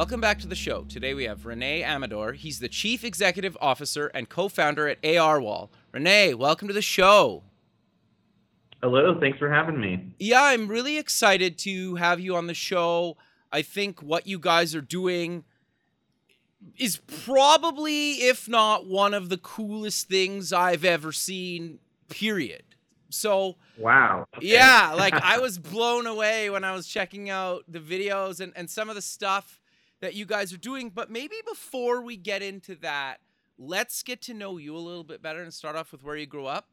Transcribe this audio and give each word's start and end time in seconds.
Welcome 0.00 0.22
back 0.22 0.38
to 0.38 0.46
the 0.46 0.54
show. 0.54 0.84
Today 0.84 1.12
we 1.12 1.24
have 1.24 1.44
Rene 1.44 1.82
Amador. 1.82 2.32
He's 2.32 2.58
the 2.58 2.70
Chief 2.70 3.04
Executive 3.04 3.54
Officer 3.60 4.06
and 4.14 4.30
co 4.30 4.48
founder 4.48 4.88
at 4.88 4.98
ARWall. 5.02 5.68
Rene, 5.92 6.32
welcome 6.32 6.68
to 6.68 6.72
the 6.72 6.80
show. 6.80 7.42
Hello, 8.82 9.20
thanks 9.20 9.38
for 9.38 9.52
having 9.52 9.78
me. 9.78 10.14
Yeah, 10.18 10.42
I'm 10.42 10.68
really 10.68 10.96
excited 10.96 11.58
to 11.58 11.96
have 11.96 12.18
you 12.18 12.34
on 12.34 12.46
the 12.46 12.54
show. 12.54 13.18
I 13.52 13.60
think 13.60 14.02
what 14.02 14.26
you 14.26 14.38
guys 14.38 14.74
are 14.74 14.80
doing 14.80 15.44
is 16.78 17.02
probably, 17.26 18.12
if 18.12 18.48
not 18.48 18.86
one 18.86 19.12
of 19.12 19.28
the 19.28 19.36
coolest 19.36 20.08
things 20.08 20.50
I've 20.50 20.86
ever 20.86 21.12
seen, 21.12 21.78
period. 22.08 22.62
So, 23.10 23.56
wow. 23.76 24.24
Okay. 24.38 24.46
Yeah, 24.46 24.94
like 24.96 25.12
I 25.12 25.38
was 25.40 25.58
blown 25.58 26.06
away 26.06 26.48
when 26.48 26.64
I 26.64 26.72
was 26.72 26.86
checking 26.86 27.28
out 27.28 27.64
the 27.68 27.80
videos 27.80 28.40
and, 28.40 28.54
and 28.56 28.70
some 28.70 28.88
of 28.88 28.94
the 28.94 29.02
stuff 29.02 29.59
that 30.00 30.14
you 30.14 30.26
guys 30.26 30.52
are 30.52 30.58
doing. 30.58 30.90
But 30.90 31.10
maybe 31.10 31.36
before 31.48 32.02
we 32.02 32.16
get 32.16 32.42
into 32.42 32.74
that, 32.76 33.18
let's 33.58 34.02
get 34.02 34.22
to 34.22 34.34
know 34.34 34.56
you 34.56 34.76
a 34.76 34.78
little 34.78 35.04
bit 35.04 35.22
better 35.22 35.42
and 35.42 35.52
start 35.52 35.76
off 35.76 35.92
with 35.92 36.02
where 36.02 36.16
you 36.16 36.26
grew 36.26 36.46
up. 36.46 36.66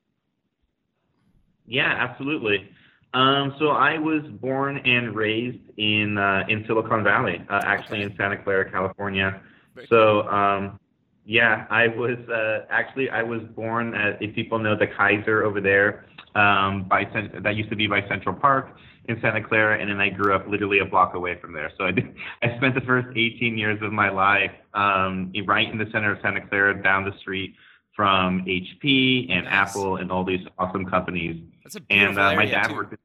Yeah, 1.65 1.93
absolutely. 1.97 2.69
Um, 3.13 3.55
so 3.59 3.69
I 3.69 3.97
was 3.97 4.23
born 4.41 4.77
and 4.77 5.15
raised 5.15 5.63
in 5.77 6.17
uh, 6.17 6.45
in 6.47 6.63
Silicon 6.67 7.03
Valley, 7.03 7.43
uh, 7.49 7.61
actually 7.63 8.01
in 8.01 8.15
Santa 8.17 8.37
Clara, 8.37 8.69
California. 8.69 9.41
So 9.89 10.27
um, 10.27 10.79
yeah, 11.25 11.65
I 11.69 11.87
was 11.87 12.17
uh, 12.29 12.65
actually 12.69 13.09
I 13.09 13.23
was 13.23 13.41
born 13.55 13.93
at 13.95 14.21
if 14.21 14.33
people 14.33 14.59
know 14.59 14.77
the 14.77 14.87
Kaiser 14.87 15.43
over 15.43 15.61
there 15.61 16.05
um, 16.35 16.87
by 16.87 17.05
that 17.43 17.55
used 17.55 17.69
to 17.69 17.75
be 17.75 17.87
by 17.87 18.07
Central 18.07 18.35
Park 18.35 18.77
in 19.07 19.19
Santa 19.21 19.41
Clara, 19.41 19.79
and 19.79 19.89
then 19.89 19.99
I 19.99 20.09
grew 20.09 20.33
up 20.33 20.47
literally 20.47 20.79
a 20.79 20.85
block 20.85 21.13
away 21.13 21.39
from 21.39 21.53
there. 21.53 21.71
So 21.77 21.85
I 21.85 21.91
did, 21.91 22.13
I 22.41 22.55
spent 22.57 22.75
the 22.75 22.81
first 22.81 23.07
18 23.15 23.57
years 23.57 23.81
of 23.81 23.91
my 23.93 24.09
life 24.09 24.51
um, 24.73 25.31
right 25.45 25.69
in 25.69 25.77
the 25.77 25.89
center 25.91 26.11
of 26.11 26.19
Santa 26.21 26.45
Clara, 26.47 26.81
down 26.81 27.05
the 27.05 27.17
street 27.19 27.55
from 27.95 28.45
HP 28.45 29.31
and 29.31 29.45
nice. 29.45 29.69
Apple 29.69 29.97
and 29.97 30.11
all 30.11 30.23
these 30.23 30.45
awesome 30.59 30.85
companies. 30.85 31.41
That's 31.63 31.75
a 31.75 31.81
beautiful 31.81 32.19
and 32.19 32.19
uh, 32.19 32.35
my 32.35 32.45
dad 32.45 32.67
too. 32.67 32.75
worked. 32.75 32.95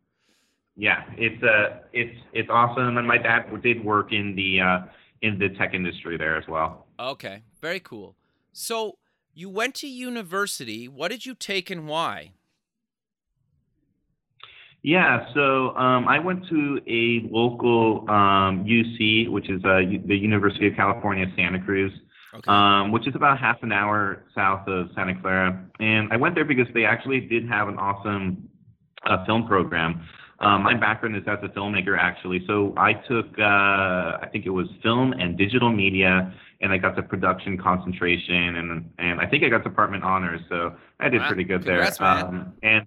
Yeah, 0.76 1.04
it's 1.16 1.42
uh, 1.42 1.80
it's 1.92 2.16
it's 2.32 2.48
awesome, 2.50 2.96
and 2.96 3.06
my 3.06 3.18
dad 3.18 3.44
did 3.62 3.84
work 3.84 4.12
in 4.12 4.34
the 4.34 4.60
uh, 4.60 4.78
in 5.20 5.38
the 5.38 5.50
tech 5.50 5.74
industry 5.74 6.16
there 6.16 6.36
as 6.36 6.46
well. 6.48 6.86
Okay, 6.98 7.42
very 7.60 7.80
cool. 7.80 8.16
So 8.52 8.98
you 9.34 9.48
went 9.48 9.74
to 9.76 9.86
university. 9.86 10.88
What 10.88 11.10
did 11.10 11.26
you 11.26 11.34
take 11.34 11.70
and 11.70 11.86
why? 11.86 12.32
Yeah, 14.82 15.26
so 15.32 15.76
um, 15.76 16.08
I 16.08 16.18
went 16.18 16.48
to 16.48 16.80
a 16.88 17.28
local 17.32 18.04
um, 18.10 18.64
UC, 18.64 19.30
which 19.30 19.48
is 19.48 19.64
uh, 19.64 19.78
the 20.06 20.16
University 20.16 20.66
of 20.66 20.74
California, 20.74 21.26
Santa 21.36 21.60
Cruz, 21.60 21.92
okay. 22.34 22.50
um, 22.50 22.90
which 22.90 23.06
is 23.06 23.14
about 23.14 23.38
half 23.38 23.62
an 23.62 23.70
hour 23.70 24.24
south 24.34 24.66
of 24.66 24.88
Santa 24.96 25.14
Clara. 25.20 25.64
And 25.78 26.12
I 26.12 26.16
went 26.16 26.34
there 26.34 26.44
because 26.44 26.66
they 26.74 26.84
actually 26.84 27.20
did 27.20 27.48
have 27.48 27.68
an 27.68 27.78
awesome 27.78 28.48
uh, 29.06 29.24
film 29.24 29.46
program. 29.46 30.04
Um, 30.40 30.64
my 30.64 30.74
background 30.74 31.14
is 31.16 31.22
as 31.28 31.38
a 31.44 31.48
filmmaker, 31.56 31.96
actually. 31.96 32.42
So 32.48 32.74
I 32.76 32.94
took, 32.94 33.26
uh, 33.38 34.18
I 34.20 34.28
think 34.32 34.46
it 34.46 34.50
was 34.50 34.66
film 34.82 35.12
and 35.12 35.38
digital 35.38 35.70
media, 35.70 36.34
and 36.60 36.72
I 36.72 36.78
got 36.78 36.96
the 36.96 37.02
production 37.02 37.56
concentration, 37.56 38.56
and 38.56 38.90
and 38.98 39.20
I 39.20 39.26
think 39.26 39.44
I 39.44 39.48
got 39.48 39.62
department 39.62 40.02
honors. 40.02 40.40
So 40.48 40.74
I 40.98 41.08
did 41.08 41.20
wow. 41.20 41.28
pretty 41.28 41.44
good 41.44 41.64
Congrats, 41.64 41.98
there. 41.98 42.08
Um, 42.08 42.54
and 42.64 42.84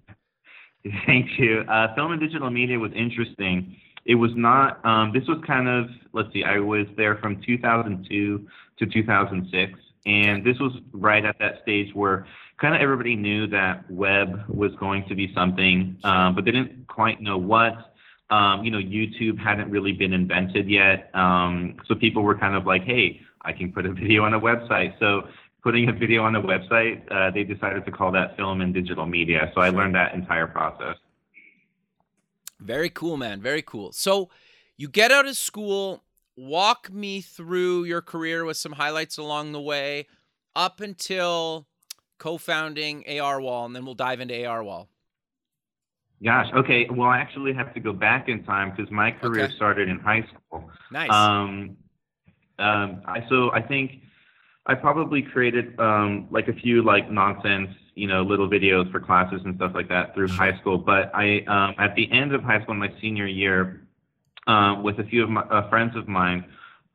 Thank 1.06 1.38
you. 1.38 1.60
Uh, 1.68 1.94
film 1.94 2.12
and 2.12 2.20
digital 2.20 2.50
media 2.50 2.78
was 2.78 2.92
interesting. 2.94 3.76
It 4.04 4.14
was 4.14 4.30
not. 4.34 4.84
Um, 4.84 5.12
this 5.12 5.26
was 5.26 5.38
kind 5.46 5.68
of. 5.68 5.88
Let's 6.12 6.32
see. 6.32 6.44
I 6.44 6.58
was 6.58 6.86
there 6.96 7.16
from 7.16 7.42
2002 7.42 8.46
to 8.78 8.86
2006, 8.86 9.80
and 10.06 10.44
this 10.44 10.58
was 10.58 10.72
right 10.92 11.24
at 11.24 11.38
that 11.40 11.62
stage 11.62 11.94
where 11.94 12.26
kind 12.60 12.74
of 12.74 12.80
everybody 12.80 13.16
knew 13.16 13.46
that 13.48 13.90
web 13.90 14.44
was 14.48 14.72
going 14.76 15.06
to 15.08 15.14
be 15.14 15.32
something, 15.34 15.96
um, 16.04 16.34
but 16.34 16.44
they 16.44 16.52
didn't 16.52 16.86
quite 16.88 17.20
know 17.20 17.38
what. 17.38 17.92
Um, 18.30 18.64
you 18.64 18.70
know, 18.70 18.78
YouTube 18.78 19.38
hadn't 19.38 19.70
really 19.70 19.92
been 19.92 20.12
invented 20.12 20.68
yet, 20.68 21.10
um, 21.14 21.76
so 21.86 21.94
people 21.94 22.22
were 22.22 22.36
kind 22.36 22.54
of 22.54 22.66
like, 22.66 22.82
"Hey, 22.82 23.20
I 23.42 23.52
can 23.52 23.72
put 23.72 23.86
a 23.86 23.92
video 23.92 24.24
on 24.24 24.34
a 24.34 24.40
website." 24.40 24.98
So 24.98 25.28
putting 25.66 25.88
a 25.88 25.92
video 25.92 26.22
on 26.22 26.32
the 26.32 26.40
website, 26.40 27.02
uh, 27.10 27.28
they 27.32 27.42
decided 27.42 27.84
to 27.84 27.90
call 27.90 28.12
that 28.12 28.36
film 28.36 28.60
and 28.60 28.72
digital 28.72 29.04
media. 29.04 29.50
So 29.52 29.60
I 29.60 29.70
learned 29.70 29.96
that 29.96 30.14
entire 30.14 30.46
process. 30.46 30.94
Very 32.60 32.88
cool, 32.88 33.16
man. 33.16 33.40
Very 33.40 33.62
cool. 33.62 33.90
So 33.90 34.30
you 34.76 34.88
get 34.88 35.10
out 35.10 35.26
of 35.26 35.36
school. 35.36 36.04
Walk 36.36 36.92
me 36.92 37.20
through 37.20 37.82
your 37.82 38.00
career 38.00 38.44
with 38.44 38.56
some 38.56 38.70
highlights 38.70 39.18
along 39.18 39.50
the 39.50 39.60
way 39.60 40.06
up 40.54 40.80
until 40.80 41.66
co-founding 42.18 43.02
ARWall, 43.08 43.66
and 43.66 43.74
then 43.74 43.84
we'll 43.84 43.94
dive 43.94 44.20
into 44.20 44.34
ARWall. 44.34 44.86
Gosh, 46.22 46.46
okay. 46.54 46.86
Well, 46.88 47.08
I 47.08 47.18
actually 47.18 47.54
have 47.54 47.74
to 47.74 47.80
go 47.80 47.92
back 47.92 48.28
in 48.28 48.44
time 48.44 48.70
because 48.70 48.88
my 48.92 49.10
career 49.10 49.46
okay. 49.46 49.56
started 49.56 49.88
in 49.88 49.98
high 49.98 50.24
school. 50.28 50.70
Nice. 50.92 51.10
Um, 51.10 51.76
um, 52.60 53.02
I, 53.04 53.26
so 53.28 53.50
I 53.50 53.62
think 53.62 54.02
I 54.66 54.74
probably 54.74 55.22
created 55.22 55.78
um, 55.78 56.26
like 56.30 56.48
a 56.48 56.52
few 56.52 56.82
like 56.82 57.10
nonsense, 57.10 57.70
you 57.94 58.08
know, 58.08 58.22
little 58.22 58.48
videos 58.48 58.90
for 58.90 59.00
classes 59.00 59.40
and 59.44 59.54
stuff 59.56 59.72
like 59.74 59.88
that 59.88 60.14
through 60.14 60.28
high 60.28 60.58
school. 60.58 60.76
But 60.76 61.10
I, 61.14 61.40
um, 61.46 61.74
at 61.78 61.94
the 61.94 62.10
end 62.10 62.34
of 62.34 62.42
high 62.42 62.62
school, 62.62 62.74
my 62.74 62.92
senior 63.00 63.26
year, 63.26 63.86
uh, 64.46 64.80
with 64.82 64.98
a 64.98 65.04
few 65.04 65.22
of 65.22 65.30
my 65.30 65.42
uh, 65.42 65.68
friends 65.68 65.96
of 65.96 66.08
mine, 66.08 66.44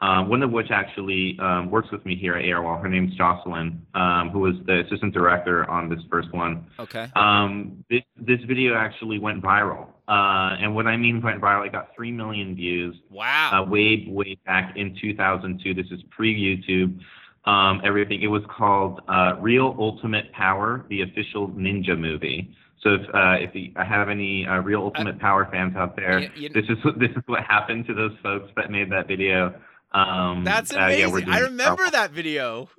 uh, 0.01 0.23
one 0.23 0.41
of 0.41 0.51
which 0.51 0.71
actually 0.71 1.37
um, 1.39 1.69
works 1.69 1.91
with 1.91 2.03
me 2.05 2.15
here 2.15 2.35
at 2.35 2.43
ARWall. 2.43 2.81
Her 2.81 2.89
name's 2.89 3.13
Jocelyn, 3.15 3.85
um, 3.93 4.29
who 4.31 4.39
was 4.39 4.55
the 4.65 4.79
assistant 4.81 5.13
director 5.13 5.69
on 5.69 5.89
this 5.89 5.99
first 6.09 6.33
one. 6.33 6.65
Okay. 6.79 7.07
Um, 7.15 7.85
this 7.89 8.01
this 8.17 8.39
video 8.47 8.75
actually 8.75 9.19
went 9.19 9.43
viral, 9.43 9.88
uh, 10.07 10.57
and 10.59 10.75
what 10.75 10.88
I 10.88 10.97
mean 10.97 11.21
went 11.21 11.39
viral, 11.39 11.65
it 11.67 11.71
got 11.71 11.95
three 11.95 12.11
million 12.11 12.55
views. 12.55 12.95
Wow. 13.09 13.51
Uh, 13.53 13.69
way 13.69 14.07
way 14.09 14.38
back 14.45 14.75
in 14.75 14.97
2002. 14.99 15.73
This 15.73 15.85
is 15.91 16.01
pre 16.09 16.33
YouTube 16.35 16.99
um, 17.46 17.81
everything. 17.84 18.22
It 18.22 18.28
was 18.28 18.44
called 18.56 19.02
uh, 19.07 19.35
Real 19.40 19.75
Ultimate 19.79 20.31
Power, 20.31 20.85
the 20.90 21.02
official 21.02 21.50
ninja 21.50 21.97
movie. 21.97 22.56
So 22.84 22.96
if 22.96 23.02
uh, 23.13 23.35
if 23.40 23.53
you, 23.53 23.72
I 23.75 23.84
have 23.84 24.09
any 24.09 24.46
uh, 24.46 24.59
Real 24.59 24.81
Ultimate 24.81 25.19
Power 25.19 25.47
fans 25.51 25.75
out 25.75 25.96
there, 25.96 26.19
you, 26.19 26.30
you, 26.35 26.50
this 26.50 26.66
is 26.69 26.78
this 27.00 27.12
is 27.12 27.24
what 27.28 27.44
happened 27.44 27.85
to 27.88 27.94
those 27.94 28.13
folks 28.24 28.51
that 28.56 28.72
made 28.72 28.91
that 28.91 29.07
video. 29.07 29.53
Um, 29.94 30.44
That's 30.44 30.72
amazing. 30.72 31.13
Uh, 31.13 31.18
yeah, 31.18 31.35
I 31.35 31.40
remember 31.40 31.90
that 31.90 32.12
video. 32.12 32.69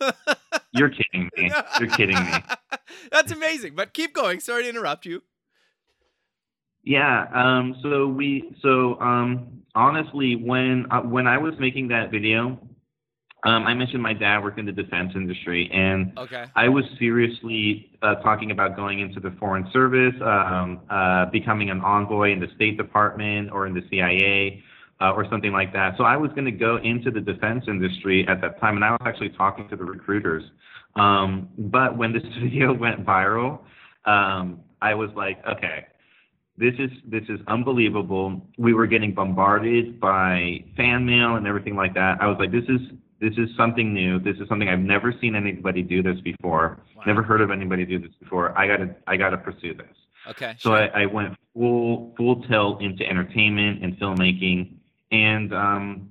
You're 0.72 0.90
kidding 0.90 1.28
me. 1.36 1.50
You're 1.78 1.90
kidding 1.90 2.16
me. 2.16 2.32
That's 3.12 3.32
amazing. 3.32 3.74
But 3.74 3.92
keep 3.92 4.14
going. 4.14 4.40
Sorry 4.40 4.62
to 4.62 4.68
interrupt 4.68 5.04
you. 5.04 5.22
Yeah. 6.82 7.26
Um, 7.34 7.76
so 7.82 8.06
we. 8.06 8.54
So 8.62 8.98
um, 9.00 9.62
honestly, 9.74 10.36
when 10.36 10.86
uh, 10.90 11.00
when 11.00 11.26
I 11.26 11.38
was 11.38 11.54
making 11.58 11.88
that 11.88 12.10
video, 12.10 12.58
um, 13.42 13.66
I 13.66 13.72
mentioned 13.72 14.02
my 14.02 14.12
dad 14.12 14.42
worked 14.42 14.58
in 14.58 14.66
the 14.66 14.72
defense 14.72 15.12
industry, 15.14 15.70
and 15.72 16.16
okay. 16.18 16.44
I 16.56 16.68
was 16.68 16.84
seriously 16.98 17.90
uh, 18.02 18.16
talking 18.16 18.50
about 18.50 18.76
going 18.76 19.00
into 19.00 19.18
the 19.18 19.30
Foreign 19.38 19.66
Service, 19.72 20.14
um, 20.20 20.80
uh, 20.90 21.26
becoming 21.26 21.70
an 21.70 21.80
envoy 21.80 22.32
in 22.32 22.40
the 22.40 22.48
State 22.54 22.76
Department 22.76 23.50
or 23.50 23.66
in 23.66 23.72
the 23.72 23.82
CIA 23.88 24.62
uh, 25.00 25.12
or 25.12 25.26
something 25.30 25.52
like 25.52 25.72
that. 25.72 25.94
So 25.96 26.04
I 26.04 26.16
was 26.18 26.30
going 26.32 26.44
to 26.44 26.52
go 26.52 26.76
into 26.84 27.10
the 27.10 27.20
defense 27.20 27.64
industry 27.66 28.26
at 28.28 28.42
that 28.42 28.60
time, 28.60 28.76
and 28.76 28.84
I 28.84 28.90
was 28.90 29.00
actually 29.06 29.30
talking 29.30 29.68
to 29.70 29.76
the 29.76 29.84
recruiters. 29.84 30.44
Um, 30.96 31.48
but 31.56 31.96
when 31.96 32.12
this 32.12 32.22
video 32.42 32.74
went 32.74 33.06
viral, 33.06 33.60
um, 34.04 34.60
I 34.82 34.94
was 34.94 35.08
like, 35.16 35.42
okay, 35.46 35.86
this 36.58 36.74
is 36.78 36.90
this 37.06 37.22
is 37.30 37.40
unbelievable. 37.48 38.42
We 38.58 38.74
were 38.74 38.86
getting 38.86 39.14
bombarded 39.14 39.98
by 39.98 40.62
fan 40.76 41.06
mail 41.06 41.36
and 41.36 41.46
everything 41.46 41.74
like 41.74 41.94
that. 41.94 42.18
I 42.20 42.26
was 42.26 42.36
like, 42.38 42.52
this 42.52 42.64
is 42.68 42.80
this 43.20 43.34
is 43.36 43.48
something 43.56 43.92
new. 43.92 44.18
This 44.18 44.36
is 44.36 44.48
something 44.48 44.68
I've 44.68 44.78
never 44.78 45.12
seen 45.20 45.34
anybody 45.34 45.82
do 45.82 46.02
this 46.02 46.18
before. 46.20 46.80
Wow. 46.96 47.02
Never 47.06 47.22
heard 47.22 47.42
of 47.42 47.50
anybody 47.50 47.84
do 47.84 47.98
this 47.98 48.12
before. 48.18 48.56
I 48.58 48.66
gotta 48.66 48.96
I 49.06 49.16
gotta 49.16 49.36
pursue 49.36 49.74
this. 49.74 49.96
Okay. 50.28 50.54
So 50.58 50.70
sure. 50.70 50.96
I, 50.96 51.02
I 51.02 51.06
went 51.06 51.36
full 51.54 52.14
full 52.16 52.42
tilt 52.44 52.82
into 52.82 53.06
entertainment 53.06 53.84
and 53.84 53.98
filmmaking, 53.98 54.74
and 55.12 55.52
um, 55.52 56.10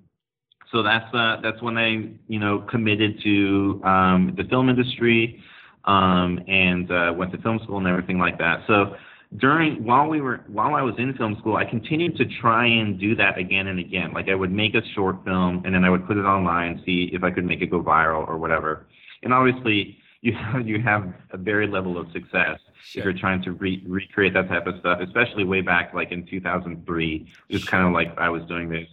so 0.71 0.83
that's 0.83 1.11
uh, 1.13 1.37
that's 1.41 1.61
when 1.61 1.77
I 1.77 2.11
you 2.27 2.39
know 2.39 2.59
committed 2.69 3.21
to 3.23 3.81
um, 3.83 4.33
the 4.37 4.43
film 4.43 4.69
industry, 4.69 5.41
um, 5.85 6.39
and 6.47 6.91
uh, 6.91 7.13
went 7.15 7.31
to 7.31 7.39
film 7.39 7.59
school 7.63 7.77
and 7.77 7.87
everything 7.87 8.19
like 8.19 8.37
that. 8.37 8.61
So 8.67 8.95
during 9.37 9.83
while 9.83 10.07
we 10.07 10.21
were 10.21 10.41
while 10.47 10.73
I 10.75 10.81
was 10.81 10.95
in 10.97 11.13
film 11.13 11.37
school, 11.39 11.55
I 11.55 11.65
continued 11.65 12.17
to 12.17 12.25
try 12.41 12.65
and 12.65 12.99
do 12.99 13.15
that 13.15 13.37
again 13.37 13.67
and 13.67 13.79
again. 13.79 14.11
Like 14.11 14.27
I 14.27 14.35
would 14.35 14.51
make 14.51 14.73
a 14.73 14.81
short 14.95 15.23
film 15.23 15.61
and 15.65 15.73
then 15.75 15.83
I 15.83 15.89
would 15.89 16.07
put 16.07 16.17
it 16.17 16.25
online, 16.25 16.81
see 16.85 17.09
if 17.13 17.23
I 17.23 17.29
could 17.31 17.45
make 17.45 17.61
it 17.61 17.67
go 17.67 17.81
viral 17.83 18.27
or 18.27 18.37
whatever. 18.37 18.87
And 19.21 19.33
obviously, 19.33 19.97
you 20.21 20.33
have, 20.33 20.67
you 20.67 20.81
have 20.81 21.13
a 21.31 21.37
very 21.37 21.67
level 21.67 21.97
of 21.97 22.11
success 22.11 22.59
Sure. 22.83 23.01
if 23.01 23.05
you're 23.05 23.13
trying 23.13 23.41
to 23.43 23.51
re- 23.53 23.83
recreate 23.87 24.33
that 24.33 24.47
type 24.47 24.65
of 24.65 24.79
stuff, 24.79 24.99
especially 25.01 25.43
way 25.43 25.61
back 25.61 25.93
like 25.93 26.11
in 26.11 26.25
2003. 26.25 27.27
It 27.49 27.53
was 27.53 27.65
kind 27.65 27.85
of 27.85 27.93
like 27.93 28.17
I 28.17 28.29
was 28.29 28.43
doing 28.43 28.69
this. 28.69 28.87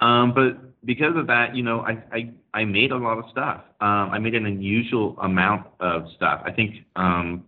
Um, 0.00 0.32
but 0.34 0.84
because 0.84 1.16
of 1.16 1.26
that, 1.26 1.54
you 1.54 1.62
know, 1.62 1.80
I, 1.80 2.02
I, 2.12 2.30
I 2.54 2.64
made 2.64 2.90
a 2.90 2.96
lot 2.96 3.18
of 3.18 3.24
stuff. 3.30 3.62
Um, 3.80 4.10
I 4.10 4.18
made 4.18 4.34
an 4.34 4.46
unusual 4.46 5.16
amount 5.20 5.66
of 5.80 6.06
stuff. 6.16 6.42
I 6.44 6.52
think 6.52 6.84
um, 6.96 7.44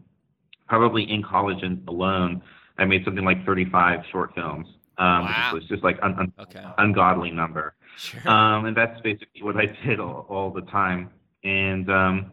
probably 0.71 1.03
in 1.11 1.21
college 1.23 1.63
and 1.63 1.87
alone, 1.89 2.41
I 2.79 2.85
made 2.87 3.05
something 3.05 3.25
like 3.25 3.45
35 3.45 4.01
short 4.11 4.35
films. 4.35 4.67
Um, 4.99 5.25
Wow. 5.25 5.51
which 5.55 5.63
was 5.63 5.69
just 5.71 5.83
like 5.83 5.99
an 6.03 6.15
un- 6.19 6.33
Okay. 6.39 6.63
ungodly 6.79 7.31
number. 7.31 7.75
Sure. 7.97 8.21
Um, 8.31 8.67
and 8.67 8.77
that's 8.77 9.01
basically 9.01 9.43
what 9.43 9.57
I 9.57 9.67
did 9.87 9.99
all, 9.99 10.27
all 10.29 10.51
the 10.51 10.61
time. 10.63 11.09
And 11.43 11.91
um, 11.91 12.33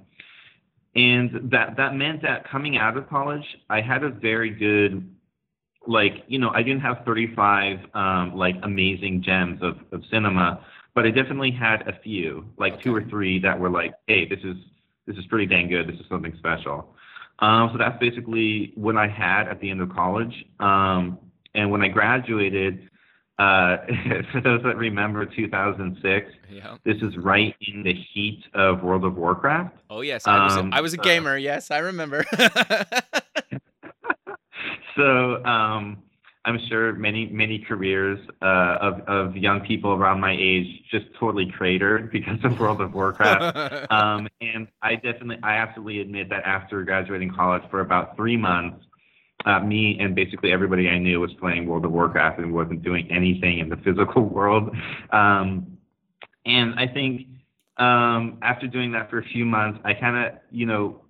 and 0.93 1.49
that 1.51 1.77
that 1.77 1.95
meant 1.95 2.21
that 2.23 2.47
coming 2.49 2.77
out 2.77 2.97
of 2.97 3.07
college, 3.09 3.45
I 3.69 3.79
had 3.81 4.03
a 4.03 4.09
very 4.09 4.49
good, 4.49 5.09
like 5.87 6.25
you 6.27 6.39
know, 6.39 6.49
I 6.49 6.61
didn't 6.61 6.81
have 6.81 7.03
35 7.05 7.79
um, 7.93 8.35
like 8.35 8.55
amazing 8.63 9.23
gems 9.23 9.61
of, 9.63 9.77
of 9.93 10.03
cinema, 10.11 10.59
but 10.93 11.05
I 11.05 11.11
definitely 11.11 11.51
had 11.51 11.87
a 11.87 11.97
few, 12.03 12.45
like 12.57 12.81
two 12.81 12.93
or 12.93 13.03
three 13.05 13.39
that 13.39 13.57
were 13.57 13.69
like, 13.69 13.93
hey, 14.07 14.25
this 14.27 14.39
is 14.43 14.57
this 15.05 15.15
is 15.15 15.25
pretty 15.27 15.45
dang 15.45 15.69
good. 15.69 15.87
This 15.87 15.99
is 16.01 16.05
something 16.09 16.35
special. 16.37 16.93
Um, 17.39 17.69
so 17.71 17.77
that's 17.77 17.99
basically 17.99 18.73
what 18.75 18.97
I 18.97 19.07
had 19.07 19.47
at 19.47 19.59
the 19.61 19.69
end 19.69 19.81
of 19.81 19.89
college. 19.93 20.45
Um, 20.59 21.19
and 21.53 21.71
when 21.71 21.81
I 21.81 21.87
graduated, 21.87 22.89
uh, 23.37 23.77
for 24.31 24.41
those 24.41 24.63
that 24.63 24.75
remember 24.77 25.25
2006, 25.25 26.31
yeah. 26.49 26.77
this 26.83 26.97
is 27.01 27.15
right 27.17 27.55
in 27.67 27.83
the 27.83 27.93
heat 27.93 28.43
of 28.53 28.81
World 28.83 29.05
of 29.05 29.15
Warcraft. 29.15 29.75
Oh 29.89 30.01
yes, 30.01 30.25
I 30.25 30.43
was. 30.43 30.57
Um, 30.57 30.73
a, 30.73 30.77
I 30.77 30.81
was 30.81 30.93
a 30.93 30.99
uh, 30.99 31.03
gamer. 31.03 31.37
Yes, 31.37 31.69
I 31.69 31.79
remember. 31.79 32.25
So 34.97 35.45
um, 35.45 36.03
I'm 36.47 36.59
sure 36.69 36.93
many 36.93 37.27
many 37.27 37.59
careers 37.59 38.19
uh, 38.41 38.77
of 38.79 39.01
of 39.01 39.35
young 39.35 39.59
people 39.61 39.91
around 39.91 40.21
my 40.21 40.35
age 40.39 40.65
just 40.89 41.05
totally 41.19 41.51
cratered 41.51 42.09
because 42.17 42.39
of 42.43 42.57
World 42.59 42.79
of 42.79 42.93
Warcraft. 42.93 43.91
um, 43.91 44.27
and 44.39 44.67
I 44.81 44.95
definitely, 44.95 45.39
I 45.43 45.57
absolutely 45.57 45.99
admit 45.99 46.29
that 46.29 46.43
after 46.45 46.83
graduating 46.83 47.33
college 47.33 47.63
for 47.69 47.81
about 47.81 48.15
three 48.15 48.37
months, 48.37 48.85
uh, 49.45 49.59
me 49.59 49.97
and 49.99 50.15
basically 50.15 50.53
everybody 50.53 50.87
I 50.87 50.97
knew 50.97 51.19
was 51.19 51.33
playing 51.33 51.67
World 51.67 51.83
of 51.83 51.91
Warcraft 51.91 52.39
and 52.39 52.53
wasn't 52.53 52.81
doing 52.81 53.11
anything 53.11 53.59
in 53.59 53.67
the 53.67 53.77
physical 53.83 54.23
world. 54.23 54.75
Um, 55.11 55.77
and 56.45 56.79
I 56.79 56.87
think 56.87 57.27
um, 57.75 58.37
after 58.41 58.67
doing 58.67 58.93
that 58.93 59.09
for 59.09 59.19
a 59.19 59.25
few 59.25 59.45
months, 59.45 59.79
I 59.83 59.93
kind 59.93 60.15
of, 60.15 60.39
you 60.49 60.65
know, 60.65 61.01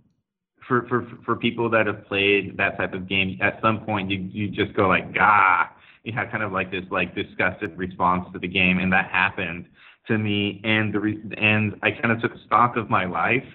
for, 0.67 0.85
for 0.87 1.07
for 1.25 1.35
people 1.35 1.69
that 1.69 1.87
have 1.87 2.05
played 2.07 2.57
that 2.57 2.77
type 2.77 2.93
of 2.93 3.07
game, 3.07 3.37
at 3.41 3.59
some 3.61 3.85
point 3.85 4.09
you 4.11 4.17
you 4.31 4.49
just 4.49 4.75
go 4.75 4.87
like, 4.87 5.05
ah, 5.19 5.71
you 6.03 6.13
have 6.13 6.29
kind 6.29 6.43
of 6.43 6.51
like 6.51 6.71
this 6.71 6.85
like 6.91 7.15
disgusted 7.15 7.77
response 7.77 8.27
to 8.33 8.39
the 8.39 8.47
game, 8.47 8.79
and 8.79 8.91
that 8.91 9.09
happened 9.09 9.65
to 10.07 10.17
me. 10.17 10.61
And 10.63 10.93
the 10.93 10.99
re- 10.99 11.23
and 11.37 11.75
I 11.83 11.91
kind 11.91 12.11
of 12.11 12.21
took 12.21 12.31
stock 12.45 12.77
of 12.77 12.89
my 12.89 13.05
life 13.05 13.45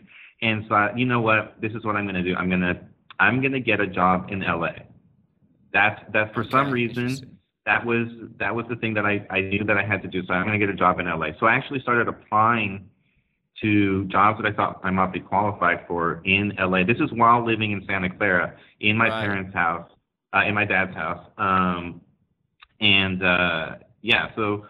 and 0.40 0.66
thought, 0.68 0.98
you 0.98 1.06
know 1.06 1.20
what, 1.20 1.54
this 1.60 1.72
is 1.72 1.84
what 1.84 1.96
I'm 1.96 2.04
going 2.04 2.22
to 2.22 2.22
do. 2.22 2.34
I'm 2.34 2.50
gonna 2.50 2.80
I'm 3.20 3.42
gonna 3.42 3.60
get 3.60 3.80
a 3.80 3.86
job 3.86 4.30
in 4.30 4.40
LA. 4.40 4.72
That's 5.72 6.00
that's 6.12 6.32
for 6.34 6.44
some 6.50 6.70
reason 6.70 7.38
that 7.66 7.84
was 7.84 8.08
that 8.38 8.54
was 8.54 8.66
the 8.68 8.76
thing 8.76 8.94
that 8.94 9.06
I, 9.06 9.24
I 9.30 9.40
knew 9.40 9.64
that 9.64 9.76
I 9.76 9.84
had 9.84 10.02
to 10.02 10.08
do. 10.08 10.24
So 10.26 10.34
I'm 10.34 10.46
going 10.46 10.58
to 10.58 10.66
get 10.66 10.72
a 10.72 10.76
job 10.76 10.98
in 10.98 11.06
LA. 11.06 11.28
So 11.38 11.46
I 11.46 11.54
actually 11.54 11.80
started 11.80 12.08
applying 12.08 12.88
to 13.62 14.04
jobs 14.06 14.40
that 14.42 14.52
I 14.52 14.54
thought 14.54 14.80
I 14.82 14.90
might 14.90 15.12
be 15.12 15.20
qualified 15.20 15.84
for 15.88 16.20
in 16.24 16.52
LA. 16.58 16.84
This 16.84 16.98
is 16.98 17.10
while 17.12 17.44
living 17.44 17.72
in 17.72 17.84
Santa 17.86 18.10
Clara 18.10 18.54
in 18.80 18.96
my 18.96 19.08
Right. 19.08 19.22
parents' 19.24 19.54
house, 19.54 19.90
uh, 20.34 20.42
in 20.46 20.54
my 20.54 20.64
dad's 20.64 20.94
house. 20.94 21.24
Um, 21.38 22.00
and 22.80 23.22
uh, 23.22 23.76
yeah, 24.02 24.34
so 24.36 24.66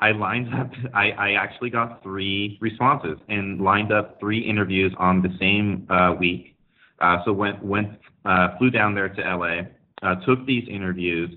I 0.00 0.12
lined 0.12 0.54
up. 0.54 0.70
I, 0.94 1.10
I 1.10 1.30
actually 1.32 1.70
got 1.70 2.02
three 2.02 2.56
responses 2.60 3.18
and 3.28 3.60
lined 3.60 3.92
up 3.92 4.18
three 4.20 4.40
interviews 4.40 4.94
on 4.98 5.20
the 5.22 5.36
same 5.38 5.86
uh, 5.90 6.14
week. 6.18 6.56
Uh, 7.00 7.18
so 7.24 7.32
went 7.32 7.62
went 7.62 7.98
uh, 8.24 8.56
flew 8.58 8.70
down 8.70 8.94
there 8.94 9.08
to 9.08 9.20
LA, 9.22 9.62
uh, 10.02 10.14
took 10.26 10.46
these 10.46 10.66
interviews. 10.68 11.30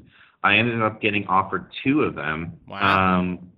I 0.43 0.57
ended 0.57 0.81
up 0.81 1.01
getting 1.01 1.25
offered 1.27 1.71
two 1.83 2.01
of 2.03 2.15
them. 2.15 2.59
Wow. 2.67 3.19
Um, 3.19 3.51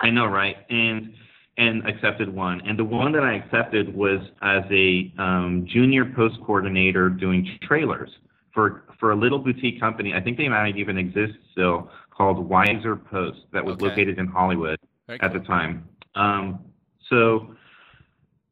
I 0.00 0.10
know, 0.10 0.26
right? 0.26 0.56
And 0.70 1.12
and 1.58 1.86
accepted 1.86 2.32
one. 2.32 2.62
And 2.66 2.78
the 2.78 2.84
one 2.84 3.12
that 3.12 3.24
I 3.24 3.34
accepted 3.34 3.94
was 3.94 4.20
as 4.42 4.62
a 4.70 5.12
um, 5.18 5.66
junior 5.68 6.04
post 6.16 6.36
coordinator 6.46 7.10
doing 7.10 7.46
trailers 7.62 8.10
for 8.54 8.84
for 8.98 9.10
a 9.10 9.16
little 9.16 9.38
boutique 9.38 9.78
company. 9.78 10.14
I 10.14 10.20
think 10.20 10.38
they 10.38 10.48
might 10.48 10.76
even 10.76 10.96
exist 10.96 11.34
still 11.52 11.90
called 12.10 12.38
Wiser 12.48 12.96
Post 12.96 13.40
that 13.52 13.64
was 13.64 13.74
Okay. 13.74 13.86
located 13.88 14.18
in 14.18 14.26
Hollywood 14.26 14.78
Very 15.06 15.20
at 15.20 15.32
cool. 15.32 15.40
the 15.40 15.46
time. 15.46 15.88
Um, 16.14 16.60
so 17.10 17.54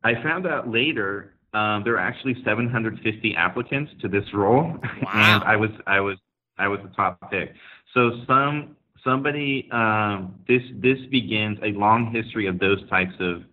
I 0.04 0.14
found 0.22 0.46
out 0.46 0.68
later 0.68 1.34
um, 1.54 1.82
there 1.84 1.94
are 1.94 1.98
actually 2.00 2.36
750 2.44 3.34
applicants 3.36 3.92
to 4.02 4.08
this 4.08 4.24
role, 4.34 4.76
and 5.14 5.44
I 5.44 5.56
was 5.56 5.70
I 5.86 6.00
was 6.00 6.18
I 6.58 6.66
was 6.66 6.80
the 6.82 6.90
top 6.90 7.30
pick. 7.30 7.54
So 7.94 8.10
some 8.26 8.76
somebody 9.06 9.68
um, 9.72 10.34
this 10.46 10.62
this 10.74 10.98
begins 11.10 11.58
a 11.62 11.68
long 11.72 12.10
history 12.12 12.46
of 12.46 12.58
those 12.58 12.86
types 12.90 13.14
of 13.20 13.44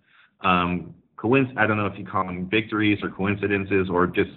um, 0.41 0.93
coinc- 1.17 1.57
I 1.57 1.65
don't 1.67 1.77
know 1.77 1.85
if 1.85 1.97
you 1.97 2.05
call 2.05 2.25
them 2.25 2.49
victories 2.49 2.99
or 3.03 3.09
coincidences 3.09 3.89
or 3.89 4.07
just 4.07 4.31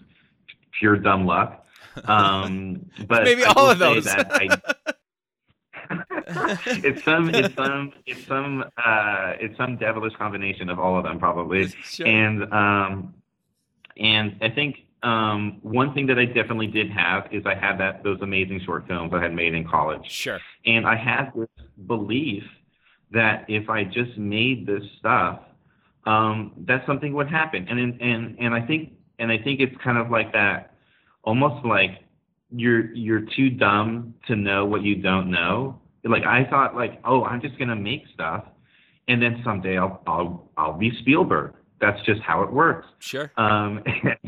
pure 0.79 0.97
dumb 0.97 1.27
luck. 1.27 1.65
Um, 2.05 2.89
but 3.09 3.25
Maybe 3.25 3.45
I 3.45 3.53
all 3.57 3.71
of 3.71 3.79
those. 3.79 4.07
I, 4.07 4.61
it's 6.67 7.02
some 7.05 7.31
it's 7.35 7.55
some 7.55 7.93
it's 8.07 8.26
some 8.26 8.64
uh 8.76 9.33
it's 9.40 9.57
some 9.57 9.76
devilish 9.76 10.14
combination 10.17 10.69
of 10.69 10.79
all 10.79 10.99
of 10.99 11.05
them 11.05 11.19
probably 11.19 11.69
Sure. 11.85 12.07
and 12.07 12.52
um 12.52 13.14
and 13.97 14.37
i 14.43 14.49
think 14.50 14.86
um 15.03 15.59
one 15.62 15.93
thing 15.95 16.07
that 16.07 16.19
i 16.19 16.25
definitely 16.25 16.67
did 16.67 16.91
have 16.91 17.26
is 17.31 17.45
i 17.47 17.55
had 17.55 17.76
that 17.79 18.03
those 18.03 18.21
amazing 18.23 18.61
short 18.65 18.87
films 18.87 19.12
i 19.15 19.21
had 19.23 19.35
made 19.35 19.55
in 19.55 19.67
college 19.69 20.05
Sure. 20.09 20.41
and 20.65 20.87
i 20.87 20.97
had 20.97 21.31
this 21.37 21.49
belief 21.87 22.43
that 23.11 23.45
if 23.49 23.69
i 23.69 23.85
just 23.85 24.17
made 24.17 24.67
this 24.67 24.83
stuff 24.99 25.41
um 26.07 26.53
that 26.67 26.83
something 26.87 27.12
would 27.12 27.29
happen 27.29 27.67
and 27.69 27.79
and 27.79 28.00
and, 28.00 28.37
and 28.38 28.55
i 28.55 28.61
think 28.67 28.93
and 29.19 29.31
i 29.31 29.37
think 29.38 29.61
it's 29.61 29.76
kind 29.85 29.99
of 29.99 30.11
like 30.11 30.33
that 30.33 30.73
almost 31.25 31.65
like 31.67 31.91
you're 32.50 32.93
you're 32.95 33.25
too 33.37 33.50
dumb 33.50 34.15
to 34.29 34.37
know 34.37 34.65
what 34.65 34.83
you 34.83 34.95
don't 34.95 35.31
know. 35.31 35.81
Like 36.05 36.23
I 36.23 36.45
thought, 36.49 36.76
like, 36.76 37.00
oh, 37.05 37.25
I'm 37.25 37.41
just 37.41 37.59
gonna 37.59 37.75
make 37.75 38.05
stuff, 38.15 38.45
and 39.09 39.21
then 39.21 39.43
someday 39.45 39.76
I'll 39.76 40.00
I'll 40.07 40.50
I'll 40.57 40.79
be 40.79 40.93
Spielberg. 41.00 41.55
That's 41.80 42.00
just 42.06 42.21
how 42.23 42.42
it 42.42 42.52
works. 42.52 42.87
Sure. 43.00 43.30
Um, 43.37 43.83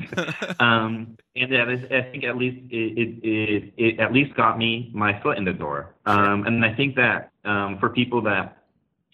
um, 0.60 1.16
and 1.34 1.52
that 1.52 1.68
is, 1.70 1.84
I 1.90 2.10
think 2.10 2.24
at 2.24 2.36
least 2.36 2.58
it, 2.70 2.98
it, 2.98 3.26
it, 3.26 3.74
it 3.76 4.00
at 4.00 4.12
least 4.12 4.34
got 4.34 4.58
me 4.58 4.90
my 4.92 5.20
foot 5.22 5.38
in 5.38 5.44
the 5.44 5.52
door. 5.52 5.94
Um, 6.04 6.46
and 6.46 6.64
I 6.64 6.74
think 6.74 6.96
that 6.96 7.30
um, 7.44 7.78
for 7.78 7.88
people 7.88 8.20
that 8.22 8.58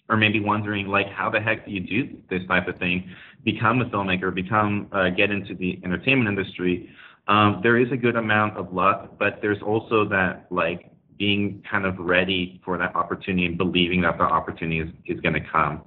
are 0.09 0.17
maybe 0.17 0.39
wondering, 0.39 0.87
like, 0.87 1.07
how 1.09 1.29
the 1.29 1.39
heck 1.39 1.65
do 1.65 1.71
you 1.71 1.79
do 1.79 2.17
this 2.29 2.45
type 2.47 2.67
of 2.67 2.77
thing, 2.77 3.09
become 3.43 3.81
a 3.81 3.85
filmmaker, 3.85 4.33
become 4.33 4.87
uh, 4.91 5.09
get 5.09 5.31
into 5.31 5.55
the 5.55 5.79
entertainment 5.83 6.27
industry, 6.27 6.89
um, 7.27 7.61
there 7.63 7.77
is 7.77 7.91
a 7.91 7.97
good 7.97 8.15
amount 8.15 8.57
of 8.57 8.73
luck, 8.73 9.17
but 9.17 9.39
there's 9.41 9.61
also 9.61 10.07
that 10.09 10.45
like 10.51 10.91
being 11.17 11.63
kind 11.69 11.85
of 11.85 11.97
ready 11.97 12.61
for 12.63 12.77
that 12.77 12.95
opportunity 12.95 13.45
and 13.45 13.57
believing 13.57 14.01
that 14.01 14.17
the 14.17 14.23
opportunity 14.23 14.79
is, 14.79 14.89
is 15.05 15.19
going 15.21 15.33
to 15.33 15.41
come. 15.51 15.81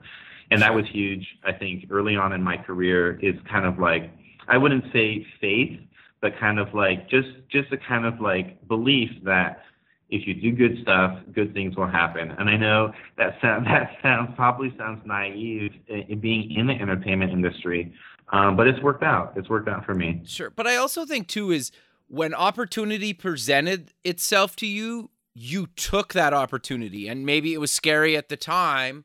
And 0.51 0.63
that 0.63 0.75
was 0.75 0.87
huge, 0.91 1.27
I 1.45 1.53
think, 1.53 1.87
early 1.91 2.17
on 2.17 2.33
in 2.33 2.43
my 2.43 2.57
career 2.57 3.19
is 3.21 3.35
kind 3.51 3.67
of 3.67 3.79
like, 3.79 4.11
I 4.49 4.57
wouldn't 4.57 4.85
say 4.93 5.27
faith, 5.41 5.79
but 6.21 6.39
kind 6.39 6.59
of 6.59 6.73
like 6.75 7.09
just, 7.09 7.29
just 7.51 7.73
a 7.73 7.77
kind 7.77 8.07
of 8.07 8.21
like 8.21 8.67
belief 8.67 9.11
that 9.25 9.63
if 10.11 10.27
you 10.27 10.35
do 10.35 10.53
good 10.53 10.79
stuff, 10.83 11.19
good 11.35 11.53
things 11.53 11.77
will 11.77 11.87
happen. 11.87 12.31
And 12.31 12.49
I 12.49 12.57
know 12.57 12.93
that 13.19 13.37
sound, 13.43 13.67
that 13.67 13.91
sounds 14.03 14.31
probably 14.37 14.75
sounds 14.79 15.03
naive 15.05 15.73
in 15.89 16.21
being 16.21 16.51
in 16.53 16.67
the 16.67 16.75
entertainment 16.75 17.33
industry, 17.33 17.93
um, 18.31 18.57
but 18.57 18.67
it's 18.67 18.81
worked 18.81 19.03
out. 19.03 19.35
It's 19.37 19.49
worked 19.49 19.69
out 19.69 19.85
for 19.85 19.95
me. 19.95 20.23
Sure. 20.25 20.51
But 20.51 20.67
I 20.67 20.77
also 20.77 21.05
think 21.05 21.29
too 21.29 21.51
is 21.51 21.71
when 22.09 22.35
opportunity 22.35 23.13
presented 23.13 23.93
itself 24.05 24.57
to 24.57 24.67
you, 24.67 25.11
you 25.35 25.67
took 25.77 26.15
that 26.15 26.33
opportunity 26.33 27.07
and 27.07 27.25
maybe 27.25 27.55
it 27.55 27.59
was 27.59 27.71
scary 27.71 28.17
at 28.17 28.29
the 28.29 28.37
time 28.37 29.05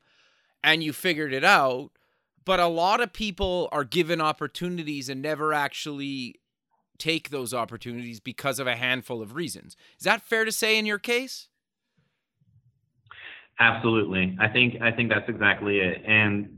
and 0.63 0.83
you 0.83 0.93
figured 0.93 1.33
it 1.33 1.43
out, 1.43 1.91
but 2.45 2.59
a 2.59 2.67
lot 2.67 3.01
of 3.01 3.13
people 3.13 3.69
are 3.71 3.83
given 3.83 4.21
opportunities 4.21 5.09
and 5.09 5.21
never 5.21 5.53
actually 5.53 6.35
take 6.97 7.29
those 7.29 7.53
opportunities 7.53 8.19
because 8.19 8.59
of 8.59 8.67
a 8.67 8.75
handful 8.75 9.21
of 9.21 9.35
reasons. 9.35 9.75
Is 9.97 10.05
that 10.05 10.21
fair 10.21 10.45
to 10.45 10.51
say 10.51 10.77
in 10.77 10.85
your 10.85 10.99
case? 10.99 11.49
Absolutely. 13.59 14.35
I 14.39 14.47
think 14.47 14.81
I 14.81 14.91
think 14.91 15.09
that's 15.09 15.29
exactly 15.29 15.79
it. 15.79 16.01
And 16.07 16.49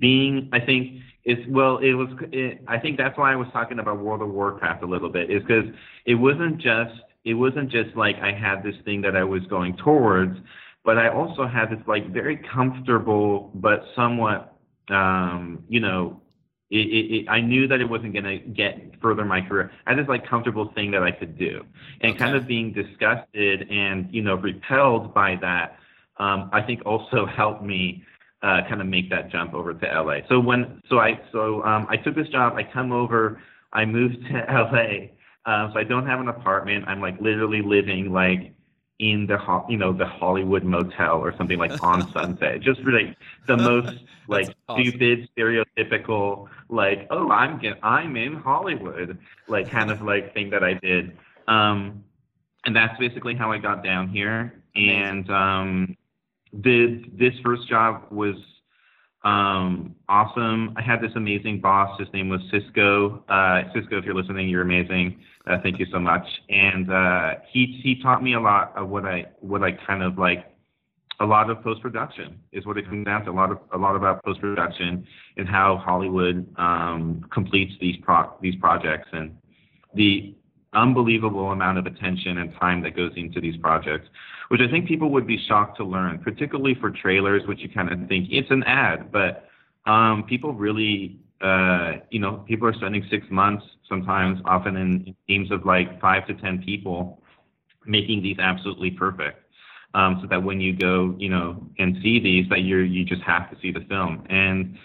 being, 0.00 0.50
I 0.52 0.58
think 0.58 1.00
it's 1.24 1.40
well, 1.48 1.78
it 1.78 1.92
was. 1.92 2.08
It, 2.32 2.64
I 2.66 2.78
think 2.78 2.98
that's 2.98 3.16
why 3.16 3.32
I 3.32 3.36
was 3.36 3.46
talking 3.52 3.78
about 3.78 4.00
World 4.00 4.22
of 4.22 4.30
Warcraft 4.30 4.82
a 4.82 4.86
little 4.86 5.08
bit, 5.08 5.30
is 5.30 5.42
because 5.42 5.66
it 6.04 6.16
wasn't 6.16 6.58
just 6.58 6.94
it 7.24 7.34
wasn't 7.34 7.70
just 7.70 7.94
like 7.96 8.16
I 8.16 8.32
had 8.32 8.64
this 8.64 8.74
thing 8.84 9.02
that 9.02 9.14
I 9.14 9.22
was 9.22 9.42
going 9.48 9.76
towards, 9.76 10.36
but 10.84 10.98
I 10.98 11.08
also 11.08 11.46
had 11.46 11.70
this 11.70 11.86
like 11.86 12.12
very 12.12 12.36
comfortable 12.36 13.50
but 13.54 13.84
somewhat, 13.94 14.56
um, 14.88 15.64
you 15.68 15.80
know, 15.80 16.20
it, 16.70 16.86
it, 16.88 17.14
it, 17.14 17.28
I 17.28 17.40
knew 17.40 17.68
that 17.68 17.80
it 17.80 17.88
wasn't 17.88 18.14
going 18.14 18.24
to 18.24 18.38
get 18.38 19.00
further 19.02 19.24
my 19.24 19.42
career. 19.42 19.70
I 19.86 19.90
had 19.90 19.98
this 19.98 20.08
like 20.08 20.26
comfortable 20.26 20.72
thing 20.74 20.90
that 20.92 21.02
I 21.02 21.10
could 21.10 21.38
do, 21.38 21.64
and 22.00 22.12
okay. 22.12 22.18
kind 22.18 22.34
of 22.34 22.46
being 22.46 22.72
disgusted 22.72 23.70
and 23.70 24.08
you 24.12 24.22
know 24.22 24.36
repelled 24.36 25.12
by 25.12 25.36
that 25.42 25.78
um, 26.18 26.50
I 26.52 26.62
think 26.62 26.82
also 26.86 27.26
helped 27.36 27.62
me 27.62 28.04
uh, 28.42 28.62
kind 28.68 28.80
of 28.80 28.86
make 28.86 29.08
that 29.10 29.30
jump 29.30 29.54
over 29.54 29.72
to 29.72 29.86
LA. 29.86 30.18
So 30.28 30.40
when 30.40 30.80
so 30.88 30.98
I 30.98 31.20
so 31.30 31.62
um, 31.64 31.86
I 31.88 31.96
took 31.96 32.14
this 32.14 32.28
job. 32.28 32.54
I 32.56 32.64
come 32.64 32.92
over. 32.92 33.40
I 33.72 33.84
moved 33.84 34.16
to 34.30 34.44
LA. 34.48 35.08
Um, 35.44 35.72
so 35.72 35.80
I 35.80 35.84
don't 35.84 36.06
have 36.06 36.20
an 36.20 36.28
apartment. 36.28 36.84
I'm 36.86 37.00
like 37.00 37.20
literally 37.20 37.62
living 37.62 38.12
like 38.12 38.51
in 39.02 39.26
the 39.26 39.36
you 39.68 39.76
know 39.76 39.92
the 39.92 40.06
Hollywood 40.06 40.62
motel 40.62 41.18
or 41.18 41.36
something 41.36 41.58
like 41.58 41.82
on 41.82 42.10
Sunset. 42.12 42.60
Just 42.60 42.80
really 42.82 43.16
the 43.48 43.56
most 43.56 43.98
like 44.28 44.54
awesome. 44.68 44.86
stupid 44.86 45.28
stereotypical 45.36 46.48
like 46.68 47.08
oh 47.10 47.28
I'm 47.30 47.58
get, 47.58 47.78
I'm 47.82 48.16
in 48.16 48.34
Hollywood 48.34 49.18
like 49.48 49.68
kind 49.68 49.90
of 49.90 50.02
like 50.02 50.32
thing 50.32 50.50
that 50.50 50.62
I 50.62 50.74
did. 50.74 51.18
Um, 51.48 52.04
and 52.64 52.76
that's 52.76 52.96
basically 52.98 53.34
how 53.34 53.50
I 53.50 53.58
got 53.58 53.82
down 53.82 54.08
here. 54.08 54.62
And 54.76 55.28
um, 55.30 55.96
did 56.60 57.18
this 57.18 57.34
first 57.42 57.68
job 57.68 58.04
was 58.12 58.36
um, 59.24 59.94
awesome. 60.08 60.74
I 60.76 60.82
had 60.82 61.00
this 61.00 61.12
amazing 61.14 61.60
boss. 61.60 61.98
His 61.98 62.08
name 62.12 62.28
was 62.28 62.40
Cisco. 62.50 63.24
Uh, 63.28 63.62
Cisco, 63.74 63.98
if 63.98 64.04
you're 64.04 64.14
listening, 64.14 64.48
you're 64.48 64.62
amazing. 64.62 65.20
Uh, 65.46 65.58
thank 65.62 65.78
you 65.78 65.86
so 65.92 65.98
much. 65.98 66.26
And 66.48 66.90
uh, 66.90 67.34
he 67.50 67.80
he 67.82 68.00
taught 68.02 68.22
me 68.22 68.34
a 68.34 68.40
lot 68.40 68.72
of 68.76 68.88
what 68.88 69.04
I 69.04 69.26
what 69.40 69.62
I 69.62 69.72
kind 69.72 70.02
of 70.02 70.18
like. 70.18 70.48
A 71.20 71.26
lot 71.26 71.50
of 71.50 71.62
post 71.62 71.82
production 71.82 72.40
is 72.50 72.66
what 72.66 72.78
it 72.78 72.86
comes 72.86 73.04
down 73.04 73.24
to. 73.26 73.30
A 73.30 73.32
lot 73.32 73.52
of 73.52 73.58
a 73.72 73.78
lot 73.78 73.94
about 73.94 74.24
post 74.24 74.40
production 74.40 75.06
and 75.36 75.48
how 75.48 75.76
Hollywood 75.76 76.52
um, 76.56 77.24
completes 77.32 77.74
these 77.80 77.96
pro 78.02 78.32
these 78.40 78.56
projects 78.56 79.08
and 79.12 79.36
the 79.94 80.34
unbelievable 80.72 81.50
amount 81.52 81.78
of 81.78 81.86
attention 81.86 82.38
and 82.38 82.54
time 82.58 82.82
that 82.82 82.96
goes 82.96 83.12
into 83.16 83.40
these 83.40 83.56
projects, 83.58 84.08
which 84.48 84.60
I 84.60 84.70
think 84.70 84.86
people 84.86 85.10
would 85.10 85.26
be 85.26 85.38
shocked 85.48 85.76
to 85.78 85.84
learn, 85.84 86.18
particularly 86.18 86.74
for 86.80 86.90
trailers, 86.90 87.46
which 87.46 87.60
you 87.60 87.68
kind 87.68 87.92
of 87.92 88.08
think 88.08 88.28
it's 88.30 88.50
an 88.50 88.62
ad, 88.64 89.12
but 89.12 89.48
um, 89.86 90.24
people 90.28 90.54
really, 90.54 91.18
uh, 91.40 91.94
you 92.10 92.20
know, 92.20 92.44
people 92.46 92.68
are 92.68 92.74
spending 92.74 93.04
six 93.10 93.26
months 93.30 93.64
sometimes, 93.88 94.40
often 94.44 94.76
in 94.76 95.14
teams 95.26 95.50
of 95.50 95.66
like 95.66 96.00
five 96.00 96.26
to 96.26 96.34
ten 96.34 96.62
people, 96.62 97.20
making 97.84 98.22
these 98.22 98.38
absolutely 98.38 98.90
perfect. 98.90 99.38
Um, 99.94 100.20
so 100.22 100.28
that 100.28 100.42
when 100.42 100.58
you 100.58 100.74
go, 100.74 101.14
you 101.18 101.28
know, 101.28 101.62
and 101.78 101.96
see 102.02 102.18
these, 102.18 102.48
that 102.48 102.60
you 102.60 102.78
you 102.78 103.04
just 103.04 103.20
have 103.22 103.50
to 103.50 103.56
see 103.60 103.72
the 103.72 103.84
film. 103.90 104.24
And 104.30 104.78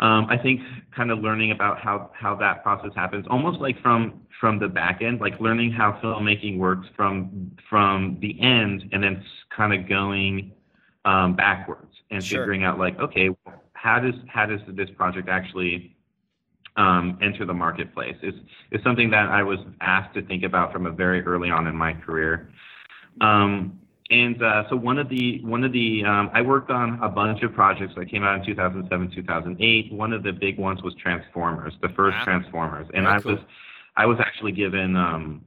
um, 0.00 0.26
I 0.30 0.38
think 0.38 0.60
kind 0.96 1.10
of 1.10 1.18
learning 1.18 1.50
about 1.52 1.78
how 1.78 2.10
how 2.14 2.34
that 2.36 2.62
process 2.62 2.90
happens, 2.96 3.26
almost 3.28 3.60
like 3.60 3.80
from 3.82 4.22
from 4.40 4.58
the 4.58 4.68
back 4.68 5.02
end, 5.02 5.20
like 5.20 5.38
learning 5.40 5.72
how 5.72 6.00
filmmaking 6.02 6.58
works 6.58 6.86
from 6.96 7.52
from 7.68 8.16
the 8.20 8.40
end, 8.40 8.84
and 8.92 9.02
then 9.02 9.22
kind 9.54 9.74
of 9.74 9.88
going 9.88 10.52
um, 11.04 11.36
backwards 11.36 11.92
and 12.10 12.24
sure. 12.24 12.40
figuring 12.40 12.64
out 12.64 12.78
like, 12.78 12.98
okay, 12.98 13.28
how 13.74 14.00
does 14.00 14.14
how 14.26 14.46
does 14.46 14.60
this 14.68 14.88
project 14.96 15.28
actually 15.28 15.94
um, 16.76 17.18
enter 17.20 17.44
the 17.44 17.54
marketplace? 17.54 18.16
Is 18.22 18.34
is 18.72 18.82
something 18.82 19.10
that 19.10 19.28
I 19.28 19.42
was 19.42 19.58
asked 19.82 20.14
to 20.14 20.22
think 20.22 20.44
about 20.44 20.72
from 20.72 20.86
a 20.86 20.90
very 20.90 21.22
early 21.26 21.50
on 21.50 21.66
in 21.66 21.76
my 21.76 21.92
career. 21.92 22.50
Um, 23.20 23.79
and 24.10 24.42
uh, 24.42 24.64
so 24.68 24.76
one 24.76 24.98
of 24.98 25.08
the 25.08 25.40
one 25.44 25.62
of 25.62 25.72
the 25.72 26.04
um, 26.04 26.30
I 26.34 26.42
worked 26.42 26.70
on 26.70 26.98
a 27.00 27.08
bunch 27.08 27.42
of 27.42 27.52
projects 27.52 27.94
that 27.96 28.10
came 28.10 28.24
out 28.24 28.40
in 28.40 28.46
2007, 28.46 29.12
2008. 29.14 29.92
One 29.92 30.12
of 30.12 30.24
the 30.24 30.32
big 30.32 30.58
ones 30.58 30.82
was 30.82 30.94
Transformers, 31.00 31.74
the 31.80 31.90
first 31.90 32.16
wow. 32.18 32.24
Transformers, 32.24 32.88
and 32.92 33.04
Very 33.04 33.16
I 33.16 33.20
cool. 33.20 33.32
was 33.32 33.40
I 33.96 34.06
was 34.06 34.18
actually 34.18 34.52
given 34.52 34.96
um, 34.96 35.44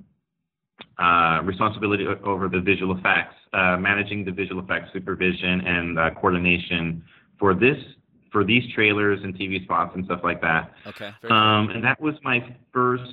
uh, 0.97 1.41
responsibility 1.43 2.05
over 2.23 2.47
the 2.47 2.61
visual 2.61 2.97
effects, 2.97 3.35
uh, 3.51 3.75
managing 3.77 4.23
the 4.23 4.31
visual 4.31 4.63
effects 4.63 4.89
supervision 4.93 5.61
and 5.61 5.99
uh, 5.99 6.09
coordination 6.11 7.03
for 7.37 7.53
this 7.53 7.77
for 8.31 8.45
these 8.45 8.63
trailers 8.73 9.19
and 9.23 9.35
TV 9.37 9.61
spots 9.65 9.91
and 9.93 10.05
stuff 10.05 10.21
like 10.23 10.41
that. 10.41 10.71
Okay. 10.87 11.11
Um, 11.29 11.69
and 11.69 11.83
that 11.83 11.99
was 11.99 12.15
my 12.23 12.55
first. 12.71 13.11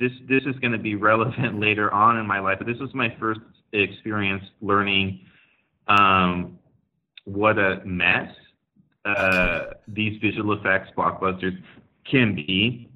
This 0.00 0.12
this 0.28 0.42
is 0.46 0.56
going 0.60 0.72
to 0.72 0.78
be 0.78 0.96
relevant 0.96 1.60
later 1.66 1.94
on 1.94 2.16
in 2.16 2.26
my 2.26 2.40
life, 2.40 2.58
but 2.58 2.66
this 2.66 2.78
was 2.80 2.92
my 2.92 3.14
first 3.20 3.40
experience 3.72 4.44
learning 4.60 5.20
um, 5.88 6.58
what 7.24 7.58
a 7.58 7.82
mess 7.84 8.32
uh, 9.04 9.66
these 9.88 10.20
visual 10.20 10.52
effects 10.52 10.90
blockbusters 10.96 11.56
can 12.10 12.34
be, 12.34 12.88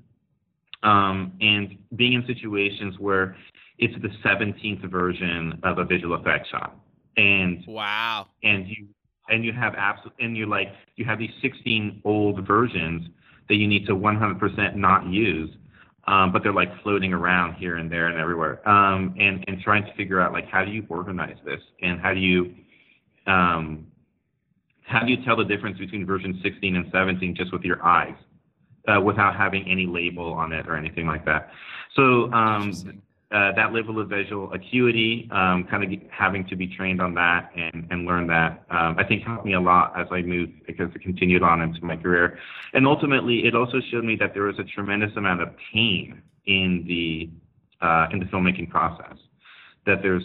um, 0.83 1.33
and 1.41 1.77
being 1.97 2.15
in 2.15 2.27
situations 2.27 2.99
where 2.99 3.37
it's 3.79 3.95
the 4.03 4.09
17th 4.27 4.89
version 4.91 5.59
of 5.63 5.79
a 5.79 5.85
visual 5.85 6.15
effects 6.17 6.49
shot, 6.51 6.77
and 7.17 7.65
wow, 7.67 8.27
and 8.43 8.69
you 8.69 8.87
and 9.29 9.45
you 9.45 9.53
have 9.53 9.75
absolute 9.77 10.13
and 10.21 10.37
you're 10.37 10.47
like 10.47 10.69
you 10.97 11.05
have 11.05 11.19
these 11.19 11.33
16 11.41 12.03
old 12.05 12.47
versions 12.47 13.09
that 13.49 13.57
you 13.57 13.67
need 13.67 13.87
to 13.87 13.93
100% 13.95 14.75
not 14.77 15.07
use 15.07 15.51
um, 16.07 16.33
but 16.33 16.43
they're 16.43 16.53
like 16.53 16.71
floating 16.83 17.13
around 17.13 17.55
here 17.55 17.77
and 17.77 17.91
there 17.91 18.09
and 18.09 18.19
everywhere. 18.19 18.67
Um, 18.69 19.15
and 19.19 19.45
and 19.49 19.61
trying 19.63 19.85
to 19.85 19.95
figure 19.95 20.21
out 20.21 20.33
like 20.33 20.47
how 20.49 20.65
do 20.65 20.71
you 20.71 20.85
organize 20.89 21.37
this 21.45 21.61
and 21.83 22.01
how 22.01 22.13
do 22.13 22.21
you 22.21 22.55
um, 23.27 23.87
how 24.83 25.01
do 25.01 25.11
you 25.11 25.25
tell 25.25 25.37
the 25.37 25.45
difference 25.45 25.79
between 25.79 26.05
version 26.07 26.39
16 26.43 26.77
and 26.77 26.87
17 26.93 27.35
just 27.35 27.53
with 27.53 27.63
your 27.63 27.83
eyes 27.85 28.15
uh, 28.87 29.01
without 29.01 29.35
having 29.35 29.67
any 29.69 29.87
label 29.87 30.33
on 30.33 30.53
it 30.53 30.67
or 30.69 30.77
anything 30.77 31.07
like 31.07 31.25
that. 31.25 31.51
So 31.97 32.31
um, 32.33 33.03
uh, 33.35 33.51
that 33.57 33.73
level 33.73 34.01
of 34.01 34.09
visual 34.09 34.53
acuity, 34.53 35.29
um, 35.33 35.67
kind 35.69 35.83
of 35.83 36.01
having 36.09 36.47
to 36.47 36.55
be 36.55 36.69
trained 36.69 37.03
on 37.03 37.15
that 37.15 37.51
and, 37.57 37.85
and 37.91 38.07
learn 38.07 38.29
that, 38.29 38.63
um, 38.71 38.97
I 38.97 39.03
think 39.03 39.25
helped 39.25 39.45
me 39.45 39.55
a 39.55 39.61
lot 39.61 39.93
as 39.99 40.07
I 40.13 40.23
moved 40.23 40.53
because 40.69 40.89
it 40.95 41.03
continued 41.03 41.43
on 41.43 41.61
into 41.61 41.85
my 41.85 41.97
career. 41.97 42.39
And 42.75 42.87
ultimately, 42.87 43.45
it 43.45 43.57
also 43.57 43.81
showed 43.91 44.05
me 44.05 44.15
that 44.21 44.35
there 44.35 44.45
was 44.45 44.61
a 44.61 44.65
tremendous 44.65 45.11
amount 45.17 45.43
of 45.43 45.49
pain 45.73 46.23
in 46.47 46.85
the 46.87 47.29
uh, 47.85 48.07
in 48.13 48.21
the 48.21 48.27
filmmaking 48.27 48.71
process. 48.71 49.17
That 49.85 50.01
there's 50.01 50.25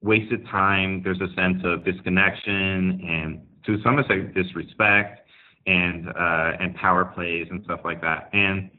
wasted 0.00 0.46
time, 0.46 1.02
there's 1.02 1.20
a 1.20 1.34
sense 1.34 1.62
of 1.64 1.84
disconnection, 1.84 3.00
and 3.08 3.44
to 3.66 3.82
some 3.82 3.98
extent 3.98 4.34
disrespect, 4.34 5.26
and 5.66 6.08
uh, 6.10 6.52
and 6.60 6.76
power 6.76 7.04
plays 7.06 7.48
and 7.50 7.64
stuff 7.64 7.80
like 7.84 8.00
that. 8.02 8.30
And 8.32 8.70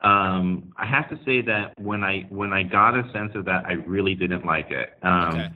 um, 0.00 0.72
I 0.76 0.86
have 0.86 1.08
to 1.10 1.16
say 1.24 1.42
that 1.42 1.78
when 1.80 2.04
I 2.04 2.26
when 2.28 2.52
I 2.52 2.62
got 2.62 2.96
a 2.96 3.10
sense 3.12 3.32
of 3.34 3.44
that, 3.46 3.64
I 3.66 3.72
really 3.72 4.14
didn't 4.14 4.46
like 4.46 4.70
it. 4.70 4.90
Um, 5.02 5.28
okay. 5.28 5.48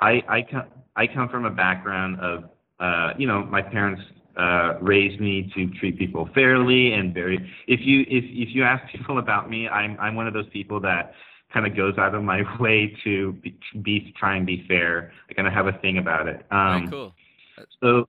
I 0.00 0.10
I 0.28 0.46
come 0.48 0.64
I 0.94 1.06
come 1.06 1.28
from 1.28 1.44
a 1.44 1.50
background 1.50 2.20
of 2.20 2.44
uh, 2.78 3.14
you 3.18 3.26
know 3.26 3.44
my 3.44 3.60
parents 3.60 4.02
uh, 4.36 4.74
raised 4.80 5.20
me 5.20 5.50
to 5.54 5.68
treat 5.80 5.98
people 5.98 6.28
fairly 6.32 6.92
and 6.92 7.12
very. 7.12 7.38
If 7.66 7.80
you 7.82 8.02
if 8.02 8.24
if 8.24 8.54
you 8.54 8.62
ask 8.62 8.84
people 8.96 9.18
about 9.18 9.50
me, 9.50 9.68
I'm 9.68 9.98
I'm 9.98 10.14
one 10.14 10.28
of 10.28 10.34
those 10.34 10.48
people 10.52 10.80
that 10.80 11.12
kind 11.52 11.66
of 11.66 11.76
goes 11.76 11.98
out 11.98 12.14
of 12.14 12.22
my 12.22 12.42
way 12.60 12.96
to 13.02 13.32
be, 13.32 13.58
be 13.82 14.14
try 14.16 14.36
and 14.36 14.46
be 14.46 14.64
fair. 14.68 15.12
I 15.28 15.34
kind 15.34 15.48
of 15.48 15.54
have 15.54 15.66
a 15.66 15.72
thing 15.78 15.98
about 15.98 16.28
it. 16.28 16.46
Um, 16.52 16.86
Very 16.86 16.90
cool. 16.90 17.14
So 17.82 18.08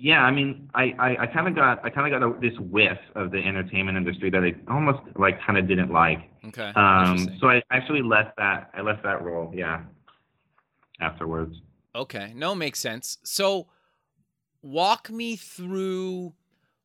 yeah, 0.00 0.22
I 0.22 0.30
mean, 0.30 0.70
I, 0.74 0.94
I, 0.98 1.16
I 1.20 1.26
kind 1.26 1.46
of 1.46 1.54
got 1.54 1.84
I 1.84 1.90
kind 1.90 2.12
of 2.12 2.20
got 2.20 2.26
a, 2.26 2.40
this 2.40 2.58
whiff 2.58 2.98
of 3.14 3.30
the 3.30 3.38
entertainment 3.38 3.96
industry 3.98 4.30
that 4.30 4.42
I 4.42 4.54
almost 4.72 5.00
like 5.16 5.38
kind 5.46 5.58
of 5.58 5.68
didn't 5.68 5.92
like. 5.92 6.18
Okay. 6.46 6.72
Um, 6.74 7.28
so 7.38 7.48
I 7.48 7.62
actually 7.70 8.02
left 8.02 8.36
that 8.38 8.70
I 8.74 8.80
left 8.80 9.02
that 9.02 9.22
role. 9.22 9.52
Yeah. 9.54 9.82
Afterwards. 11.00 11.56
Okay. 11.94 12.32
No, 12.34 12.54
makes 12.54 12.78
sense. 12.78 13.18
So, 13.24 13.68
walk 14.62 15.10
me 15.10 15.36
through 15.36 16.34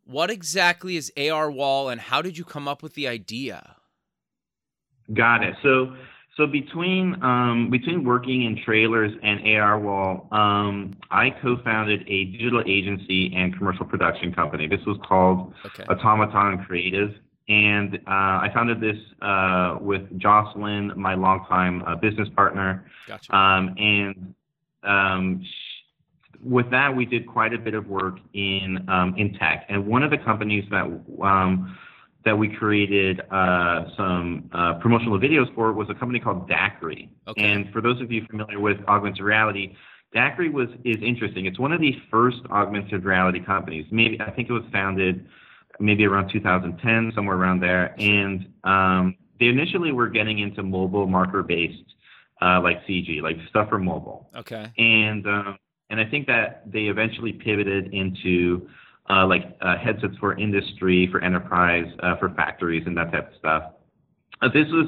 what 0.06 0.30
exactly 0.30 0.96
is 0.96 1.12
AR 1.18 1.50
Wall 1.52 1.90
and 1.90 2.00
how 2.00 2.22
did 2.22 2.38
you 2.38 2.44
come 2.44 2.68
up 2.68 2.84
with 2.84 2.94
the 2.94 3.08
idea? 3.08 3.76
Got 5.14 5.44
it. 5.44 5.56
So 5.62 5.96
so 6.36 6.46
between 6.46 7.22
um, 7.24 7.70
between 7.72 8.04
working 8.04 8.44
in 8.44 8.62
trailers 8.64 9.14
and 9.24 9.40
AR 9.56 9.80
Wall, 9.80 10.28
um, 10.32 10.94
I 11.10 11.30
co-founded 11.42 12.02
a 12.08 12.26
digital 12.26 12.62
agency 12.66 13.34
and 13.34 13.58
commercial 13.58 13.86
production 13.86 14.34
company. 14.34 14.68
This 14.68 14.86
was 14.86 14.98
called 15.08 15.54
Okay. 15.66 15.86
Automaton 15.88 16.66
Creative, 16.66 17.12
and 17.48 17.96
uh, 18.06 18.44
I 18.44 18.52
founded 18.54 18.82
this 18.82 18.98
uh, 19.22 19.78
with 19.80 20.02
Jocelyn, 20.20 20.92
my 20.98 21.16
longtime 21.16 21.84
uh, 21.84 21.96
business 21.96 22.28
partner. 22.36 22.86
Gotcha. 23.08 23.34
Um, 23.34 23.74
and 23.78 24.36
um, 24.84 25.42
sh- 25.42 26.40
with 26.44 26.70
that, 26.72 26.94
we 26.94 27.06
did 27.06 27.28
quite 27.28 27.54
a 27.54 27.58
bit 27.58 27.76
of 27.76 27.88
work 27.88 28.20
in 28.34 28.84
um, 28.90 29.16
in 29.18 29.34
tech. 29.36 29.66
And 29.70 29.88
one 29.88 30.04
of 30.04 30.12
the 30.12 30.18
companies 30.18 30.66
that 30.70 30.84
um, 31.24 31.78
that 32.26 32.38
we 32.38 32.50
created 32.50 33.22
uh, 33.32 33.86
some 33.96 34.50
uh, 34.52 34.74
promotional 34.76 35.20
videos 35.20 35.54
for 35.54 35.72
was 35.74 35.90
a 35.90 35.94
company 35.94 36.20
called 36.20 36.50
Daqri. 36.50 37.08
Okay. 37.28 37.44
And 37.44 37.72
for 37.72 37.82
those 37.82 38.02
of 38.02 38.12
you 38.12 38.26
familiar 38.30 38.60
with 38.60 38.78
augmented 38.88 39.24
reality, 39.24 39.76
Daqri 40.16 40.52
was 40.52 40.70
is 40.84 40.98
interesting. 41.04 41.46
It's 41.46 41.60
one 41.60 41.72
of 41.72 41.80
the 41.80 41.94
first 42.10 42.38
augmented 42.50 43.06
reality 43.06 43.44
companies. 43.44 43.86
Maybe 43.92 44.20
I 44.20 44.32
think 44.32 44.50
it 44.50 44.54
was 44.54 44.64
founded 44.72 45.28
maybe 45.80 46.06
around 46.06 46.32
2010, 46.32 47.12
somewhere 47.14 47.36
around 47.36 47.60
there. 47.60 47.94
And 48.00 48.48
um, 48.64 49.18
they 49.40 49.48
initially 49.48 49.92
were 49.92 50.08
getting 50.08 50.40
into 50.40 50.64
mobile 50.64 51.06
marker 51.06 51.44
based, 51.44 51.94
uh, 52.42 52.62
like 52.62 52.86
CG, 52.88 53.22
like 53.22 53.38
stuff 53.50 53.70
for 53.70 53.78
mobile. 53.78 54.30
okay. 54.36 54.72
And 54.78 55.28
um, 55.28 55.58
and 55.92 56.00
I 56.00 56.06
think 56.06 56.26
that 56.28 56.64
they 56.66 56.86
eventually 56.86 57.34
pivoted 57.34 57.94
into 57.94 58.68
uh, 59.10 59.26
like 59.28 59.56
uh, 59.62 59.78
headsets 59.78 60.16
for 60.20 60.38
industry, 60.38 61.08
for 61.12 61.22
enterprise, 61.22 61.86
uh, 62.02 62.16
for 62.18 62.30
factories, 62.30 62.84
and 62.86 62.98
that 62.98 63.12
type 63.12 63.30
of 63.32 63.38
stuff. 63.38 63.64
Uh, 64.42 64.50
this 64.54 64.68
was 64.70 64.88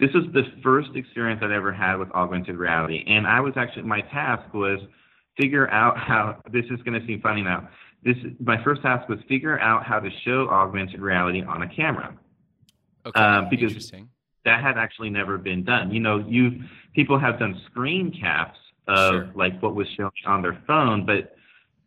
this 0.00 0.10
was 0.14 0.24
the 0.32 0.42
first 0.62 0.90
experience 0.94 1.40
I'd 1.44 1.50
ever 1.52 1.72
had 1.72 1.96
with 1.96 2.10
augmented 2.12 2.56
reality, 2.56 3.04
and 3.06 3.26
I 3.26 3.40
was 3.40 3.52
actually 3.56 3.82
my 3.82 4.00
task 4.00 4.52
was 4.54 4.80
figure 5.40 5.68
out 5.70 5.96
how 5.98 6.38
this 6.52 6.64
is 6.70 6.80
going 6.82 7.00
to 7.00 7.06
seem 7.06 7.20
funny 7.20 7.42
now. 7.42 7.68
This 8.04 8.16
my 8.40 8.62
first 8.64 8.82
task 8.82 9.08
was 9.08 9.18
figure 9.28 9.58
out 9.60 9.84
how 9.84 10.00
to 10.00 10.10
show 10.24 10.48
augmented 10.48 11.00
reality 11.00 11.42
on 11.42 11.62
a 11.62 11.68
camera. 11.68 12.14
Okay. 13.06 13.20
uh, 13.20 13.42
because- 13.50 13.72
Interesting. 13.72 14.08
That 14.44 14.60
had 14.60 14.76
actually 14.76 15.08
never 15.10 15.38
been 15.38 15.62
done. 15.62 15.92
You 15.92 16.00
know, 16.00 16.18
you 16.26 16.64
people 16.96 17.16
have 17.16 17.38
done 17.38 17.60
screen 17.70 18.10
caps 18.10 18.58
of 18.88 19.12
Sure. 19.12 19.30
like 19.36 19.62
what 19.62 19.76
was 19.76 19.86
shown 19.96 20.10
on 20.26 20.42
their 20.42 20.58
phone, 20.66 21.06
but 21.06 21.36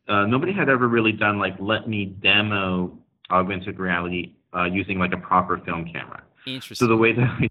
uh, 0.08 0.26
nobody 0.26 0.54
had 0.54 0.70
ever 0.70 0.88
really 0.88 1.12
done 1.12 1.40
like 1.40 1.56
let 1.60 1.88
me 1.88 2.06
demo 2.06 2.98
augmented 3.32 3.80
reality 3.80 4.34
uh, 4.56 4.66
using 4.66 5.00
like 5.00 5.14
a 5.14 5.18
proper 5.18 5.60
film 5.66 5.86
camera. 5.92 6.24
Interesting. 6.46 6.76
So 6.76 6.88
the 6.88 6.98
way 6.98 7.14
that 7.14 7.38
we 7.40 7.50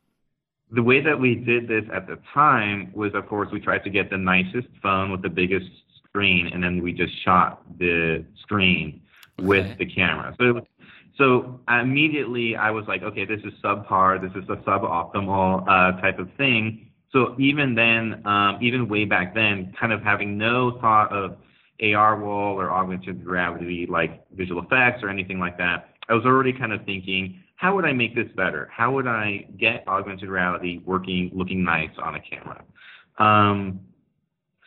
the 0.71 0.83
way 0.83 1.01
that 1.01 1.19
we 1.19 1.35
did 1.35 1.69
this 1.69 1.85
at 1.93 2.07
the 2.07 2.19
time 2.33 2.91
was, 2.95 3.15
of 3.15 3.29
course, 3.29 3.49
we 3.53 3.61
tried 3.61 3.85
to 3.85 3.91
get 3.91 4.11
the 4.11 4.17
nicest 4.17 4.69
phone 4.83 5.13
with 5.13 5.23
the 5.23 5.29
biggest 5.29 5.67
screen, 6.09 6.49
and 6.53 6.63
then 6.65 6.83
we 6.83 6.93
just 6.93 7.13
shot 7.25 7.63
the 7.79 8.25
screen 8.43 9.03
Okay. 9.39 9.47
with 9.47 9.79
the 9.79 9.87
camera. 9.87 10.35
So, 10.39 10.61
so 11.19 11.61
immediately 11.69 12.57
I 12.57 12.71
was 12.71 12.85
like, 12.87 13.03
okay, 13.03 13.25
this 13.25 13.41
is 13.45 13.53
subpar. 13.63 14.21
This 14.21 14.31
is 14.41 14.49
a 14.49 14.57
suboptimal 14.57 15.63
uh, 15.63 16.01
type 16.01 16.19
of 16.19 16.29
thing. 16.37 16.91
So 17.11 17.35
even 17.39 17.75
then, 17.75 18.27
um, 18.27 18.59
even 18.61 18.89
way 18.89 19.05
back 19.05 19.35
then, 19.35 19.73
kind 19.79 19.93
of 19.93 20.03
having 20.03 20.39
no 20.39 20.79
thought 20.81 21.13
of 21.13 21.37
AR 21.83 22.19
wall 22.19 22.61
or 22.61 22.71
augmented 22.71 23.25
reality 23.25 23.87
like 23.89 24.25
visual 24.33 24.63
effects 24.63 25.03
or 25.03 25.09
anything 25.09 25.39
like 25.39 25.59
that, 25.59 25.91
I 26.09 26.15
was 26.15 26.25
already 26.25 26.53
kind 26.53 26.73
of 26.73 26.85
thinking, 26.85 27.41
how 27.57 27.75
would 27.75 27.85
I 27.85 27.93
make 27.93 28.15
this 28.15 28.29
better? 28.37 28.69
How 28.73 28.93
would 28.93 29.07
I 29.07 29.47
get 29.59 29.87
augmented 29.89 30.29
reality 30.29 30.81
working, 30.85 31.31
looking 31.33 31.65
nice 31.65 31.91
on 32.03 32.17
a 32.17 32.21
camera? 32.21 32.63
Um, 33.19 33.81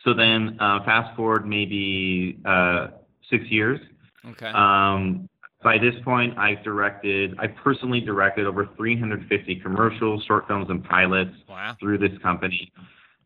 so 0.04 0.14
then, 0.14 0.56
uh, 0.60 0.84
fast 0.84 1.14
forward 1.16 1.46
maybe 1.46 2.38
uh, 2.44 2.88
six 3.30 3.44
years. 3.50 3.80
okay. 4.26 4.46
Um, 4.48 5.28
by 5.62 5.76
this 5.76 5.94
point, 6.04 6.38
I've 6.38 6.62
directed, 6.62 7.36
I 7.38 7.48
personally 7.48 8.00
directed 8.00 8.46
over 8.46 8.68
350 8.76 9.56
commercials, 9.56 10.22
short 10.24 10.46
films, 10.46 10.66
and 10.70 10.84
pilots 10.84 11.34
wow. 11.48 11.76
through 11.80 11.98
this 11.98 12.16
company. 12.22 12.72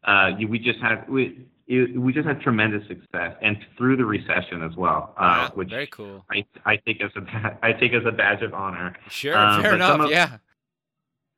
Uh, 0.05 0.31
we 0.49 0.59
just 0.59 0.81
had 0.81 1.09
we, 1.09 1.47
it, 1.73 1.99
we 1.99 2.13
just 2.13 2.27
had 2.27 2.41
tremendous 2.41 2.87
success, 2.87 3.35
and 3.41 3.57
through 3.79 3.97
the 3.97 4.05
recession 4.05 4.63
as 4.63 4.77
well, 4.77 5.15
uh, 5.17 5.21
Wow. 5.49 5.51
which 5.55 5.71
Very 5.71 5.87
cool. 5.87 6.25
I, 6.31 6.45
I 6.67 6.77
take 6.77 7.03
as 7.03 7.11
a 7.17 7.59
I 7.63 7.71
as 7.71 8.05
a 8.07 8.13
badge 8.13 8.43
of 8.43 8.53
honor. 8.55 8.95
Sure. 9.09 9.37
um, 9.37 9.63
fair 9.63 9.75
enough. 9.75 10.01
of- 10.01 10.11
yeah. 10.11 10.37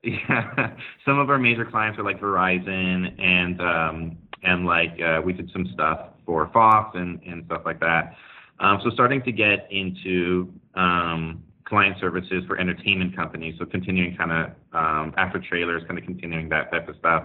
Yeah, 0.07 0.77
some 1.07 1.19
of 1.19 1.31
our 1.31 1.39
major 1.39 1.65
clients 1.65 1.99
are 1.99 2.03
like 2.03 2.21
Verizon 2.21 3.19
and 3.19 3.59
um, 3.63 4.19
and 4.43 4.67
like 4.67 5.01
uh, 5.01 5.23
we 5.25 5.33
did 5.33 5.51
some 5.51 5.67
stuff 5.73 6.09
for 6.27 6.51
Fox 6.53 6.95
and 6.95 7.23
and 7.23 7.43
stuff 7.47 7.63
like 7.65 7.81
that. 7.81 8.15
Um, 8.61 8.81
so 8.85 8.91
starting 8.91 9.23
to 9.23 9.33
get 9.33 9.67
into 9.71 10.53
um, 10.75 11.43
client 11.65 11.97
services 12.01 12.45
for 12.47 12.59
entertainment 12.59 13.17
companies. 13.17 13.55
So 13.59 13.65
continuing 13.65 14.15
kind 14.15 14.31
of 14.31 14.51
um, 14.75 15.15
after 15.17 15.39
trailers, 15.41 15.83
kind 15.89 15.99
of 15.99 16.05
continuing 16.05 16.51
that 16.51 16.71
type 16.71 16.87
of 16.87 16.97
stuff. 16.97 17.25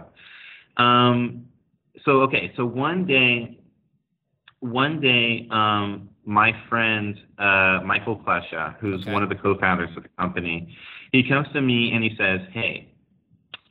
So 2.05 2.21
okay, 2.21 2.51
so 2.55 2.65
one 2.65 3.05
day, 3.05 3.59
one 4.59 4.99
day, 4.99 5.47
um, 5.51 6.09
my 6.25 6.51
friend 6.69 7.15
uh, 7.37 7.79
Michael 7.83 8.17
Plesha, 8.17 8.75
who's 8.79 9.01
Okay. 9.01 9.11
one 9.11 9.23
of 9.23 9.29
the 9.29 9.35
co-founders 9.35 9.89
of 9.97 10.03
the 10.03 10.09
company, 10.17 10.75
he 11.11 11.27
comes 11.27 11.47
to 11.53 11.61
me 11.61 11.91
and 11.93 12.03
he 12.03 12.15
says, 12.17 12.41
"Hey, 12.51 12.93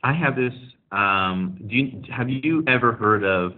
I 0.03 0.13
have 0.13 0.35
this. 0.35 0.53
Um, 0.91 1.57
do 1.67 1.75
you 1.75 2.01
have 2.11 2.29
you 2.29 2.63
ever 2.67 2.93
heard 2.93 3.23
of 3.23 3.53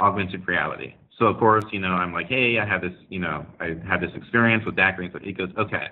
augmented 0.00 0.46
reality?" 0.46 0.94
So 1.18 1.26
of 1.26 1.38
course, 1.38 1.64
you 1.70 1.80
know, 1.80 1.92
I'm 1.92 2.12
like, 2.12 2.28
"Hey, 2.28 2.58
I 2.58 2.66
have 2.66 2.82
this. 2.82 2.94
You 3.08 3.20
know, 3.20 3.46
I 3.60 3.76
had 3.88 4.00
this 4.00 4.12
experience 4.14 4.64
with 4.64 4.76
Daqri." 4.76 5.12
So 5.12 5.18
he 5.20 5.32
goes, 5.32 5.50
"Okay, 5.56 5.88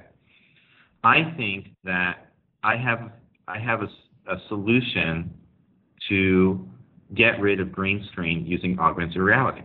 I 1.04 1.32
think 1.36 1.68
that 1.84 2.32
I 2.62 2.76
have 2.76 3.10
I 3.48 3.58
have 3.58 3.82
a 3.82 4.36
solution 4.48 5.32
to 6.08 6.68
get 7.14 7.40
rid 7.40 7.60
of 7.60 7.72
green 7.72 8.06
screen 8.10 8.46
using 8.46 8.78
augmented 8.78 9.16
reality." 9.16 9.62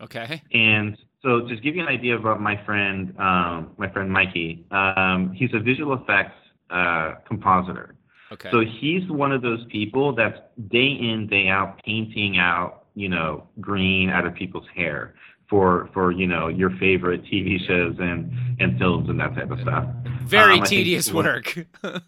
Okay. 0.00 0.42
And 0.52 0.96
so, 1.22 1.48
just 1.48 1.62
give 1.62 1.74
you 1.76 1.82
an 1.82 1.88
idea 1.88 2.16
about 2.16 2.40
my 2.40 2.62
friend, 2.64 3.14
um, 3.18 3.72
my 3.78 3.90
friend 3.90 4.10
Mikey. 4.10 4.66
Um, 4.70 5.32
he's 5.34 5.50
a 5.54 5.60
visual 5.60 5.94
effects 5.94 6.36
uh, 6.70 7.14
compositor. 7.26 7.94
Okay. 8.32 8.50
So 8.50 8.60
he's 8.80 9.08
one 9.08 9.32
of 9.32 9.42
those 9.42 9.64
people 9.70 10.14
that's 10.14 10.38
day 10.68 10.88
in 10.88 11.28
day 11.30 11.48
out 11.48 11.82
painting 11.84 12.38
out, 12.38 12.86
you 12.94 13.08
know, 13.08 13.46
green 13.60 14.10
out 14.10 14.26
of 14.26 14.34
people's 14.34 14.66
hair 14.74 15.14
for 15.48 15.88
for 15.92 16.10
you 16.10 16.26
know 16.26 16.48
your 16.48 16.70
favorite 16.78 17.22
TV 17.24 17.64
shows 17.66 17.94
and 18.00 18.32
and 18.58 18.78
films 18.78 19.08
and 19.08 19.20
that 19.20 19.34
type 19.34 19.50
of 19.50 19.60
stuff. 19.60 19.86
Very 20.22 20.58
um, 20.58 20.64
tedious 20.64 21.12
work. 21.12 21.66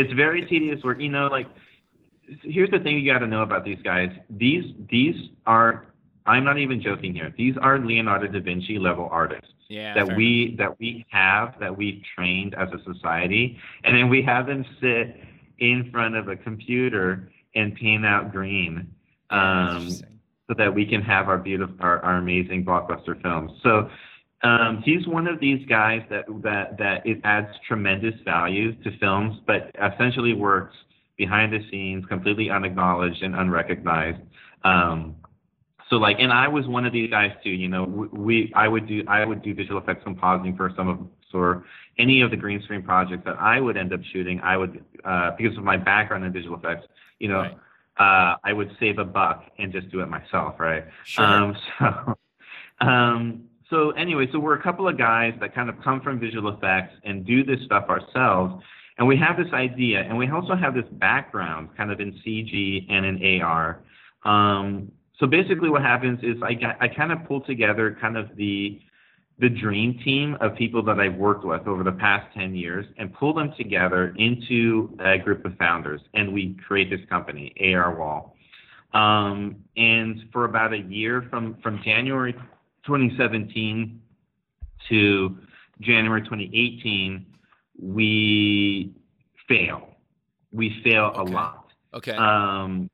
It's 0.00 0.12
very 0.12 0.46
tedious 0.46 0.80
work. 0.84 1.00
You 1.00 1.08
know, 1.08 1.26
like 1.26 1.48
here's 2.42 2.70
the 2.70 2.78
thing 2.78 2.98
you 2.98 3.10
got 3.10 3.20
to 3.20 3.26
know 3.26 3.42
about 3.42 3.64
these 3.64 3.80
guys. 3.82 4.10
These 4.30 4.74
these 4.90 5.30
are 5.46 5.86
I'm 6.26 6.44
not 6.44 6.58
even 6.58 6.80
joking 6.80 7.14
here. 7.14 7.32
These 7.36 7.56
are 7.60 7.78
Leonardo 7.78 8.26
da 8.26 8.40
Vinci 8.40 8.78
level 8.78 9.08
artists 9.10 9.52
yeah. 9.68 9.94
that 9.94 10.08
fair 10.08 10.16
we 10.16 10.54
that 10.58 10.78
we 10.78 11.06
have 11.10 11.54
that 11.60 11.76
we've 11.76 12.02
trained 12.14 12.54
as 12.54 12.68
a 12.72 12.92
society, 12.92 13.58
and 13.84 13.96
then 13.96 14.08
we 14.08 14.22
have 14.22 14.46
them 14.46 14.64
sit 14.80 15.16
in 15.58 15.90
front 15.90 16.16
of 16.16 16.28
a 16.28 16.36
computer 16.36 17.30
and 17.54 17.74
paint 17.74 18.04
out 18.04 18.32
green. 18.32 18.92
Um, 19.30 19.90
so 20.48 20.54
that 20.56 20.74
we 20.74 20.86
can 20.86 21.02
have 21.02 21.28
our 21.28 21.36
beautiful, 21.36 21.76
our, 21.80 22.02
our 22.02 22.16
amazing 22.16 22.64
blockbuster 22.64 23.20
films. 23.20 23.52
So 23.62 23.90
um, 24.42 24.82
he's 24.82 25.06
one 25.06 25.26
of 25.26 25.40
these 25.40 25.64
guys 25.66 26.02
that 26.08 26.24
that 26.42 26.78
that 26.78 27.06
it 27.06 27.20
adds 27.24 27.48
tremendous 27.66 28.14
value 28.24 28.72
to 28.82 28.98
films, 28.98 29.38
but 29.46 29.70
essentially 29.92 30.32
works 30.32 30.74
behind 31.18 31.52
the 31.52 31.60
scenes, 31.70 32.06
completely 32.06 32.48
unacknowledged 32.48 33.22
and 33.22 33.34
unrecognized. 33.34 34.20
Um, 34.64 35.16
so 35.90 35.96
like, 35.96 36.16
and 36.20 36.32
I 36.32 36.48
was 36.48 36.66
one 36.66 36.86
of 36.86 36.92
these 36.92 37.10
guys 37.10 37.32
too. 37.42 37.50
You 37.50 37.68
know, 37.68 37.84
we, 37.84 38.52
I 38.54 38.68
would 38.68 38.86
do 38.86 39.04
I 39.08 39.24
would 39.24 39.42
do 39.42 39.54
visual 39.54 39.80
effects 39.80 40.04
compositing 40.04 40.56
for 40.56 40.72
some 40.76 40.88
of 40.88 40.98
for 41.30 41.64
any 41.98 42.22
of 42.22 42.30
the 42.30 42.36
green 42.36 42.62
screen 42.62 42.82
projects 42.82 43.24
that 43.26 43.36
I 43.38 43.60
would 43.60 43.76
end 43.76 43.92
up 43.92 44.00
shooting. 44.12 44.40
I 44.40 44.56
would 44.56 44.84
uh, 45.04 45.32
because 45.36 45.58
of 45.58 45.64
my 45.64 45.76
background 45.76 46.24
in 46.24 46.32
visual 46.32 46.56
effects. 46.56 46.86
You 47.18 47.28
know, 47.28 47.40
Right. 47.40 47.56
uh, 47.98 48.36
I 48.44 48.52
would 48.52 48.70
save 48.78 48.98
a 48.98 49.04
buck 49.04 49.44
and 49.58 49.72
just 49.72 49.90
do 49.90 50.00
it 50.00 50.06
myself, 50.08 50.60
right? 50.60 50.84
Sure. 51.04 51.24
Um, 51.24 51.56
so, 51.78 52.86
um, 52.86 53.44
so 53.70 53.90
anyway, 53.92 54.28
so 54.32 54.38
we're 54.38 54.54
a 54.54 54.62
couple 54.62 54.86
of 54.88 54.96
guys 54.96 55.34
that 55.40 55.54
kind 55.54 55.68
of 55.68 55.82
come 55.82 56.00
from 56.00 56.20
visual 56.20 56.54
effects 56.54 56.94
and 57.04 57.26
do 57.26 57.44
this 57.44 57.58
stuff 57.64 57.88
ourselves. 57.88 58.62
And 58.98 59.06
we 59.06 59.16
have 59.16 59.36
this 59.36 59.52
idea, 59.52 60.00
and 60.00 60.18
we 60.18 60.28
also 60.28 60.56
have 60.56 60.74
this 60.74 60.84
background 60.92 61.70
kind 61.76 61.92
of 61.92 62.00
in 62.00 62.12
CG 62.26 62.84
and 62.90 63.06
in 63.06 63.40
AR. 63.40 63.80
Um, 64.24 64.90
so 65.18 65.26
basically, 65.26 65.70
what 65.70 65.82
happens 65.82 66.18
is 66.22 66.36
I, 66.42 66.56
I 66.80 66.88
kind 66.88 67.12
of 67.12 67.24
pull 67.26 67.40
together 67.40 67.96
kind 68.00 68.16
of 68.16 68.34
the 68.36 68.80
the 69.40 69.48
dream 69.48 69.98
team 70.04 70.36
of 70.40 70.56
people 70.56 70.82
that 70.82 70.98
I've 70.98 71.14
worked 71.14 71.44
with 71.44 71.66
over 71.66 71.84
the 71.84 71.92
past 71.92 72.26
10 72.34 72.56
years 72.56 72.84
and 72.98 73.14
pull 73.14 73.32
them 73.32 73.52
together 73.56 74.12
into 74.16 74.96
a 74.98 75.16
group 75.16 75.44
of 75.44 75.56
founders. 75.56 76.00
And 76.14 76.32
we 76.32 76.56
create 76.66 76.90
this 76.90 77.08
company, 77.08 77.54
AR 77.72 77.94
Wall. 77.94 78.34
Um, 78.94 79.56
and 79.76 80.24
for 80.32 80.44
about 80.44 80.72
a 80.72 80.78
year, 80.78 81.24
from, 81.30 81.56
from 81.62 81.80
January 81.84 82.32
2017 82.84 84.00
to 84.88 85.38
January 85.80 86.22
2018, 86.22 87.24
we 87.80 88.92
fail. 89.48 89.88
We 90.52 90.80
fail 90.82 91.12
Okay. 91.16 91.20
a 91.20 91.34
lot. 91.34 91.66
Okay. 91.94 92.12
Um, 92.12 92.90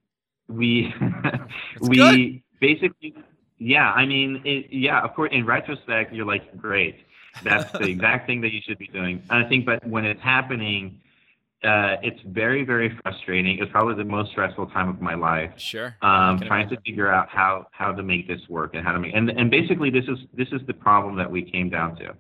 we 0.49 0.93
we 1.81 1.97
good. 1.97 2.43
basically 2.61 3.15
yeah. 3.59 3.93
I 3.93 4.05
mean, 4.05 4.43
it, 4.45 4.67
yeah. 4.71 5.01
Of 5.03 5.15
course, 5.15 5.31
in 5.33 5.47
retrospect, 5.47 6.13
you're 6.13 6.27
like, 6.27 6.57
great. 6.57 6.97
That's 7.43 7.71
the 7.73 7.85
exact 7.89 8.27
thing 8.27 8.41
that 8.43 8.53
you 8.53 8.61
should 8.61 8.79
be 8.79 8.89
doing. 8.89 9.23
And 9.31 9.45
I 9.45 9.49
think, 9.49 9.65
but 9.65 9.87
when 9.87 10.05
it's 10.05 10.21
happening, 10.21 11.01
uh, 11.63 11.97
it's 12.03 12.21
very, 12.27 12.63
very 12.65 12.97
frustrating. 13.03 13.59
It's 13.59 13.71
probably 13.73 13.95
the 13.95 14.05
most 14.05 14.33
stressful 14.33 14.67
time 14.67 14.89
of 14.89 15.01
my 15.01 15.15
life. 15.15 15.53
sure. 15.57 15.97
Um, 16.03 16.41
trying 16.41 16.69
to 16.69 16.81
figure 16.85 17.11
out 17.11 17.29
how 17.31 17.67
how 17.71 17.93
to 17.93 18.03
make 18.03 18.29
this 18.29 18.41
work 18.49 18.75
and 18.75 18.85
how 18.85 18.93
to 18.93 18.99
make 18.99 19.15
and 19.15 19.31
and 19.31 19.51
basically 19.51 19.89
this 19.89 20.05
is 20.09 20.19
this 20.35 20.49
is 20.53 20.61
the 20.67 20.75
problem 20.75 21.17
that 21.17 21.31
we 21.31 21.43
came 21.43 21.71
down 21.71 21.97
to. 21.97 22.15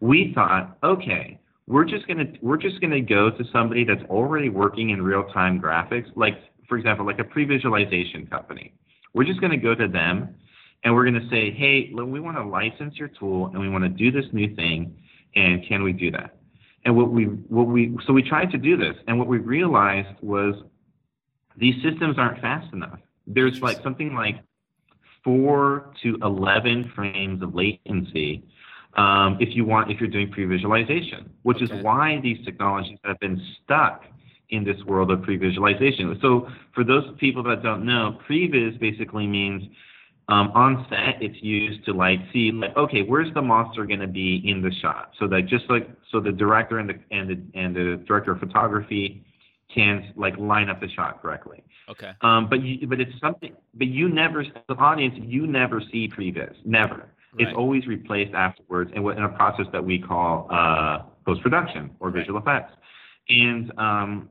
We 0.00 0.32
thought, 0.34 0.76
okay, 0.82 1.38
we're 1.66 1.84
just 1.84 2.06
gonna 2.06 2.26
we're 2.40 2.56
just 2.56 2.80
gonna 2.80 3.00
go 3.00 3.30
to 3.30 3.44
somebody 3.52 3.84
that's 3.84 4.02
already 4.04 4.48
working 4.48 4.90
in 4.90 5.02
real 5.02 5.24
time 5.24 5.60
graphics, 5.60 6.06
like 6.14 6.38
for 6.68 6.78
example, 6.78 7.04
like 7.04 7.18
a 7.18 7.24
pre-visualization 7.24 8.26
company. 8.26 8.72
We're 9.14 9.24
just 9.24 9.40
gonna 9.40 9.56
go 9.56 9.74
to 9.74 9.88
them 9.88 10.34
and 10.84 10.94
we're 10.94 11.04
gonna 11.04 11.28
say, 11.30 11.50
hey, 11.50 11.90
we 11.92 12.20
want 12.20 12.36
to 12.36 12.44
license 12.44 12.96
your 12.96 13.08
tool 13.08 13.46
and 13.48 13.58
we 13.58 13.68
want 13.68 13.82
to 13.84 13.88
do 13.88 14.12
this 14.12 14.30
new 14.32 14.54
thing, 14.54 14.96
and 15.34 15.66
can 15.66 15.82
we 15.82 15.92
do 15.92 16.10
that? 16.12 16.36
And 16.84 16.96
what 16.96 17.10
we 17.10 17.24
what 17.24 17.66
we 17.66 17.96
so 18.06 18.12
we 18.12 18.22
tried 18.22 18.52
to 18.52 18.58
do 18.58 18.76
this, 18.76 18.96
and 19.08 19.18
what 19.18 19.26
we 19.26 19.38
realized 19.38 20.20
was 20.22 20.54
these 21.56 21.74
systems 21.82 22.16
aren't 22.18 22.40
fast 22.40 22.72
enough. 22.72 23.00
There's 23.26 23.60
like 23.60 23.82
something 23.82 24.14
like 24.14 24.36
four 25.24 25.92
to 26.04 26.16
eleven 26.22 26.92
frames 26.94 27.42
of 27.42 27.56
latency 27.56 28.44
um, 28.96 29.36
if 29.40 29.54
you 29.54 29.64
want 29.64 29.90
if 29.90 30.00
you're 30.00 30.08
doing 30.08 30.30
pre-visualization, 30.30 31.30
which 31.42 31.58
Okay. 31.62 31.76
is 31.76 31.84
why 31.84 32.20
these 32.22 32.44
technologies 32.44 32.98
have 33.04 33.18
been 33.20 33.40
stuck 33.62 34.04
in 34.50 34.64
this 34.64 34.82
world 34.84 35.10
of 35.10 35.22
pre-visualization. 35.22 36.18
So 36.22 36.48
for 36.74 36.84
those 36.84 37.04
people 37.18 37.42
that 37.44 37.62
don't 37.62 37.84
know, 37.84 38.18
previs 38.28 38.78
basically 38.78 39.26
means 39.26 39.62
um, 40.28 40.50
on 40.54 40.86
set 40.90 41.22
it's 41.22 41.40
used 41.42 41.84
to 41.84 41.92
like 41.92 42.18
see 42.32 42.50
like 42.50 42.76
okay 42.76 43.02
where's 43.02 43.32
the 43.34 43.42
monster 43.42 43.86
going 43.86 44.00
to 44.00 44.08
be 44.08 44.42
in 44.44 44.60
the 44.60 44.72
shot 44.82 45.12
so 45.20 45.28
that 45.28 45.46
just 45.46 45.70
like 45.70 45.88
so 46.10 46.18
the 46.18 46.32
director 46.32 46.80
and 46.80 46.88
the 46.90 46.98
and 47.12 47.30
the 47.30 47.58
and 47.58 47.76
the 47.76 48.04
director 48.08 48.32
of 48.32 48.40
photography 48.40 49.24
can 49.72 50.12
like 50.16 50.36
line 50.38 50.68
up 50.68 50.80
the 50.80 50.88
shot 50.88 51.20
correctly. 51.22 51.62
Okay. 51.88 52.12
Um, 52.22 52.48
but 52.48 52.62
you, 52.62 52.86
but 52.86 53.00
it's 53.00 53.12
something. 53.20 53.54
But 53.74 53.88
you 53.88 54.08
never, 54.08 54.40
an 54.40 54.76
audience, 54.78 55.14
you 55.18 55.46
never 55.46 55.80
see 55.92 56.08
previs. 56.08 56.54
Never. 56.64 57.08
It's 57.38 57.46
Right. 57.48 57.54
always 57.56 57.86
replaced 57.86 58.34
afterwards, 58.34 58.90
in, 58.94 59.02
in 59.10 59.22
a 59.24 59.28
process 59.28 59.66
that 59.72 59.84
we 59.84 59.98
call 59.98 60.46
uh, 60.50 61.02
post 61.24 61.42
production 61.42 61.90
or 62.00 62.08
Right. 62.08 62.20
visual 62.20 62.38
effects. 62.38 62.72
And 63.28 63.72
um, 63.78 64.28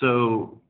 so, 0.00 0.60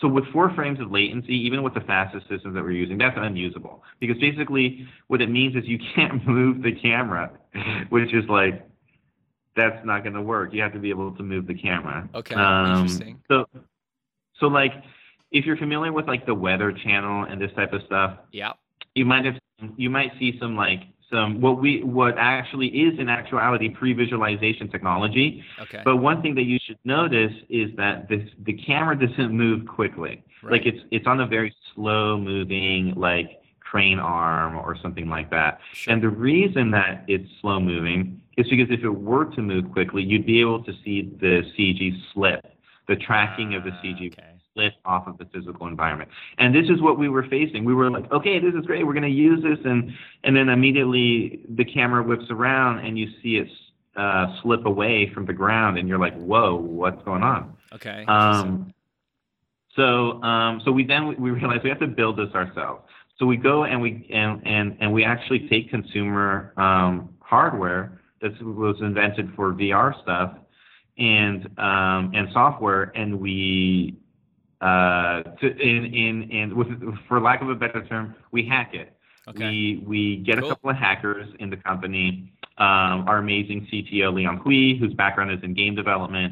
so 0.00 0.08
with 0.08 0.24
four 0.32 0.50
frames 0.54 0.78
of 0.78 0.90
latency, 0.92 1.34
even 1.34 1.62
with 1.62 1.74
the 1.74 1.80
fastest 1.80 2.28
systems 2.28 2.54
that 2.54 2.62
we're 2.62 2.70
using, 2.72 2.98
that's 2.98 3.16
unusable 3.18 3.82
because 3.98 4.18
basically 4.18 4.86
what 5.08 5.22
it 5.22 5.30
means 5.30 5.56
is 5.56 5.64
you 5.66 5.78
can't 5.94 6.24
move 6.26 6.62
the 6.62 6.72
camera, 6.72 7.30
which 7.88 8.12
is 8.12 8.24
like 8.28 8.62
that's 9.56 9.84
not 9.86 10.02
going 10.02 10.12
to 10.14 10.20
work. 10.22 10.52
You 10.52 10.60
have 10.62 10.74
to 10.74 10.78
be 10.78 10.90
able 10.90 11.12
to 11.12 11.22
move 11.22 11.46
the 11.46 11.54
camera. 11.54 12.08
Okay, 12.14 12.34
Um, 12.34 12.76
interesting. 12.76 13.22
So, 13.28 13.46
so 14.38 14.46
like, 14.48 14.72
if 15.32 15.46
you're 15.46 15.56
familiar 15.56 15.92
with 15.92 16.06
like 16.06 16.26
the 16.26 16.34
Weather 16.34 16.72
Channel 16.72 17.24
and 17.24 17.40
this 17.40 17.50
type 17.56 17.72
of 17.72 17.80
stuff, 17.86 18.18
Yeah. 18.32 18.52
you 18.94 19.06
might 19.06 19.24
have 19.24 19.34
you 19.76 19.90
might 19.90 20.12
see 20.18 20.38
some 20.38 20.56
like 20.56 20.82
some 21.10 21.40
what 21.40 21.60
we 21.60 21.82
what 21.82 22.16
actually 22.18 22.68
is 22.68 22.98
in 22.98 23.08
actuality 23.08 23.68
pre-visualization 23.68 24.68
technology. 24.68 25.42
Okay. 25.60 25.82
But 25.84 25.98
one 25.98 26.20
thing 26.22 26.34
that 26.34 26.44
you 26.44 26.58
should 26.64 26.78
notice 26.84 27.32
is 27.48 27.70
that 27.76 28.08
this 28.08 28.28
the 28.44 28.52
camera 28.52 28.98
doesn't 28.98 29.30
move 29.32 29.66
quickly. 29.66 30.22
Right. 30.42 30.52
Like 30.52 30.66
it's 30.66 30.80
it's 30.90 31.06
on 31.06 31.20
a 31.20 31.26
very 31.26 31.54
slow 31.74 32.18
moving 32.18 32.94
like 32.94 33.40
crane 33.60 33.98
arm 33.98 34.56
or 34.56 34.76
something 34.80 35.08
like 35.08 35.30
that. 35.30 35.60
Sure. 35.72 35.92
And 35.94 36.02
the 36.02 36.08
reason 36.08 36.70
that 36.72 37.04
it's 37.08 37.28
slow 37.40 37.60
moving 37.60 38.20
is 38.36 38.48
because 38.48 38.68
if 38.70 38.84
it 38.84 38.90
were 38.90 39.24
to 39.24 39.42
move 39.42 39.70
quickly, 39.72 40.02
you'd 40.02 40.26
be 40.26 40.40
able 40.40 40.62
to 40.64 40.72
see 40.84 41.12
the 41.20 41.42
CG 41.56 41.92
slip, 42.12 42.44
the 42.86 42.96
tracking 42.96 43.54
of 43.54 43.64
the 43.64 43.70
Ah, 43.70 43.82
CG 43.82 44.12
okay. 44.12 44.35
Slip 44.56 44.72
off 44.84 45.06
of 45.06 45.18
the 45.18 45.26
physical 45.26 45.66
environment. 45.66 46.10
And 46.38 46.54
this 46.54 46.68
is 46.68 46.80
what 46.80 46.98
we 46.98 47.08
were 47.08 47.24
facing. 47.28 47.64
We 47.64 47.74
were 47.74 47.90
like, 47.90 48.10
okay, 48.10 48.38
this 48.38 48.54
is 48.54 48.64
great. 48.66 48.86
We're 48.86 48.94
going 48.94 49.02
to 49.02 49.08
use 49.08 49.42
this, 49.42 49.58
and 49.64 49.92
and 50.24 50.36
then 50.36 50.48
immediately 50.48 51.40
the 51.48 51.64
camera 51.64 52.02
whips 52.02 52.24
around 52.30 52.84
and 52.84 52.98
you 52.98 53.08
see 53.22 53.36
it 53.36 53.48
uh, 53.96 54.26
slip 54.42 54.66
away 54.66 55.10
from 55.14 55.26
the 55.26 55.32
ground, 55.32 55.78
and 55.78 55.88
you're 55.88 55.98
like, 55.98 56.14
whoa, 56.16 56.56
what's 56.56 57.02
going 57.04 57.22
on? 57.22 57.56
Okay. 57.74 58.04
Um, 58.06 58.72
so 59.74 60.22
um, 60.22 60.60
so 60.64 60.72
we 60.72 60.84
then 60.84 61.14
we 61.20 61.30
realized 61.30 61.62
we 61.62 61.70
have 61.70 61.80
to 61.80 61.86
build 61.86 62.18
this 62.18 62.34
ourselves. 62.34 62.82
So 63.18 63.26
we 63.26 63.36
go 63.36 63.64
and 63.64 63.80
we 63.80 64.08
and 64.12 64.46
and, 64.46 64.76
and 64.80 64.92
we 64.92 65.04
actually 65.04 65.48
take 65.48 65.70
consumer 65.70 66.52
um, 66.56 67.10
hardware 67.20 68.00
that 68.22 68.32
was 68.42 68.76
invented 68.80 69.32
for 69.34 69.52
VR 69.52 70.00
stuff 70.02 70.36
and 70.98 71.46
um, 71.58 72.12
and 72.14 72.28
software, 72.32 72.92
and 72.94 73.20
we 73.20 73.98
uh, 74.66 75.22
to, 75.40 75.46
in 75.70 75.84
in 76.04 76.14
in 76.38 76.56
with 76.58 76.68
for 77.08 77.20
lack 77.20 77.40
of 77.42 77.48
a 77.50 77.54
better 77.54 77.82
term, 77.86 78.14
we 78.32 78.40
hack 78.54 78.70
it. 78.74 78.88
okay. 79.28 79.48
We 79.48 79.82
we 79.92 80.16
get 80.28 80.38
Cool. 80.38 80.46
a 80.46 80.48
couple 80.52 80.70
of 80.70 80.76
hackers 80.76 81.28
in 81.42 81.48
the 81.50 81.56
company. 81.68 82.32
Um, 82.58 82.96
our 83.10 83.18
amazing 83.18 83.60
CTO 83.70 84.14
Leon 84.14 84.38
Hui, 84.38 84.78
whose 84.80 84.94
background 84.94 85.30
is 85.30 85.42
in 85.42 85.52
game 85.62 85.74
development, 85.74 86.30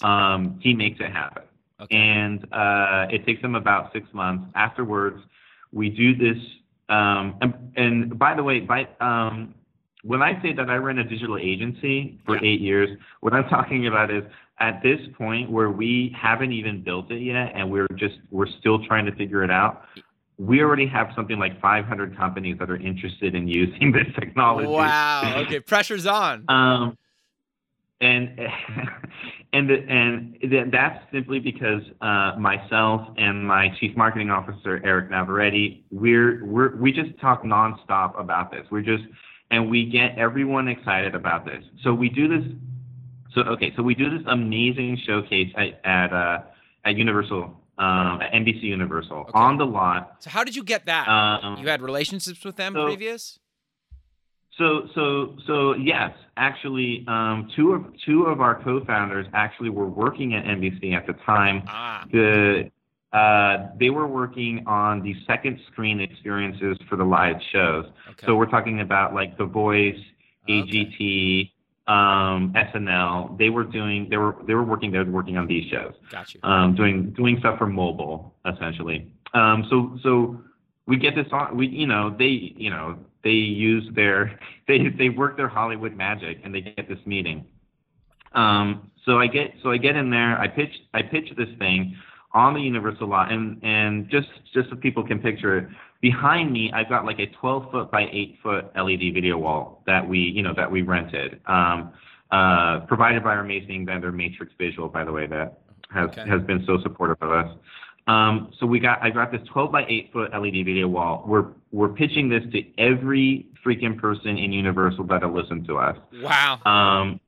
um, 0.00 0.58
he 0.62 0.72
makes 0.74 0.98
it 1.00 1.10
happen. 1.12 1.42
okay. 1.82 1.94
And 1.96 2.38
uh, 2.50 3.06
it 3.10 3.26
takes 3.26 3.42
them 3.42 3.54
about 3.54 3.92
six 3.92 4.04
months. 4.14 4.44
Afterwards, 4.54 5.20
we 5.72 5.90
do 5.90 6.08
this. 6.16 6.38
Um, 6.88 7.36
and, 7.42 7.52
and 7.76 8.18
by 8.18 8.32
the 8.34 8.42
way, 8.42 8.60
by 8.60 8.88
um, 9.00 9.54
when 10.06 10.22
I 10.22 10.40
say 10.40 10.52
that 10.52 10.70
I 10.70 10.76
ran 10.76 10.98
a 10.98 11.04
digital 11.04 11.36
agency 11.36 12.18
for 12.24 12.36
Yeah. 12.36 12.42
eight 12.44 12.60
years, 12.60 12.96
what 13.20 13.32
I'm 13.32 13.48
talking 13.48 13.86
about 13.86 14.10
is 14.10 14.22
at 14.60 14.82
this 14.82 15.00
point 15.18 15.50
where 15.50 15.70
we 15.70 16.14
haven't 16.16 16.52
even 16.52 16.82
built 16.82 17.10
it 17.10 17.20
yet, 17.20 17.52
and 17.54 17.70
we're 17.70 17.88
just 17.96 18.18
we're 18.30 18.46
still 18.46 18.84
trying 18.86 19.04
to 19.06 19.12
figure 19.12 19.42
it 19.42 19.50
out. 19.50 19.84
We 20.38 20.62
already 20.62 20.86
have 20.86 21.12
something 21.16 21.38
like 21.38 21.60
500 21.60 22.16
companies 22.16 22.58
that 22.58 22.70
are 22.70 22.76
interested 22.76 23.34
in 23.34 23.48
using 23.48 23.90
this 23.98 24.06
technology. 24.14 24.68
Wow. 24.68 25.34
Okay. 25.38 25.60
Pressure's 25.60 26.06
on. 26.06 26.44
Um, 26.48 26.96
and 28.00 28.38
and 29.52 29.70
and 29.70 30.72
that's 30.72 31.02
simply 31.12 31.40
because 31.40 31.82
uh, 32.00 32.34
myself 32.38 33.08
and 33.16 33.46
my 33.46 33.74
chief 33.80 33.96
marketing 33.96 34.30
officer 34.30 34.80
Eric 34.84 35.10
Navarrete, 35.10 35.84
we're 35.90 36.44
we're 36.44 36.76
we 36.76 36.92
just 36.92 37.18
talk 37.18 37.42
nonstop 37.42 38.18
about 38.20 38.52
this. 38.52 38.66
We're 38.70 38.82
just 38.82 39.04
and 39.50 39.70
we 39.70 39.86
get 39.86 40.18
everyone 40.18 40.68
excited 40.68 41.14
about 41.14 41.44
this. 41.44 41.62
So 41.82 41.94
we 41.94 42.08
do 42.08 42.28
this. 42.28 42.52
So 43.34 43.42
okay, 43.42 43.72
so 43.76 43.82
we 43.82 43.94
do 43.94 44.10
this 44.10 44.26
amazing 44.26 44.98
showcase 45.06 45.52
at 45.56 45.80
at, 45.84 46.12
uh, 46.12 46.38
at 46.84 46.96
Universal, 46.96 47.60
um, 47.78 48.20
at 48.22 48.32
NBC 48.32 48.62
Universal 48.62 49.16
Okay. 49.18 49.30
on 49.34 49.58
the 49.58 49.66
lot. 49.66 50.16
So 50.20 50.30
how 50.30 50.44
did 50.44 50.56
you 50.56 50.64
get 50.64 50.86
that? 50.86 51.08
Um, 51.08 51.58
you 51.58 51.68
had 51.68 51.82
relationships 51.82 52.44
with 52.44 52.56
them 52.56 52.74
so- 52.74 52.84
previous? 52.86 53.38
So, 54.58 54.88
so, 54.94 55.36
so 55.46 55.74
yes, 55.74 56.12
actually, 56.38 57.04
um, 57.08 57.50
two 57.54 57.72
of 57.74 57.84
two 58.06 58.24
of 58.24 58.40
our 58.40 58.62
co-founders 58.62 59.26
actually 59.34 59.68
were 59.68 59.86
working 59.86 60.32
at 60.34 60.44
NBC 60.46 60.94
at 60.94 61.06
the 61.06 61.12
time. 61.12 61.62
Ah. 61.68 62.06
The 62.10 62.70
uh, 63.16 63.68
they 63.80 63.88
were 63.88 64.06
working 64.06 64.62
on 64.66 65.02
the 65.02 65.14
second 65.26 65.58
screen 65.72 66.00
experiences 66.00 66.76
for 66.88 66.96
the 66.96 67.04
live 67.04 67.36
shows. 67.52 67.86
Okay. 68.10 68.26
So 68.26 68.36
we're 68.36 68.50
talking 68.50 68.80
about 68.80 69.14
like 69.14 69.38
The 69.38 69.46
Voice, 69.46 69.96
Okay. 70.48 71.52
AGT, 71.88 71.90
um, 71.92 72.52
SNL. 72.54 73.38
They 73.38 73.48
were 73.48 73.64
doing 73.64 74.08
they 74.10 74.16
were 74.16 74.36
they 74.46 74.54
were 74.54 74.64
working 74.64 74.90
they 74.92 74.98
were 74.98 75.10
working 75.10 75.36
on 75.38 75.46
these 75.46 75.68
shows 75.70 75.94
Got 76.10 76.34
you. 76.34 76.40
um, 76.42 76.74
doing 76.74 77.10
doing 77.16 77.36
stuff 77.38 77.58
for 77.58 77.66
mobile 77.66 78.34
essentially. 78.44 79.10
Um, 79.34 79.66
so 79.70 79.98
so 80.02 80.40
we 80.86 80.96
get 80.98 81.14
this 81.14 81.26
on 81.32 81.56
we 81.56 81.68
you 81.68 81.86
know 81.86 82.14
they 82.18 82.52
you 82.56 82.70
know 82.70 82.98
they 83.24 83.30
use 83.30 83.84
their 83.94 84.38
they 84.68 84.78
they 84.98 85.08
work 85.08 85.36
their 85.36 85.48
Hollywood 85.48 85.96
magic 85.96 86.38
and 86.44 86.54
they 86.54 86.60
get 86.60 86.88
this 86.88 86.98
meeting. 87.06 87.46
Um, 88.34 88.90
so 89.04 89.18
I 89.18 89.26
get 89.26 89.54
so 89.62 89.70
I 89.70 89.78
get 89.78 89.96
in 89.96 90.10
there 90.10 90.38
I 90.38 90.48
pitch 90.48 90.74
I 90.92 91.02
pitch 91.02 91.28
this 91.36 91.48
thing. 91.58 91.96
On 92.36 92.52
the 92.54 92.60
Universal 92.60 93.08
lot, 93.08 93.32
and 93.32 93.58
and 93.64 94.08
just 94.10 94.28
just 94.52 94.68
so 94.68 94.76
people 94.76 95.02
can 95.02 95.18
picture 95.18 95.56
it, 95.58 95.68
behind 96.02 96.52
me 96.52 96.70
I've 96.72 96.88
got 96.90 97.04
like 97.06 97.18
a 97.18 97.26
12 97.40 97.70
foot 97.72 97.90
by 97.90 98.02
8 98.12 98.38
foot 98.42 98.64
LED 98.76 99.14
video 99.14 99.38
wall 99.38 99.82
that 99.86 100.06
we 100.06 100.18
you 100.18 100.42
know 100.42 100.52
that 100.54 100.70
we 100.70 100.82
rented, 100.82 101.40
um, 101.46 101.92
uh, 102.30 102.80
provided 102.80 103.24
by 103.24 103.30
our 103.30 103.40
amazing 103.40 103.86
vendor 103.86 104.12
Matrix 104.12 104.52
Visual, 104.58 104.88
by 104.88 105.02
the 105.04 105.12
way, 105.12 105.26
that 105.26 105.60
has 105.90 106.10
Okay. 106.10 106.28
has 106.28 106.42
been 106.42 106.62
so 106.66 106.78
supportive 106.82 107.16
of 107.22 107.30
us. 107.32 107.56
Um, 108.06 108.52
so 108.60 108.66
we 108.66 108.78
got 108.80 109.02
I 109.02 109.10
got 109.10 109.32
this 109.32 109.40
12 109.52 109.72
by 109.72 109.86
8 109.88 110.10
foot 110.12 110.30
LED 110.32 110.64
video 110.64 110.88
wall. 110.88 111.24
We're 111.26 111.46
we're 111.72 111.88
pitching 111.88 112.28
this 112.28 112.44
to 112.52 112.62
every 112.78 113.46
freaking 113.64 113.98
person 113.98 114.36
in 114.36 114.52
Universal 114.52 115.04
that'll 115.04 115.32
listen 115.34 115.64
to 115.64 115.78
us. 115.78 115.96
Wow. 116.22 116.60
Um, 116.66 117.18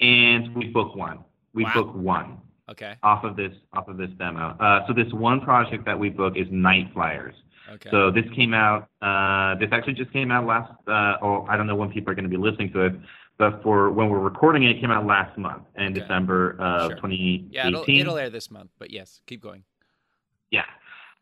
and 0.00 0.54
we 0.56 0.68
book 0.68 0.96
one. 0.96 1.18
We 1.52 1.64
Wow. 1.64 1.72
book 1.74 1.94
one 1.94 2.38
Okay. 2.70 2.94
off 3.02 3.24
of 3.24 3.36
this 3.36 3.52
off 3.72 3.88
of 3.88 3.96
this 3.96 4.10
demo. 4.18 4.56
Uh, 4.60 4.86
so 4.86 4.92
this 4.94 5.12
one 5.12 5.40
project 5.40 5.84
that 5.86 5.98
we 5.98 6.08
book 6.10 6.34
is 6.36 6.46
Nightflyers. 6.48 7.34
Okay. 7.72 7.90
So 7.90 8.10
this 8.10 8.24
came 8.34 8.54
out. 8.54 8.88
Uh, 9.02 9.54
this 9.58 9.68
actually 9.72 9.94
just 9.94 10.12
came 10.12 10.30
out 10.30 10.46
last. 10.46 10.72
Uh, 10.86 11.16
or 11.22 11.50
I 11.50 11.56
don't 11.56 11.66
know 11.66 11.76
when 11.76 11.90
people 11.90 12.10
are 12.12 12.14
going 12.14 12.24
to 12.24 12.30
be 12.30 12.36
listening 12.36 12.72
to 12.72 12.80
it, 12.86 12.92
but 13.38 13.62
for 13.62 13.90
when 13.90 14.08
we're 14.08 14.18
recording 14.20 14.64
it, 14.64 14.76
it 14.76 14.80
came 14.80 14.90
out 14.90 15.06
last 15.06 15.36
month 15.38 15.62
in 15.76 15.84
Okay. 15.92 16.00
December 16.00 16.52
of 16.60 16.90
Sure. 16.92 16.96
2018. 16.96 17.48
yeah, 17.52 17.68
it'll, 17.68 17.84
it'll 17.88 18.16
air 18.18 18.30
this 18.30 18.50
month, 18.50 18.70
but 18.78 18.90
yes, 18.90 19.20
keep 19.26 19.40
going. 19.42 19.62
Yeah. 20.50 20.64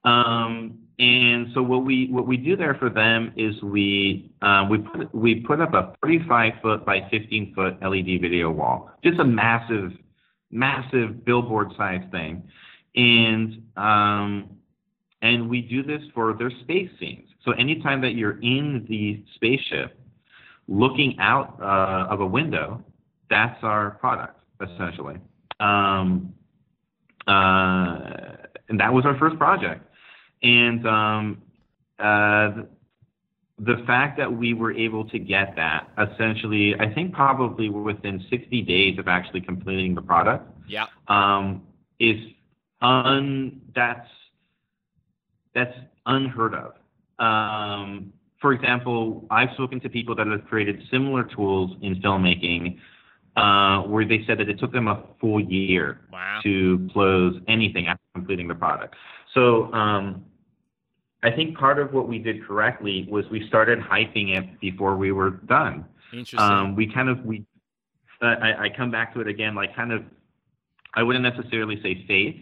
Um, 0.04 0.78
and 0.98 1.48
so 1.54 1.62
what 1.62 1.84
we 1.84 2.08
what 2.10 2.26
we 2.26 2.36
do 2.36 2.56
there 2.56 2.74
for 2.76 2.88
them 2.88 3.32
is 3.36 3.60
we 3.62 4.30
um, 4.42 4.68
we 4.68 4.78
put 4.78 5.14
we 5.14 5.34
put 5.40 5.60
up 5.60 5.74
a 5.74 5.92
35 6.02 6.52
foot 6.62 6.86
by 6.86 7.06
15 7.10 7.52
foot 7.54 7.82
LED 7.82 8.20
video 8.20 8.50
wall, 8.50 8.90
just 9.04 9.18
a 9.18 9.24
massive, 9.24 9.92
massive 10.50 11.24
billboard 11.24 11.72
size 11.76 12.04
thing, 12.10 12.42
and 12.94 13.62
um, 13.76 14.50
and 15.22 15.48
we 15.48 15.62
do 15.62 15.82
this 15.82 16.02
for 16.14 16.32
their 16.34 16.50
space 16.62 16.90
scenes. 16.98 17.28
So 17.44 17.52
anytime 17.52 18.00
that 18.02 18.14
you're 18.14 18.40
in 18.40 18.86
the 18.88 19.24
spaceship, 19.34 19.98
looking 20.68 21.16
out 21.18 21.58
uh, 21.60 22.12
of 22.12 22.20
a 22.20 22.26
window, 22.26 22.84
that's 23.30 23.58
our 23.62 23.92
product 23.92 24.38
essentially. 24.60 25.16
Um, 25.60 26.34
uh, 27.26 28.36
and 28.68 28.80
that 28.80 28.92
was 28.92 29.04
our 29.04 29.16
first 29.18 29.38
project. 29.38 29.84
And 30.42 30.86
um, 30.86 31.42
uh, 31.98 32.50
the 33.60 33.82
fact 33.86 34.16
that 34.18 34.32
we 34.32 34.54
were 34.54 34.72
able 34.72 35.04
to 35.08 35.18
get 35.18 35.56
that 35.56 35.88
essentially, 35.98 36.74
I 36.78 36.92
think 36.92 37.12
probably 37.12 37.68
within 37.68 38.24
60 38.30 38.62
days 38.62 38.98
of 38.98 39.08
actually 39.08 39.40
completing 39.40 39.94
the 39.94 40.02
product, 40.02 40.46
Yeah. 40.68 40.86
um, 41.08 41.62
is 41.98 42.16
un 42.80 43.60
that's 43.74 44.08
that's 45.54 45.76
unheard 46.06 46.54
of. 46.54 46.74
Um, 47.18 48.12
for 48.40 48.52
example, 48.52 49.26
I've 49.30 49.50
spoken 49.54 49.80
to 49.80 49.88
people 49.88 50.14
that 50.14 50.28
have 50.28 50.44
created 50.46 50.80
similar 50.90 51.24
tools 51.24 51.76
in 51.82 51.96
filmmaking, 52.00 52.78
uh, 53.36 53.82
where 53.82 54.04
they 54.04 54.24
said 54.26 54.38
that 54.38 54.48
it 54.48 54.60
took 54.60 54.70
them 54.72 54.86
a 54.86 55.02
full 55.20 55.40
year 55.40 56.02
Wow. 56.12 56.38
to 56.44 56.88
close 56.92 57.40
anything 57.48 57.88
after 57.88 58.02
completing 58.14 58.46
the 58.46 58.54
product. 58.54 58.94
So 59.34 59.72
um, 59.72 60.24
I 61.22 61.30
think 61.30 61.58
part 61.58 61.78
of 61.78 61.92
what 61.92 62.08
we 62.08 62.18
did 62.18 62.44
correctly 62.46 63.06
was 63.10 63.28
we 63.30 63.46
started 63.48 63.80
hyping 63.80 64.36
it 64.36 64.60
before 64.60 64.96
we 64.96 65.12
were 65.12 65.30
done. 65.30 65.84
Interesting. 66.12 66.38
Um, 66.38 66.76
we 66.76 66.86
kind 66.92 67.08
of 67.08 67.24
we 67.24 67.44
uh, 68.22 68.26
I, 68.26 68.64
I 68.64 68.68
come 68.76 68.90
back 68.90 69.14
to 69.14 69.20
it 69.20 69.28
again 69.28 69.54
like 69.54 69.74
kind 69.74 69.92
of 69.92 70.04
I 70.94 71.02
wouldn't 71.02 71.24
necessarily 71.24 71.80
say 71.82 72.04
faith, 72.06 72.36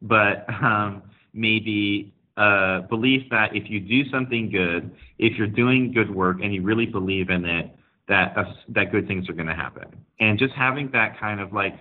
but 0.00 0.48
um, 0.62 1.02
maybe 1.32 2.14
uh, 2.36 2.80
belief 2.82 3.28
that 3.30 3.54
if 3.54 3.68
you 3.68 3.80
do 3.80 4.08
something 4.10 4.50
good, 4.50 4.90
if 5.18 5.36
you're 5.36 5.46
doing 5.46 5.92
good 5.92 6.12
work 6.12 6.38
and 6.42 6.54
you 6.54 6.62
really 6.62 6.86
believe 6.86 7.30
in 7.30 7.44
it, 7.44 7.70
that 8.08 8.36
uh, 8.36 8.44
that 8.68 8.92
good 8.92 9.08
things 9.08 9.28
are 9.28 9.32
going 9.32 9.48
to 9.48 9.54
happen. 9.54 9.86
And 10.20 10.38
just 10.38 10.54
having 10.54 10.90
that 10.92 11.18
kind 11.18 11.40
of 11.40 11.52
like 11.52 11.76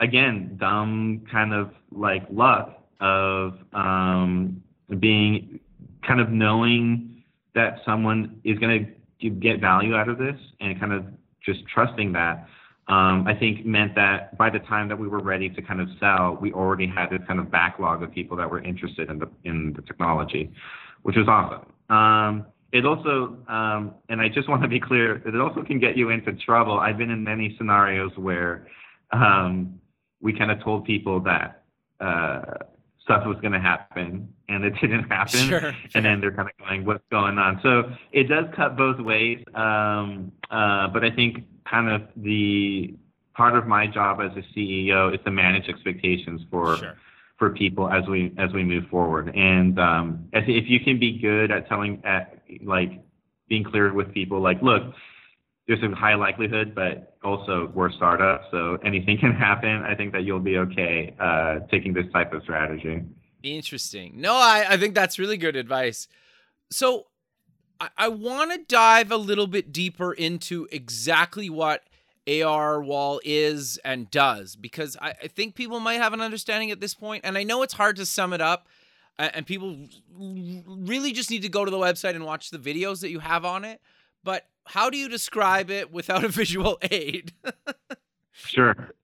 again 0.00 0.56
dumb 0.60 1.22
kind 1.30 1.54
of 1.54 1.72
like 1.90 2.26
luck 2.30 2.82
of 3.00 3.58
um, 3.72 4.62
being 4.98 5.60
kind 6.06 6.20
of 6.20 6.30
knowing 6.30 7.22
that 7.54 7.78
someone 7.84 8.40
is 8.44 8.58
going 8.58 8.94
to 9.20 9.30
get 9.30 9.60
value 9.60 9.94
out 9.94 10.08
of 10.08 10.18
this 10.18 10.36
and 10.60 10.78
kind 10.78 10.92
of 10.92 11.04
just 11.44 11.60
trusting 11.66 12.12
that 12.12 12.46
um, 12.88 13.26
I 13.26 13.34
think 13.34 13.66
meant 13.66 13.94
that 13.96 14.36
by 14.38 14.48
the 14.48 14.60
time 14.60 14.88
that 14.88 14.98
we 14.98 15.08
were 15.08 15.20
ready 15.20 15.50
to 15.50 15.60
kind 15.60 15.80
of 15.80 15.88
sell, 16.00 16.38
we 16.40 16.52
already 16.52 16.86
had 16.86 17.10
this 17.10 17.20
kind 17.26 17.38
of 17.38 17.50
backlog 17.50 18.02
of 18.02 18.10
people 18.10 18.34
that 18.38 18.50
were 18.50 18.62
interested 18.62 19.10
in 19.10 19.18
the 19.18 19.28
in 19.44 19.74
the 19.74 19.82
technology, 19.82 20.50
which 21.02 21.14
was 21.16 21.28
awesome. 21.28 21.70
Um, 21.94 22.46
it 22.72 22.86
also, 22.86 23.36
um, 23.48 23.94
and 24.08 24.22
I 24.22 24.28
just 24.28 24.48
want 24.48 24.62
to 24.62 24.68
be 24.68 24.80
clear, 24.80 25.16
it 25.26 25.38
also 25.38 25.62
can 25.62 25.78
get 25.78 25.98
you 25.98 26.08
into 26.10 26.32
trouble. 26.32 26.78
I've 26.78 26.96
been 26.96 27.10
in 27.10 27.22
many 27.22 27.54
scenarios 27.58 28.12
where 28.16 28.66
um, 29.12 29.78
we 30.22 30.32
kind 30.32 30.50
of 30.50 30.62
told 30.62 30.86
people 30.86 31.20
that 31.20 31.62
uh, 32.00 32.64
stuff 33.08 33.24
was 33.26 33.38
going 33.40 33.52
to 33.52 33.60
happen, 33.60 34.28
and 34.50 34.64
it 34.64 34.74
didn't 34.80 35.04
happen 35.10 35.40
Sure. 35.40 35.72
and 35.94 36.04
then 36.04 36.20
they're 36.20 36.32
kind 36.32 36.48
of 36.48 36.56
going, 36.66 36.84
"What's 36.84 37.04
going 37.10 37.38
on?" 37.38 37.58
So 37.62 37.90
it 38.12 38.24
does 38.28 38.44
cut 38.54 38.76
both 38.76 39.00
ways. 39.00 39.42
Um, 39.54 40.30
uh, 40.50 40.88
but 40.88 41.04
I 41.04 41.10
think 41.10 41.44
kind 41.68 41.88
of 41.88 42.02
the 42.16 42.94
part 43.34 43.56
of 43.56 43.66
my 43.66 43.86
job 43.86 44.20
as 44.20 44.32
a 44.36 44.42
CEO 44.52 45.14
is 45.14 45.20
to 45.24 45.30
manage 45.30 45.68
expectations 45.68 46.42
for 46.50 46.76
Sure. 46.76 46.96
for 47.38 47.50
people 47.50 47.88
as 47.88 48.06
we 48.06 48.32
as 48.36 48.52
we 48.52 48.62
move 48.62 48.84
forward. 48.90 49.34
And 49.34 49.78
um, 49.78 50.28
if, 50.34 50.44
if 50.46 50.68
you 50.68 50.78
can 50.80 50.98
be 50.98 51.18
good 51.18 51.50
at 51.50 51.66
telling 51.68 52.02
at 52.04 52.42
like 52.62 52.92
being 53.48 53.64
clear 53.64 53.92
with 53.94 54.12
people, 54.12 54.40
like, 54.40 54.60
look. 54.62 54.82
There's 55.68 55.82
a 55.82 55.94
high 55.94 56.14
likelihood, 56.14 56.74
but 56.74 57.16
also 57.22 57.70
we're 57.74 57.92
startups, 57.92 58.46
so 58.50 58.78
anything 58.84 59.18
can 59.18 59.32
happen. 59.32 59.82
I 59.82 59.94
think 59.94 60.12
that 60.14 60.22
you'll 60.24 60.40
be 60.40 60.56
okay 60.56 61.14
uh, 61.20 61.60
taking 61.70 61.92
this 61.92 62.06
type 62.12 62.32
of 62.32 62.42
strategy. 62.42 63.02
Interesting. 63.42 64.14
No, 64.20 64.32
I, 64.34 64.64
I 64.70 64.76
think 64.78 64.94
that's 64.94 65.18
really 65.18 65.36
good 65.36 65.56
advice. 65.56 66.08
So 66.70 67.06
I, 67.78 67.88
I 67.98 68.08
want 68.08 68.50
to 68.52 68.58
dive 68.66 69.12
a 69.12 69.16
little 69.18 69.46
bit 69.46 69.70
deeper 69.70 70.12
into 70.12 70.66
exactly 70.72 71.50
what 71.50 71.82
AR 72.26 72.82
Wall 72.82 73.20
is 73.24 73.78
and 73.84 74.10
does, 74.10 74.56
because 74.56 74.96
I, 75.02 75.10
I 75.22 75.28
think 75.28 75.54
people 75.54 75.80
might 75.80 76.00
have 76.00 76.14
an 76.14 76.20
understanding 76.22 76.70
at 76.70 76.80
this 76.80 76.94
point, 76.94 77.24
and 77.26 77.36
I 77.36 77.42
know 77.44 77.62
it's 77.62 77.74
hard 77.74 77.96
to 77.96 78.06
sum 78.06 78.32
it 78.32 78.40
up, 78.40 78.66
a- 79.18 79.36
and 79.36 79.46
people 79.46 79.76
really 80.18 81.12
just 81.12 81.30
need 81.30 81.42
to 81.42 81.48
go 81.48 81.64
to 81.64 81.70
the 81.70 81.78
website 81.78 82.14
and 82.14 82.24
watch 82.24 82.50
the 82.50 82.58
videos 82.58 83.00
that 83.02 83.10
you 83.10 83.18
have 83.18 83.44
on 83.44 83.64
it. 83.66 83.80
But 84.24 84.46
how 84.68 84.90
do 84.90 84.96
you 84.96 85.08
describe 85.08 85.70
it 85.70 85.92
without 85.92 86.24
a 86.24 86.28
visual 86.40 86.78
aid? 86.90 87.32
Sure. 88.46 88.94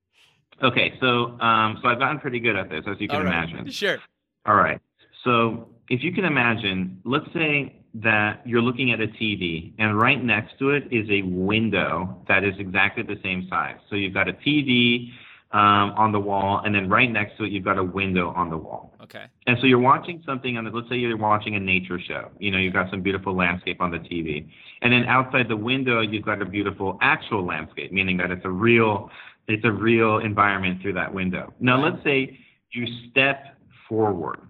Okay, 0.62 0.94
so 1.00 1.38
um, 1.40 1.78
so 1.82 1.88
I've 1.88 1.98
gotten 1.98 2.20
pretty 2.20 2.38
good 2.38 2.54
at 2.54 2.70
this, 2.70 2.84
as 2.86 2.96
you 3.00 3.08
can 3.08 3.24
right. 3.24 3.26
imagine. 3.26 3.68
Sure. 3.68 3.98
All 4.46 4.54
right. 4.54 4.80
So 5.24 5.70
if 5.88 6.04
you 6.04 6.12
can 6.12 6.24
imagine, 6.24 7.00
let's 7.04 7.26
say 7.34 7.84
that 7.94 8.46
you're 8.46 8.62
looking 8.62 8.92
at 8.92 9.00
a 9.00 9.08
TV, 9.08 9.72
and 9.78 9.98
right 9.98 10.22
next 10.22 10.58
to 10.60 10.70
it 10.70 10.84
is 10.92 11.08
a 11.10 11.22
window 11.22 12.22
that 12.28 12.44
is 12.44 12.54
exactly 12.58 13.02
the 13.02 13.18
same 13.22 13.46
size. 13.50 13.76
So 13.90 13.96
you've 13.96 14.14
got 14.14 14.28
a 14.28 14.32
TV 14.34 15.10
um, 15.54 15.94
on 15.96 16.10
the 16.10 16.18
wall, 16.18 16.62
and 16.64 16.74
then 16.74 16.88
right 16.88 17.10
next 17.10 17.36
to 17.38 17.44
it, 17.44 17.52
you've 17.52 17.64
got 17.64 17.78
a 17.78 17.84
window 17.84 18.32
on 18.34 18.50
the 18.50 18.56
wall. 18.56 18.92
Okay. 19.00 19.26
And 19.46 19.56
so 19.60 19.68
you're 19.68 19.78
watching 19.78 20.20
something 20.26 20.56
on 20.56 20.64
the, 20.64 20.70
let's 20.70 20.88
say 20.88 20.96
you're 20.96 21.16
watching 21.16 21.54
a 21.54 21.60
nature 21.60 22.00
show. 22.00 22.32
You 22.40 22.50
know, 22.50 22.58
you've 22.58 22.72
got 22.72 22.90
some 22.90 23.02
beautiful 23.02 23.36
landscape 23.36 23.80
on 23.80 23.92
the 23.92 23.98
TV. 23.98 24.48
And 24.82 24.92
then 24.92 25.04
outside 25.04 25.48
the 25.48 25.56
window, 25.56 26.00
you've 26.00 26.24
got 26.24 26.42
a 26.42 26.44
beautiful 26.44 26.98
actual 27.00 27.46
landscape, 27.46 27.92
meaning 27.92 28.16
that 28.16 28.32
it's 28.32 28.44
a 28.44 28.50
real, 28.50 29.10
it's 29.46 29.64
a 29.64 29.70
real 29.70 30.18
environment 30.18 30.82
through 30.82 30.94
that 30.94 31.14
window. 31.14 31.54
Now, 31.60 31.80
let's 31.80 32.02
say 32.02 32.36
you 32.72 32.86
step 33.08 33.56
forward 33.88 34.40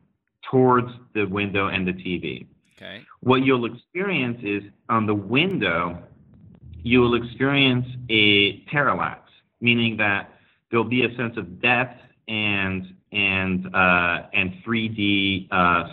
towards 0.51 0.89
the 1.15 1.27
window 1.27 1.69
and 1.69 1.87
the 1.87 1.93
TV. 1.93 2.47
Okay. 2.79 3.03
What 3.21 3.43
you'll 3.43 3.67
experience 3.67 4.39
is 4.43 4.63
on 4.89 5.05
the 5.05 5.15
window, 5.15 6.03
you 6.83 7.03
will 7.03 7.15
experience 7.15 7.87
a 8.09 8.61
parallax, 8.71 9.21
meaning 9.61 9.99
that 9.99 10.34
there'll 10.75 10.83
be 10.83 11.05
a 11.05 11.17
sense 11.17 11.37
of 11.37 11.63
depth 11.63 12.01
and 12.27 12.93
and 13.13 13.73
uh, 13.73 14.23
and 14.33 14.53
3D 14.67 15.47
uh, 15.53 15.85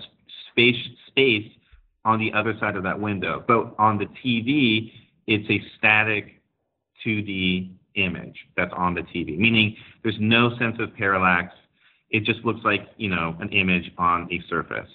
space 0.50 0.76
space 1.06 1.52
on 2.04 2.18
the 2.18 2.34
other 2.34 2.58
side 2.60 2.76
of 2.76 2.82
that 2.82 3.00
window. 3.00 3.44
But 3.48 3.76
on 3.78 4.00
the 4.00 4.08
TV, 4.26 4.92
it's 5.28 5.48
a 5.52 5.62
static 5.78 6.42
2D 7.06 7.74
image 7.94 8.48
that's 8.58 8.74
on 8.76 8.96
the 8.96 9.02
TV, 9.02 9.38
meaning 9.38 9.78
there's 10.02 10.18
no 10.20 10.58
sense 10.58 10.78
of 10.80 10.96
parallax. 10.96 11.54
It 12.10 12.24
just 12.24 12.40
looks 12.44 12.62
like 12.64 12.90
you 12.98 13.10
know 13.10 13.36
an 13.40 13.50
image 13.50 13.92
on 14.00 14.28
a 14.32 14.42
surface. 14.50 14.90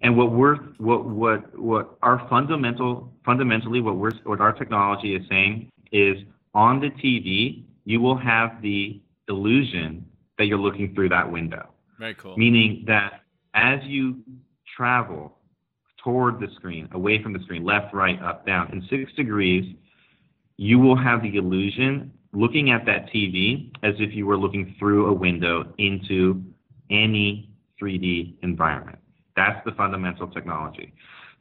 And 0.00 0.16
what 0.16 0.30
we're 0.30 0.58
what 0.78 1.06
what 1.06 1.58
what 1.58 1.98
our 2.02 2.24
fundamental 2.30 3.12
fundamentally 3.26 3.80
what 3.80 3.96
we're 3.96 4.14
what 4.22 4.40
our 4.40 4.52
technology 4.52 5.16
is 5.16 5.22
saying 5.28 5.70
is 5.90 6.18
on 6.54 6.78
the 6.78 6.90
TV 6.90 7.64
you 7.84 8.00
will 8.00 8.16
have 8.16 8.62
the 8.62 9.00
illusion 9.28 10.06
that 10.38 10.46
you're 10.46 10.58
looking 10.58 10.94
through 10.94 11.08
that 11.10 11.30
window. 11.30 11.68
Very 11.98 12.14
cool. 12.14 12.36
Meaning 12.36 12.84
that 12.86 13.22
as 13.54 13.80
you 13.84 14.22
travel 14.76 15.38
toward 16.02 16.40
the 16.40 16.48
screen, 16.56 16.88
away 16.92 17.22
from 17.22 17.32
the 17.32 17.38
screen, 17.40 17.64
left, 17.64 17.94
right, 17.94 18.20
up, 18.22 18.46
down, 18.46 18.70
in 18.72 18.86
six 18.90 19.12
degrees, 19.14 19.76
you 20.56 20.78
will 20.78 20.96
have 20.96 21.22
the 21.22 21.36
illusion 21.36 22.12
looking 22.32 22.70
at 22.70 22.84
that 22.86 23.06
TV 23.12 23.70
as 23.82 23.94
if 23.98 24.14
you 24.14 24.26
were 24.26 24.36
looking 24.36 24.74
through 24.78 25.06
a 25.06 25.12
window 25.12 25.72
into 25.78 26.42
any 26.90 27.48
3D 27.80 28.34
environment. 28.42 28.98
That's 29.36 29.64
the 29.64 29.72
fundamental 29.72 30.28
technology. 30.28 30.92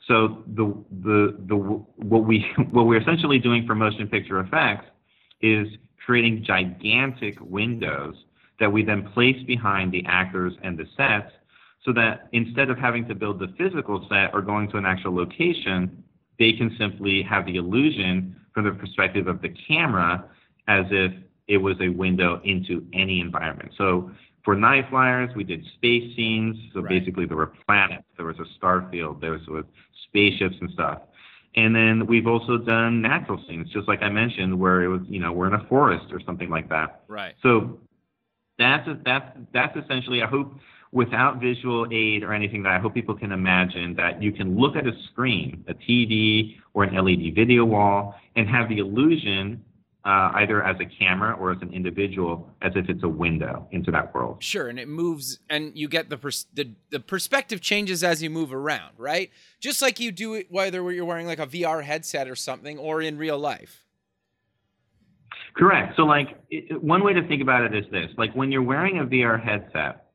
So 0.07 0.43
the 0.47 0.73
the 1.01 1.37
the 1.47 1.55
what 1.55 2.25
we 2.25 2.45
what 2.71 2.85
we're 2.85 3.01
essentially 3.01 3.39
doing 3.39 3.65
for 3.65 3.75
motion 3.75 4.07
picture 4.07 4.39
effects 4.39 4.85
is 5.41 5.67
creating 6.05 6.43
gigantic 6.45 7.39
windows 7.41 8.15
that 8.59 8.71
we 8.71 8.83
then 8.83 9.07
place 9.13 9.41
behind 9.45 9.91
the 9.91 10.03
actors 10.05 10.53
and 10.63 10.77
the 10.77 10.85
sets 10.95 11.31
so 11.85 11.91
that 11.93 12.29
instead 12.31 12.69
of 12.69 12.77
having 12.77 13.07
to 13.07 13.15
build 13.15 13.39
the 13.39 13.53
physical 13.57 14.05
set 14.09 14.33
or 14.33 14.41
going 14.41 14.69
to 14.71 14.77
an 14.77 14.85
actual 14.85 15.15
location, 15.15 16.03
they 16.39 16.53
can 16.53 16.75
simply 16.79 17.21
have 17.23 17.45
the 17.45 17.57
illusion 17.57 18.35
from 18.53 18.65
the 18.65 18.71
perspective 18.71 19.27
of 19.27 19.41
the 19.41 19.49
camera 19.67 20.23
as 20.67 20.85
if 20.91 21.11
it 21.47 21.57
was 21.57 21.75
a 21.81 21.89
window 21.89 22.41
into 22.45 22.85
any 22.93 23.19
environment. 23.19 23.71
So 23.77 24.11
for 24.43 24.55
Nightflyers, 24.55 25.35
we 25.35 25.43
did 25.43 25.63
space 25.75 26.15
scenes. 26.15 26.55
So 26.73 26.81
right. 26.81 26.89
basically, 26.89 27.25
there 27.25 27.37
were 27.37 27.53
planets, 27.65 28.05
there 28.17 28.25
was 28.25 28.39
a 28.39 28.45
star 28.57 28.87
field, 28.91 29.21
there 29.21 29.31
was 29.31 29.65
spaceships 30.07 30.55
and 30.61 30.69
stuff. 30.71 31.01
And 31.55 31.75
then 31.75 32.07
we've 32.07 32.27
also 32.27 32.57
done 32.57 33.01
natural 33.01 33.43
scenes, 33.47 33.69
just 33.71 33.87
like 33.87 34.01
I 34.01 34.09
mentioned, 34.09 34.57
where 34.59 34.81
it 34.83 34.87
was, 34.87 35.01
you 35.07 35.19
know, 35.19 35.31
we're 35.31 35.47
in 35.47 35.53
a 35.53 35.65
forest 35.67 36.05
or 36.11 36.19
something 36.25 36.49
like 36.49 36.69
that. 36.69 37.03
Right. 37.07 37.35
So 37.43 37.79
that's 38.57 38.87
that's 39.05 39.37
that's 39.53 39.77
essentially. 39.77 40.23
I 40.23 40.27
hope 40.27 40.53
without 40.91 41.41
visual 41.41 41.87
aid 41.91 42.23
or 42.23 42.33
anything 42.33 42.63
that 42.63 42.71
I 42.71 42.79
hope 42.79 42.93
people 42.93 43.15
can 43.15 43.31
imagine 43.31 43.95
that 43.95 44.21
you 44.21 44.31
can 44.31 44.57
look 44.57 44.75
at 44.75 44.85
a 44.87 44.93
screen, 45.11 45.63
a 45.67 45.73
TV 45.73 46.55
or 46.73 46.83
an 46.83 46.95
LED 46.95 47.35
video 47.35 47.65
wall, 47.65 48.15
and 48.35 48.47
have 48.47 48.69
the 48.69 48.77
illusion 48.77 49.63
uh, 50.05 50.31
either 50.35 50.61
as 50.61 50.75
a 50.81 50.85
camera 50.85 51.33
or 51.39 51.51
as 51.51 51.61
an 51.61 51.71
individual, 51.73 52.49
as 52.61 52.73
if 52.75 52.89
it's 52.89 53.03
a 53.03 53.07
window 53.07 53.67
into 53.71 53.89
that 53.91 54.13
world. 54.13 54.43
Sure, 54.43 54.67
and 54.67 54.77
it 54.77 54.87
moves, 54.87 55.39
and 55.49 55.71
you 55.75 55.87
get 55.87 56.09
the 56.09 56.17
pers- 56.17 56.45
the, 56.53 56.71
the 56.89 56.99
perspective 56.99 57.61
changes 57.61 58.03
as 58.03 58.21
you 58.21 58.29
move 58.29 58.53
around, 58.53 58.93
right? 58.97 59.31
Just 59.61 59.81
like 59.81 59.99
you 59.99 60.11
do 60.11 60.33
it 60.33 60.51
whether 60.51 60.91
you're 60.91 61.05
wearing 61.05 61.27
like 61.27 61.39
a 61.39 61.47
VR 61.47 61.83
headset 61.83 62.27
or 62.27 62.35
something, 62.35 62.77
or 62.77 63.01
in 63.01 63.17
real 63.17 63.39
life. 63.39 63.85
Correct. 65.55 65.95
So, 65.95 66.03
like, 66.03 66.37
it, 66.49 66.83
one 66.83 67.03
way 67.03 67.13
to 67.13 67.25
think 67.27 67.41
about 67.41 67.63
it 67.63 67.73
is 67.73 67.89
this: 67.89 68.09
like 68.17 68.33
when 68.33 68.51
you're 68.51 68.63
wearing 68.63 68.99
a 68.99 69.05
VR 69.05 69.41
headset, 69.41 70.07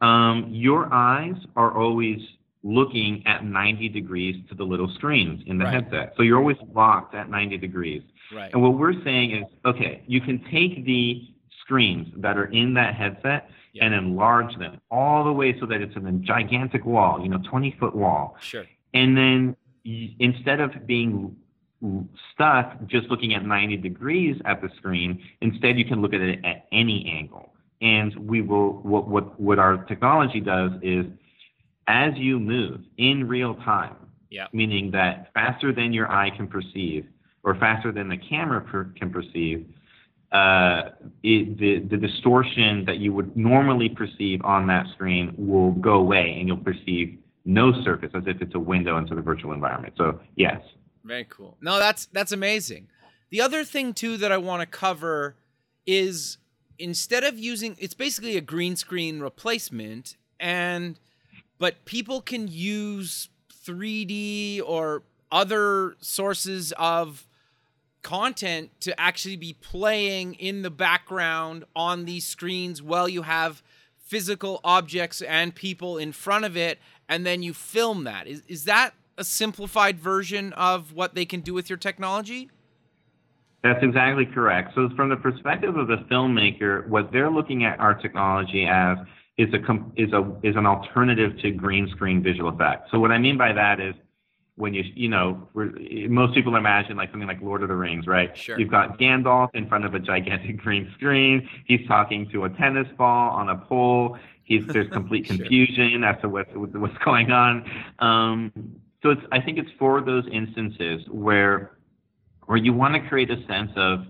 um, 0.00 0.48
your 0.50 0.92
eyes 0.92 1.36
are 1.54 1.76
always 1.76 2.18
looking 2.64 3.22
at 3.26 3.44
90 3.44 3.88
degrees 3.88 4.36
to 4.48 4.54
the 4.54 4.64
little 4.64 4.88
screens 4.94 5.42
in 5.46 5.58
the 5.58 5.64
right. 5.64 5.82
headset. 5.82 6.14
So 6.16 6.22
you're 6.22 6.38
always 6.38 6.56
locked 6.72 7.14
at 7.14 7.28
90 7.28 7.58
degrees. 7.58 8.02
Right. 8.34 8.52
And 8.52 8.62
what 8.62 8.78
we're 8.78 9.02
saying 9.04 9.36
is, 9.36 9.44
okay, 9.64 10.02
you 10.06 10.20
can 10.20 10.44
take 10.50 10.84
the 10.84 11.28
screens 11.60 12.08
that 12.16 12.36
are 12.36 12.46
in 12.46 12.74
that 12.74 12.94
headset 12.94 13.48
yeah. 13.72 13.84
and 13.84 13.94
enlarge 13.94 14.56
them 14.58 14.80
all 14.90 15.24
the 15.24 15.32
way 15.32 15.58
so 15.58 15.66
that 15.66 15.80
it's 15.80 15.96
in 15.96 16.06
a 16.06 16.12
gigantic 16.12 16.84
wall, 16.84 17.20
you 17.22 17.28
know, 17.28 17.40
20 17.48 17.76
foot 17.78 17.94
wall. 17.94 18.36
Sure. 18.40 18.64
And 18.94 19.16
then 19.16 19.56
you, 19.82 20.10
instead 20.18 20.60
of 20.60 20.86
being 20.86 21.36
stuck 22.32 22.86
just 22.86 23.08
looking 23.08 23.34
at 23.34 23.44
90 23.44 23.76
degrees 23.78 24.40
at 24.44 24.62
the 24.62 24.68
screen, 24.76 25.22
instead 25.40 25.78
you 25.78 25.84
can 25.84 26.00
look 26.00 26.14
at 26.14 26.20
it 26.20 26.44
at 26.44 26.66
any 26.72 27.10
angle. 27.18 27.52
And 27.80 28.14
we 28.28 28.40
will, 28.40 28.74
what, 28.82 29.08
what, 29.08 29.40
what 29.40 29.58
our 29.58 29.84
technology 29.84 30.40
does 30.40 30.70
is 30.82 31.06
as 31.88 32.12
you 32.16 32.38
move 32.38 32.80
in 32.96 33.26
real 33.26 33.54
time, 33.56 33.96
yeah. 34.30 34.46
meaning 34.52 34.92
that 34.92 35.32
faster 35.34 35.72
than 35.72 35.92
your 35.92 36.10
eye 36.10 36.30
can 36.30 36.46
perceive, 36.46 37.06
or 37.44 37.54
faster 37.56 37.92
than 37.92 38.08
the 38.08 38.16
camera 38.16 38.60
per, 38.60 38.84
can 38.96 39.10
perceive, 39.10 39.66
uh, 40.32 40.90
it, 41.22 41.58
the, 41.58 41.80
the 41.90 41.96
distortion 41.96 42.84
that 42.86 42.98
you 42.98 43.12
would 43.12 43.36
normally 43.36 43.88
perceive 43.88 44.40
on 44.44 44.66
that 44.66 44.86
screen 44.94 45.34
will 45.36 45.72
go 45.72 45.94
away 45.94 46.36
and 46.38 46.48
you'll 46.48 46.56
perceive 46.56 47.18
no 47.44 47.72
surface 47.82 48.10
as 48.14 48.22
if 48.26 48.40
it's 48.40 48.54
a 48.54 48.58
window 48.58 48.96
into 48.96 49.14
the 49.14 49.20
virtual 49.20 49.52
environment. 49.52 49.94
So, 49.96 50.20
yes. 50.36 50.60
Very 51.04 51.26
cool. 51.28 51.56
No, 51.60 51.78
that's 51.78 52.06
that's 52.06 52.30
amazing. 52.30 52.88
The 53.30 53.40
other 53.40 53.64
thing 53.64 53.92
too 53.92 54.16
that 54.18 54.30
I 54.30 54.36
want 54.36 54.60
to 54.60 54.66
cover 54.66 55.34
is 55.84 56.38
instead 56.78 57.24
of 57.24 57.38
using 57.38 57.76
it's 57.80 57.94
basically 57.94 58.36
a 58.36 58.40
green 58.40 58.76
screen 58.76 59.20
replacement 59.20 60.16
and 60.38 60.98
but 61.58 61.84
people 61.84 62.20
can 62.20 62.48
use 62.48 63.28
3D 63.64 64.60
or 64.64 65.02
other 65.30 65.96
sources 66.00 66.72
of 66.78 67.26
content 68.02 68.70
to 68.80 68.98
actually 69.00 69.36
be 69.36 69.54
playing 69.54 70.34
in 70.34 70.62
the 70.62 70.70
background 70.70 71.64
on 71.74 72.04
these 72.04 72.24
screens 72.24 72.82
while 72.82 73.08
you 73.08 73.22
have 73.22 73.62
physical 73.98 74.60
objects 74.64 75.22
and 75.22 75.54
people 75.54 75.98
in 75.98 76.12
front 76.12 76.44
of 76.44 76.56
it 76.56 76.78
and 77.08 77.24
then 77.24 77.42
you 77.42 77.54
film 77.54 78.04
that. 78.04 78.26
Is, 78.26 78.42
is 78.48 78.64
that 78.64 78.94
a 79.16 79.24
simplified 79.24 79.98
version 79.98 80.52
of 80.54 80.92
what 80.92 81.14
they 81.14 81.24
can 81.24 81.40
do 81.40 81.54
with 81.54 81.70
your 81.70 81.76
technology? 81.76 82.50
That's 83.62 83.82
exactly 83.82 84.26
correct. 84.26 84.72
So 84.74 84.88
from 84.96 85.08
the 85.08 85.16
perspective 85.16 85.76
of 85.76 85.86
the 85.86 85.98
filmmaker 86.10 86.86
what 86.88 87.12
they're 87.12 87.30
looking 87.30 87.64
at 87.64 87.78
our 87.78 87.94
technology 87.94 88.66
as 88.68 88.98
is 89.38 89.48
a 89.54 89.60
is 89.96 90.12
a 90.12 90.30
is 90.42 90.56
an 90.56 90.66
alternative 90.66 91.38
to 91.42 91.50
green 91.52 91.88
screen 91.92 92.22
visual 92.22 92.52
effects. 92.52 92.90
So 92.90 92.98
what 92.98 93.12
i 93.12 93.18
mean 93.18 93.38
by 93.38 93.52
that 93.52 93.80
is 93.80 93.94
when 94.56 94.74
you 94.74 94.84
you 94.94 95.08
know 95.08 95.48
most 95.54 96.34
people 96.34 96.56
imagine 96.56 96.96
like 96.96 97.10
something 97.10 97.28
like 97.28 97.40
Lord 97.40 97.62
of 97.62 97.68
the 97.68 97.76
Rings, 97.76 98.06
right? 98.06 98.36
Sure. 98.36 98.58
You've 98.58 98.70
got 98.70 98.98
Gandalf 98.98 99.48
in 99.54 99.68
front 99.68 99.84
of 99.84 99.94
a 99.94 99.98
gigantic 99.98 100.56
green 100.62 100.90
screen. 100.94 101.48
He's 101.66 101.86
talking 101.86 102.28
to 102.30 102.44
a 102.44 102.50
tennis 102.50 102.88
ball 102.96 103.30
on 103.30 103.48
a 103.48 103.56
pole. 103.56 104.18
He's 104.44 104.66
there's 104.66 104.88
complete 104.92 105.26
confusion 105.26 106.00
sure. 106.00 106.04
as 106.04 106.20
to 106.22 106.28
what 106.28 106.54
what's 106.56 106.98
going 106.98 107.30
on. 107.30 107.70
Um, 107.98 108.52
so 109.02 109.10
it's 109.10 109.22
I 109.32 109.40
think 109.40 109.58
it's 109.58 109.70
for 109.78 110.00
those 110.00 110.24
instances 110.30 111.02
where 111.08 111.78
where 112.46 112.58
you 112.58 112.72
want 112.72 112.94
to 112.94 113.08
create 113.08 113.30
a 113.30 113.44
sense 113.46 113.70
of 113.76 114.06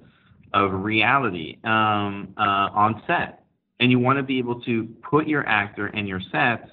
of 0.53 0.73
reality 0.73 1.59
um, 1.65 2.35
uh, 2.37 2.69
on 2.75 3.03
set, 3.07 3.45
and 3.81 3.91
you 3.91 3.99
want 3.99 4.19
to 4.19 4.23
be 4.23 4.39
able 4.39 4.61
to 4.63 4.85
put 5.03 5.27
your 5.29 5.47
actor 5.47 5.87
and 5.87 6.09
your 6.09 6.21
sets 6.21 6.69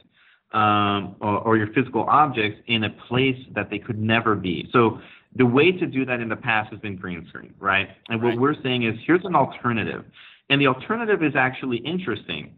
um, 0.52 1.16
or, 1.22 1.38
or, 1.40 1.58
your 1.58 1.68
physical 1.74 2.06
objects 2.10 2.60
in 2.66 2.84
a 2.84 2.90
place 3.08 3.38
that 3.54 3.70
they 3.70 3.78
could 3.78 4.00
never 4.00 4.36
be. 4.36 4.68
So 4.74 5.00
the 5.36 5.46
way 5.46 5.72
to 5.72 5.86
do 5.86 6.06
that 6.06 6.22
in 6.22 6.30
the 6.30 6.36
past 6.36 6.72
has 6.72 6.80
been 6.80 6.96
green 6.96 7.28
screen, 7.30 7.54
right? 7.60 7.90
And 8.10 8.22
right. 8.22 8.34
what 8.34 8.42
we're 8.42 8.62
saying 8.64 8.84
is 8.84 8.96
here's 9.06 9.24
an 9.26 9.36
alternative. 9.36 10.06
And 10.50 10.60
the 10.60 10.66
alternative 10.66 11.22
is 11.24 11.36
actually 11.36 11.78
interesting 11.78 12.56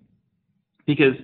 because 0.86 1.16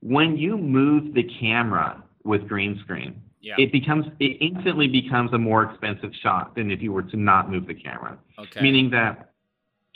when 0.00 0.36
you 0.36 0.58
move 0.58 1.14
the 1.14 1.22
camera 1.38 2.02
with 2.24 2.48
green 2.48 2.80
screen, 2.82 3.22
yeah. 3.40 3.54
it 3.58 3.70
becomes 3.70 4.06
it 4.18 4.36
instantly 4.40 4.88
becomes 4.88 5.32
a 5.32 5.38
more 5.38 5.62
expensive 5.62 6.10
shot 6.22 6.54
than 6.56 6.70
if 6.70 6.82
you 6.82 6.92
were 6.92 7.02
to 7.02 7.16
not 7.16 7.50
move 7.50 7.66
the 7.66 7.74
camera. 7.74 8.18
Okay. 8.38 8.60
Meaning 8.60 8.90
that 8.90 9.30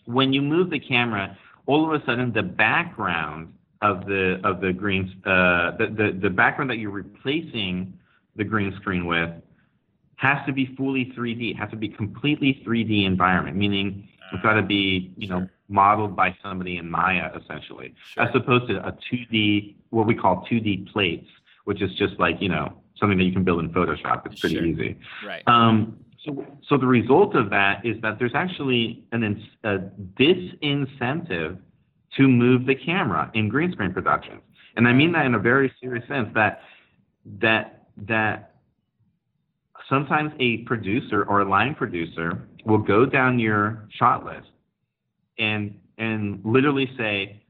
when 0.04 0.32
you 0.32 0.42
move 0.42 0.70
the 0.70 0.78
camera, 0.78 1.36
all 1.66 1.92
of 1.92 2.00
a 2.00 2.04
sudden 2.04 2.32
the 2.32 2.42
background 2.42 3.52
of 3.84 4.06
the 4.06 4.40
of 4.44 4.60
the 4.62 4.72
green 4.72 5.12
uh, 5.26 5.76
the, 5.76 5.86
the 5.94 6.18
the 6.22 6.30
background 6.30 6.70
that 6.70 6.78
you're 6.78 6.90
replacing 6.90 7.92
the 8.34 8.42
green 8.42 8.74
screen 8.80 9.04
with 9.04 9.30
has 10.16 10.38
to 10.46 10.52
be 10.52 10.74
fully 10.76 11.12
3D. 11.16 11.50
It 11.50 11.56
has 11.56 11.70
to 11.70 11.76
be 11.76 11.88
completely 11.88 12.62
3D 12.66 13.04
environment, 13.04 13.56
meaning 13.56 14.08
it's 14.32 14.42
got 14.42 14.54
to 14.54 14.62
be 14.62 15.12
you 15.18 15.28
sure. 15.28 15.40
know 15.40 15.48
modeled 15.68 16.16
by 16.16 16.34
somebody 16.42 16.78
in 16.78 16.90
Maya 16.90 17.30
essentially, 17.38 17.94
sure. 18.14 18.24
as 18.24 18.34
opposed 18.34 18.68
to 18.68 18.76
a 18.86 18.96
2D 19.12 19.74
what 19.90 20.06
we 20.06 20.14
call 20.14 20.46
2D 20.50 20.90
plates, 20.90 21.28
which 21.64 21.82
is 21.82 21.94
just 21.96 22.18
like 22.18 22.36
you 22.40 22.48
know 22.48 22.72
something 22.98 23.18
that 23.18 23.24
you 23.24 23.32
can 23.32 23.44
build 23.44 23.60
in 23.60 23.68
Photoshop. 23.68 24.24
It's 24.24 24.40
pretty 24.40 24.56
sure. 24.56 24.64
easy. 24.64 24.96
Right. 25.26 25.42
Um, 25.46 25.98
so, 26.24 26.46
so 26.70 26.78
the 26.78 26.86
result 26.86 27.34
of 27.34 27.50
that 27.50 27.84
is 27.84 28.00
that 28.00 28.18
there's 28.18 28.34
actually 28.34 29.04
an 29.12 29.44
a 29.62 29.78
disincentive 30.18 31.58
to 32.16 32.28
move 32.28 32.66
the 32.66 32.74
camera 32.74 33.30
in 33.34 33.48
green 33.48 33.72
screen 33.72 33.92
productions. 33.92 34.40
And 34.76 34.88
I 34.88 34.92
mean 34.92 35.12
that 35.12 35.26
in 35.26 35.34
a 35.34 35.38
very 35.38 35.72
serious 35.80 36.06
sense 36.08 36.28
that 36.34 36.62
that 37.40 37.86
that 37.96 38.54
sometimes 39.88 40.32
a 40.38 40.58
producer 40.58 41.24
or 41.24 41.40
a 41.40 41.48
line 41.48 41.74
producer 41.74 42.46
will 42.64 42.78
go 42.78 43.06
down 43.06 43.38
your 43.38 43.86
shot 43.90 44.24
list 44.24 44.48
and 45.38 45.78
and 45.98 46.40
literally 46.44 46.90
say 46.96 47.42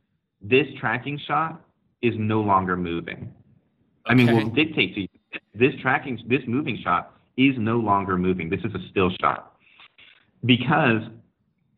this 0.42 0.66
tracking 0.78 1.18
shot 1.26 1.62
is 2.02 2.14
no 2.18 2.40
longer 2.40 2.76
moving. 2.76 3.32
Okay. 4.06 4.12
I 4.12 4.14
mean, 4.14 4.34
will 4.34 4.50
dictate 4.50 4.94
to 4.94 5.00
you 5.02 5.08
this 5.54 5.72
tracking 5.80 6.20
this 6.28 6.42
moving 6.46 6.78
shot 6.82 7.14
is 7.36 7.54
no 7.58 7.78
longer 7.78 8.18
moving. 8.18 8.50
This 8.50 8.60
is 8.60 8.74
a 8.74 8.88
still 8.90 9.10
shot 9.20 9.56
because 10.44 11.02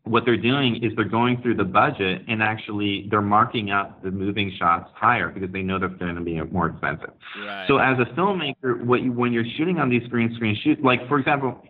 what 0.09 0.25
they're 0.25 0.37
doing 0.37 0.83
is 0.83 0.93
they're 0.95 1.05
going 1.05 1.41
through 1.41 1.55
the 1.55 1.63
budget 1.63 2.23
and 2.27 2.41
actually 2.41 3.07
they're 3.09 3.21
marking 3.21 3.71
up 3.71 4.01
the 4.03 4.11
moving 4.11 4.51
shots 4.57 4.89
higher 4.95 5.29
because 5.29 5.51
they 5.51 5.61
know 5.61 5.79
they're 5.79 5.89
going 5.89 6.15
to 6.15 6.21
be 6.21 6.41
more 6.41 6.67
expensive. 6.67 7.11
Right. 7.39 7.65
So 7.67 7.77
as 7.77 7.97
a 7.99 8.05
filmmaker, 8.13 8.83
what 8.83 9.01
you, 9.01 9.11
when 9.11 9.33
you're 9.33 9.45
shooting 9.57 9.79
on 9.79 9.89
these 9.89 10.07
green 10.07 10.33
screen 10.35 10.57
shoots, 10.63 10.81
like 10.83 11.07
for 11.07 11.19
example, 11.19 11.63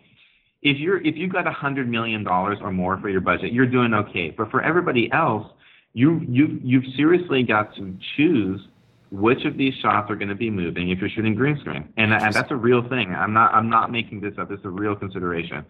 if 0.62 0.78
you're 0.78 0.98
if 1.06 1.16
you 1.16 1.28
got 1.28 1.46
a 1.46 1.52
hundred 1.52 1.88
million 1.88 2.24
dollars 2.24 2.58
or 2.60 2.72
more 2.72 2.98
for 3.00 3.08
your 3.08 3.20
budget, 3.20 3.52
you're 3.52 3.66
doing 3.66 3.94
okay. 3.94 4.30
But 4.30 4.50
for 4.50 4.62
everybody 4.62 5.10
else, 5.12 5.46
you 5.92 6.20
you 6.28 6.58
you've 6.62 6.84
seriously 6.96 7.42
got 7.42 7.74
to 7.76 7.96
choose 8.16 8.60
which 9.10 9.44
of 9.44 9.56
these 9.56 9.74
shots 9.80 10.10
are 10.10 10.16
going 10.16 10.28
to 10.28 10.34
be 10.34 10.50
moving 10.50 10.90
if 10.90 10.98
you're 10.98 11.08
shooting 11.08 11.34
green 11.34 11.58
screen, 11.60 11.88
and 11.96 12.12
and 12.12 12.34
that's 12.34 12.50
a 12.50 12.56
real 12.56 12.86
thing. 12.88 13.14
I'm 13.14 13.32
not 13.32 13.54
I'm 13.54 13.70
not 13.70 13.90
making 13.90 14.20
this 14.20 14.34
up. 14.38 14.50
It's 14.50 14.64
a 14.64 14.70
real 14.70 14.94
consideration. 14.94 15.64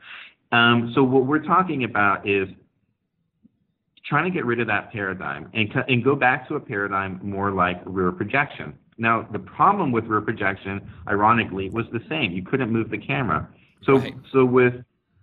Um, 0.52 0.92
so 0.94 1.02
what 1.02 1.26
we're 1.26 1.42
talking 1.44 1.84
about 1.84 2.28
is 2.28 2.48
trying 4.06 4.24
to 4.24 4.30
get 4.30 4.46
rid 4.46 4.60
of 4.60 4.66
that 4.66 4.90
paradigm 4.92 5.50
and 5.52 5.70
and 5.88 6.02
go 6.02 6.14
back 6.16 6.48
to 6.48 6.54
a 6.54 6.60
paradigm 6.60 7.20
more 7.22 7.50
like 7.50 7.80
rear 7.84 8.10
projection. 8.12 8.78
Now 8.96 9.28
the 9.30 9.38
problem 9.38 9.92
with 9.92 10.04
rear 10.04 10.20
projection, 10.22 10.90
ironically, 11.06 11.70
was 11.70 11.84
the 11.92 12.00
same. 12.08 12.32
You 12.32 12.42
couldn't 12.42 12.70
move 12.70 12.90
the 12.90 12.98
camera. 12.98 13.48
So 13.84 13.98
Right. 13.98 14.14
so 14.32 14.44
with 14.44 14.74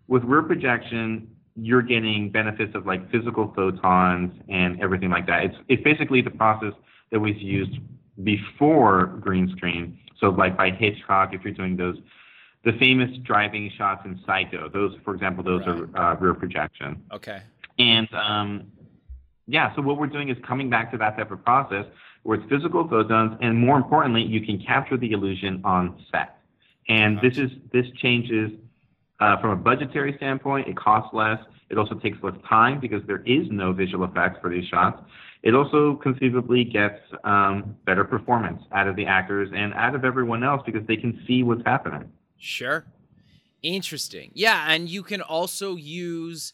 with 0.08 0.24
rear 0.24 0.44
projection, 0.44 1.28
you're 1.56 1.82
getting 1.82 2.30
benefits 2.30 2.76
of 2.76 2.86
like 2.86 3.10
physical 3.12 3.52
photons 3.56 4.32
and 4.50 4.80
everything 4.82 5.10
like 5.10 5.26
that. 5.28 5.46
It's 5.46 5.56
it's 5.68 5.84
basically 5.84 6.22
the 6.22 6.30
process 6.30 6.74
that 7.12 7.20
was 7.20 7.36
used 7.38 7.80
before 8.24 9.08
green 9.20 9.50
screen. 9.58 9.98
So 10.20 10.30
like 10.30 10.56
by 10.56 10.70
Hitchcock, 10.70 11.34
if 11.34 11.44
you're 11.44 11.54
doing 11.54 11.76
those, 11.76 11.98
the 12.66 12.74
famous 12.74 13.16
driving 13.20 13.72
shots 13.78 14.02
in 14.06 14.20
Psycho, 14.26 14.68
those 14.68 14.96
for 15.06 15.14
example, 15.14 15.44
those 15.44 15.62
are 15.68 15.88
uh, 15.98 16.16
rear 16.16 16.34
projection. 16.34 17.02
okay. 17.12 17.42
And 17.78 18.12
um, 18.14 18.72
yeah, 19.48 19.76
so 19.76 19.82
what 19.82 19.98
we're 19.98 20.08
doing 20.08 20.30
is 20.30 20.38
coming 20.46 20.70
back 20.70 20.92
to 20.92 20.98
that 20.98 21.18
type 21.18 21.32
of 21.32 21.44
process 21.46 21.86
where 22.24 22.40
it's 22.40 22.50
physical 22.50 22.88
photons, 22.88 23.38
and 23.42 23.56
more 23.56 23.78
importantly, 23.78 24.24
you 24.24 24.44
can 24.44 24.60
capture 24.60 24.98
the 24.98 25.12
illusion 25.12 25.62
on 25.64 26.04
set. 26.12 26.40
And 26.90 27.20
this 27.22 27.38
is 27.38 27.52
this 27.72 27.86
changes 28.02 28.52
uh, 29.20 29.40
from 29.40 29.52
a 29.52 29.56
budgetary 29.56 30.16
standpoint. 30.18 30.68
It 30.68 30.76
costs 30.76 31.14
less. 31.14 31.40
It 31.70 31.78
also 31.78 31.96
takes 31.96 32.18
less 32.24 32.36
time 32.48 32.80
because 32.80 33.04
there 33.06 33.24
is 33.26 33.48
no 33.52 33.74
visual 33.74 34.06
effects 34.06 34.40
for 34.42 34.50
these 34.50 34.68
shots. 34.68 35.02
It 35.44 35.54
also 35.54 35.96
conceivably 35.96 36.64
gets 36.64 37.00
um, 37.24 37.76
better 37.86 38.04
performance 38.04 38.64
out 38.72 38.88
of 38.88 38.96
the 38.96 39.06
actors 39.06 39.50
and 39.54 39.74
out 39.76 39.94
of 39.94 40.04
everyone 40.04 40.44
else 40.44 40.64
because 40.66 40.86
they 40.88 40.98
can 40.98 41.24
see 41.28 41.44
what's 41.44 41.64
happening. 41.66 42.12
Sure. 42.38 42.86
Interesting. 43.62 44.32
Yeah, 44.34 44.66
and 44.70 44.90
you 44.90 45.02
can 45.04 45.22
also 45.22 45.76
use 45.76 46.54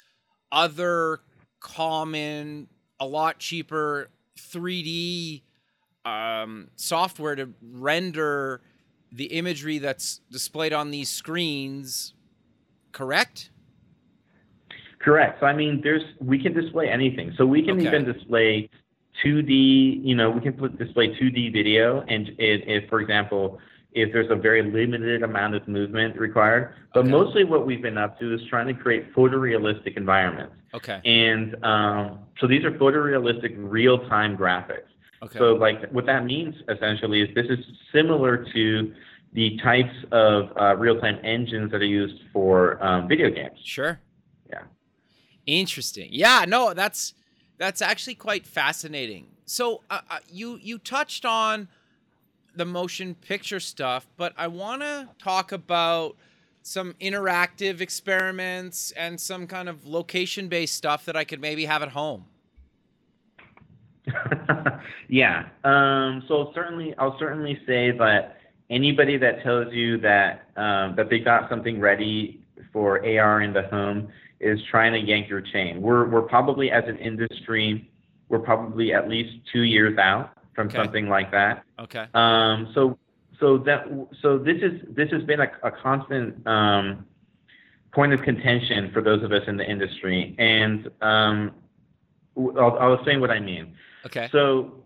other 0.51 1.19
common, 1.59 2.67
a 2.99 3.05
lot 3.05 3.39
cheaper 3.39 4.09
3D 4.39 5.43
um, 6.05 6.69
software 6.75 7.36
to 7.36 7.49
render 7.61 8.61
the 9.11 9.25
imagery 9.25 9.77
that's 9.77 10.21
displayed 10.32 10.73
on 10.73 10.91
these 10.91 11.09
screens. 11.09 12.13
Correct? 12.91 13.49
Correct. 14.99 15.39
So 15.39 15.47
I 15.47 15.53
mean, 15.53 15.82
there's 15.84 16.03
we 16.19 16.41
can 16.41 16.53
display 16.53 16.88
anything. 16.88 17.34
So 17.38 17.45
we 17.45 17.61
can 17.61 17.77
Okay. 17.77 17.88
even 17.88 18.05
display 18.05 18.69
2D. 19.23 20.01
You 20.03 20.15
know, 20.15 20.29
we 20.29 20.41
can 20.41 20.53
put, 20.53 20.77
display 20.77 21.09
2D 21.09 21.51
video, 21.51 22.01
and 22.07 22.29
if, 22.38 22.84
if, 22.84 22.89
for 22.89 23.01
example, 23.01 23.59
if 23.93 24.11
there's 24.13 24.31
a 24.31 24.35
very 24.35 24.63
limited 24.63 25.23
amount 25.23 25.55
of 25.55 25.67
movement 25.67 26.17
required. 26.17 26.73
But 26.93 27.01
Okay. 27.01 27.11
mostly, 27.11 27.43
what 27.43 27.65
we've 27.65 27.81
been 27.81 27.97
up 27.97 28.19
to 28.19 28.33
is 28.33 28.41
trying 28.49 28.67
to 28.67 28.73
create 28.73 29.13
photorealistic 29.13 29.97
environments. 29.97 30.55
Okay. 30.73 31.01
And 31.03 31.61
um, 31.63 32.19
so 32.39 32.47
these 32.47 32.63
are 32.63 32.71
photorealistic, 32.71 33.53
real-time 33.57 34.37
graphics. 34.37 34.87
Okay. 35.23 35.37
So, 35.37 35.53
like, 35.55 35.89
what 35.91 36.05
that 36.05 36.25
means 36.25 36.55
essentially 36.69 37.21
is 37.21 37.35
this 37.35 37.47
is 37.49 37.59
similar 37.93 38.45
to 38.53 38.93
the 39.33 39.57
types 39.63 39.93
of 40.11 40.49
uh, 40.59 40.75
real-time 40.77 41.19
engines 41.23 41.71
that 41.71 41.81
are 41.81 41.85
used 41.85 42.21
for 42.33 42.83
um, 42.83 43.07
video 43.07 43.29
games. 43.29 43.57
Sure. 43.63 43.99
Yeah. 44.49 44.63
Interesting. 45.45 46.09
Yeah. 46.11 46.45
No, 46.47 46.73
that's 46.73 47.13
that's 47.57 47.81
actually 47.81 48.15
quite 48.15 48.47
fascinating. 48.47 49.27
So 49.45 49.83
uh, 49.89 49.99
uh, 50.09 50.19
you 50.29 50.57
you 50.61 50.77
touched 50.77 51.25
on 51.25 51.67
the 52.55 52.65
motion 52.65 53.15
picture 53.15 53.59
stuff, 53.59 54.07
but 54.17 54.33
I 54.37 54.47
want 54.47 54.81
to 54.81 55.09
talk 55.19 55.51
about 55.51 56.15
some 56.63 56.93
interactive 57.01 57.81
experiments 57.81 58.91
and 58.91 59.19
some 59.19 59.47
kind 59.47 59.67
of 59.67 59.85
location 59.87 60.47
based 60.47 60.75
stuff 60.75 61.05
that 61.05 61.15
I 61.15 61.23
could 61.23 61.41
maybe 61.41 61.65
have 61.65 61.81
at 61.81 61.89
home. 61.89 62.25
yeah. 65.07 65.47
Um, 65.63 66.23
so 66.27 66.51
certainly, 66.53 66.93
I'll 66.97 67.17
certainly 67.19 67.59
say 67.65 67.91
that 67.91 68.37
anybody 68.69 69.17
that 69.17 69.43
tells 69.43 69.73
you 69.73 69.97
that 69.99 70.49
um, 70.55 70.95
that 70.95 71.09
they 71.09 71.19
got 71.19 71.49
something 71.49 71.79
ready 71.79 72.43
for 72.73 73.05
AR 73.05 73.41
in 73.41 73.53
the 73.53 73.63
home 73.63 74.09
is 74.39 74.59
trying 74.69 74.93
to 74.93 74.99
yank 74.99 75.29
your 75.29 75.41
chain. 75.41 75.81
We're 75.81 76.07
we're 76.07 76.23
probably 76.23 76.71
as 76.71 76.83
an 76.87 76.97
industry, 76.97 77.89
we're 78.29 78.39
probably 78.39 78.93
at 78.93 79.07
least 79.07 79.33
two 79.51 79.61
years 79.61 79.97
out 79.97 80.31
from 80.53 80.67
Okay. 80.67 80.77
something 80.77 81.07
like 81.07 81.31
that. 81.31 81.63
Okay. 81.79 82.05
Um, 82.13 82.71
so 82.73 82.97
so 83.39 83.57
that 83.59 83.85
so 84.21 84.37
this 84.37 84.57
is 84.61 84.81
this 84.89 85.09
has 85.11 85.23
been 85.23 85.39
a, 85.41 85.51
a 85.63 85.71
constant 85.71 86.45
um, 86.47 87.05
point 87.93 88.13
of 88.13 88.21
contention 88.21 88.91
for 88.93 89.01
those 89.01 89.23
of 89.23 89.31
us 89.31 89.43
in 89.47 89.57
the 89.57 89.69
industry, 89.69 90.35
and 90.37 90.89
um, 91.01 91.51
I'll, 92.37 92.77
I'll 92.79 92.93
explain 92.95 93.19
what 93.19 93.31
I 93.31 93.39
mean. 93.39 93.73
Okay. 94.05 94.29
So, 94.31 94.85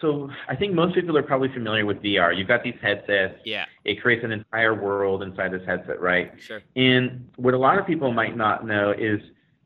so 0.00 0.30
I 0.48 0.56
think 0.56 0.74
most 0.74 0.94
people 0.94 1.16
are 1.16 1.22
probably 1.22 1.48
familiar 1.52 1.86
with 1.86 2.02
VR. 2.02 2.36
You've 2.36 2.48
got 2.48 2.64
these 2.64 2.74
headsets. 2.82 3.38
Yeah. 3.44 3.66
It 3.84 4.00
creates 4.02 4.24
an 4.24 4.32
entire 4.32 4.74
world 4.74 5.22
inside 5.22 5.52
this 5.52 5.62
headset, 5.64 6.00
right? 6.00 6.32
Sure. 6.40 6.60
And 6.74 7.30
what 7.36 7.54
a 7.54 7.58
lot 7.58 7.78
of 7.78 7.86
people 7.86 8.12
might 8.12 8.36
not 8.36 8.66
know 8.66 8.90
is 8.90 9.20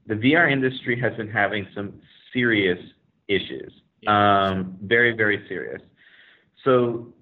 the 0.07 0.15
VR 0.15 0.51
industry 0.53 1.01
has 1.01 1.15
been 1.17 1.31
having 1.31 1.67
some 1.75 1.95
serious 2.33 2.79
issues. 3.29 3.73
Um, 4.07 4.79
very, 4.83 5.17
very 5.17 5.45
serious. 5.49 5.83
So 6.65 7.13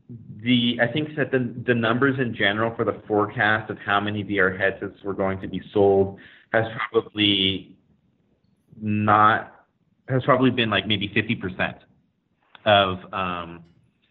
the 0.42 0.78
I 0.82 0.86
think 0.86 1.16
that 1.16 1.30
the 1.30 1.54
the 1.66 1.74
numbers 1.74 2.18
in 2.18 2.34
general 2.34 2.74
for 2.74 2.84
the 2.84 3.02
forecast 3.06 3.70
of 3.70 3.78
how 3.78 4.00
many 4.00 4.22
VR 4.24 4.58
headsets 4.58 5.02
were 5.02 5.14
going 5.14 5.40
to 5.40 5.48
be 5.48 5.62
sold 5.72 6.18
has 6.52 6.66
probably 6.90 7.76
not 8.80 9.66
has 10.08 10.22
probably 10.24 10.50
been 10.50 10.68
like 10.68 10.86
maybe 10.86 11.08
50% 11.08 11.76
of 12.66 13.12
um, 13.12 13.64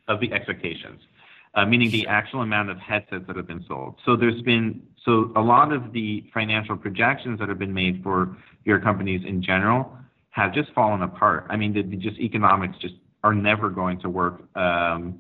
of 0.07 0.19
the 0.19 0.31
expectations, 0.33 1.01
uh, 1.53 1.65
meaning 1.65 1.91
the 1.91 2.07
actual 2.07 2.41
amount 2.41 2.69
of 2.69 2.77
headsets 2.79 3.25
that 3.27 3.35
have 3.35 3.47
been 3.47 3.63
sold. 3.67 3.95
So 4.05 4.15
there's 4.15 4.41
been 4.41 4.81
so 5.05 5.31
a 5.35 5.41
lot 5.41 5.71
of 5.71 5.93
the 5.93 6.25
financial 6.33 6.75
projections 6.75 7.39
that 7.39 7.49
have 7.49 7.59
been 7.59 7.73
made 7.73 8.01
for 8.03 8.35
VR 8.65 8.81
companies 8.81 9.21
in 9.25 9.43
general 9.43 9.97
have 10.33 10.51
just 10.51 10.71
fallen 10.73 11.03
apart. 11.03 11.45
I 11.49 11.57
mean, 11.57 11.73
the, 11.73 11.83
the 11.83 11.95
just 11.95 12.17
economics 12.19 12.75
just 12.79 12.95
are 13.23 13.35
never 13.35 13.69
going 13.69 13.99
to 14.01 14.09
work. 14.09 14.43
Um, 14.57 15.19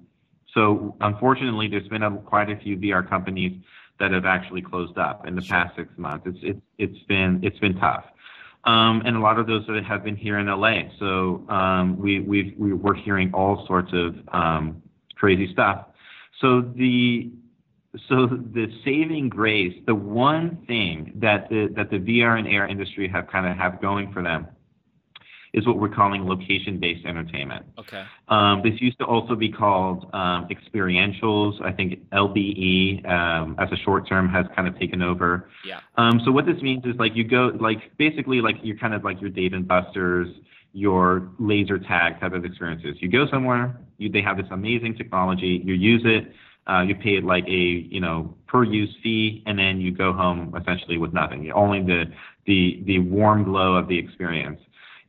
so 0.55 0.95
unfortunately, 1.01 1.67
there's 1.67 1.87
been 1.87 2.01
a, 2.01 2.17
quite 2.17 2.49
a 2.49 2.57
few 2.57 2.77
VR 2.77 3.07
companies 3.07 3.61
that 3.99 4.11
have 4.11 4.25
actually 4.25 4.63
closed 4.63 4.97
up 4.97 5.27
in 5.27 5.35
the 5.35 5.41
Sure. 5.41 5.55
past 5.55 5.75
six 5.75 5.89
months. 5.97 6.25
It's 6.25 6.39
it's 6.41 6.61
it's 6.79 6.99
been 7.07 7.39
it's 7.43 7.59
been 7.59 7.75
tough. 7.77 8.05
Um, 8.65 9.03
and 9.05 9.15
a 9.15 9.19
lot 9.19 9.37
of 9.37 9.45
those 9.45 9.67
that 9.67 9.83
have 9.83 10.03
been 10.03 10.15
here 10.15 10.39
in 10.39 10.47
LA. 10.47 10.89
So 10.97 11.45
um, 11.47 11.97
we 11.99 12.19
we've, 12.19 12.53
we 12.57 12.73
we're 12.73 12.95
hearing 12.95 13.31
all 13.35 13.67
sorts 13.67 13.91
of 13.93 14.15
um, 14.33 14.81
crazy 15.15 15.51
stuff. 15.53 15.85
So 16.41 16.61
the 16.61 17.31
so 18.09 18.25
the 18.25 18.65
saving 18.83 19.29
grace, 19.29 19.75
the 19.85 19.93
one 19.93 20.57
thing 20.65 21.13
that 21.17 21.49
the 21.49 21.71
that 21.75 21.91
the 21.91 21.97
VR 21.99 22.39
and 22.39 22.47
AR 22.47 22.67
industry 22.67 23.07
have 23.09 23.27
kind 23.27 23.45
of 23.45 23.55
have 23.57 23.79
going 23.79 24.11
for 24.11 24.23
them, 24.23 24.47
is 25.53 25.67
what 25.67 25.77
we're 25.77 25.89
calling 25.89 26.27
location-based 26.27 27.05
entertainment. 27.05 27.65
Okay. 27.77 28.03
Um, 28.27 28.61
this 28.63 28.73
used 28.81 28.97
to 28.99 29.05
also 29.05 29.35
be 29.35 29.51
called 29.51 30.09
um, 30.13 30.47
experientials. 30.49 31.61
I 31.63 31.71
think 31.71 32.09
LBE 32.09 33.07
um, 33.07 33.55
as 33.59 33.71
a 33.71 33.77
short 33.83 34.09
term 34.09 34.29
has 34.29 34.45
kind 34.55 34.67
of 34.67 34.77
taken 34.79 35.01
over. 35.01 35.49
Yeah. 35.65 35.81
Um, 35.97 36.21
so 36.25 36.31
what 36.31 36.45
this 36.45 36.61
means 36.61 36.83
is 36.85 36.95
like 36.97 37.15
you 37.15 37.23
go 37.23 37.51
like 37.59 37.95
basically 37.97 38.41
like 38.41 38.55
you're 38.63 38.77
kind 38.77 38.95
of 38.95 39.03
like 39.03 39.21
your 39.21 39.29
Dave 39.29 39.53
and 39.53 39.67
Buster's, 39.67 40.27
your 40.73 41.29
laser 41.37 41.77
tag 41.77 42.19
type 42.19 42.33
of 42.33 42.45
experiences. 42.45 42.95
You 42.99 43.09
go 43.09 43.27
somewhere, 43.29 43.79
you, 43.99 44.09
they 44.09 44.23
have 44.23 44.37
this 44.37 44.47
amazing 44.49 44.95
technology, 44.95 45.61
you 45.63 45.75
use 45.75 46.01
it, 46.03 46.33
uh, 46.67 46.81
you 46.81 46.95
pay 46.95 47.17
it 47.17 47.23
like 47.23 47.45
a 47.45 47.51
you 47.51 47.99
know 47.99 48.35
per 48.47 48.63
use 48.63 48.95
fee, 49.03 49.43
and 49.45 49.59
then 49.59 49.79
you 49.79 49.91
go 49.91 50.13
home 50.13 50.55
essentially 50.59 50.97
with 50.97 51.13
nothing. 51.13 51.51
Only 51.51 51.81
the 51.83 52.05
the 52.47 52.81
the 52.85 52.99
warm 52.99 53.43
glow 53.43 53.75
of 53.75 53.87
the 53.87 53.99
experience. 53.99 54.59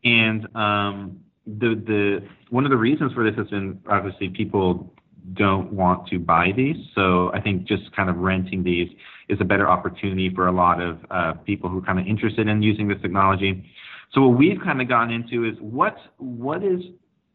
And 0.05 0.55
um, 0.57 1.21
the 1.47 1.75
the 1.75 2.29
one 2.51 2.65
of 2.65 2.71
the 2.71 2.77
reasons 2.77 3.13
for 3.13 3.29
this 3.29 3.37
has 3.39 3.49
been 3.49 3.81
obviously 3.89 4.29
people 4.29 4.93
don't 5.33 5.73
want 5.73 6.07
to 6.09 6.19
buy 6.19 6.53
these. 6.55 6.77
So 6.95 7.33
I 7.33 7.41
think 7.41 7.65
just 7.65 7.95
kind 7.97 8.11
of 8.11 8.17
renting 8.17 8.63
these 8.63 8.91
is 9.29 9.41
a 9.41 9.45
better 9.45 9.69
opportunity 9.69 10.31
for 10.35 10.49
a 10.49 10.53
lot 10.53 10.81
of 10.83 10.99
uh, 11.11 11.33
people 11.33 11.71
who 11.71 11.79
are 11.79 11.83
kind 11.83 11.99
of 11.99 12.07
interested 12.07 12.47
in 12.47 12.63
using 12.63 12.89
this 12.89 13.01
technology. 13.01 13.65
So 14.13 14.29
what 14.29 14.39
we've 14.39 14.61
kind 14.63 14.83
of 14.83 14.89
gone 14.89 15.11
into 15.11 15.45
is 15.45 15.57
what 15.61 15.97
what 16.19 16.63
is 16.63 16.81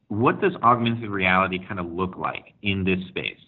what 0.08 0.42
does 0.42 0.54
augmented 0.64 1.10
reality 1.10 1.60
kind 1.68 1.80
of 1.80 1.92
look 1.92 2.18
like 2.18 2.54
in 2.62 2.84
this 2.84 3.00
space? 3.10 3.40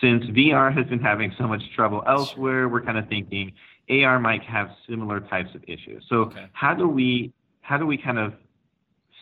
Since 0.00 0.24
VR 0.26 0.74
has 0.76 0.86
been 0.86 1.00
having 1.00 1.32
so 1.38 1.46
much 1.46 1.62
trouble 1.74 2.02
elsewhere, 2.06 2.68
we're 2.68 2.82
kind 2.82 2.98
of 2.98 3.08
thinking 3.08 3.52
AR 3.90 4.18
might 4.18 4.42
have 4.42 4.70
similar 4.88 5.20
types 5.20 5.54
of 5.54 5.62
issues. 5.66 6.04
So 6.08 6.16
okay. 6.16 6.46
how 6.52 6.74
do 6.74 6.88
we 6.88 7.32
how 7.62 7.78
do 7.78 7.86
we 7.86 7.96
kind 7.96 8.18
of 8.18 8.34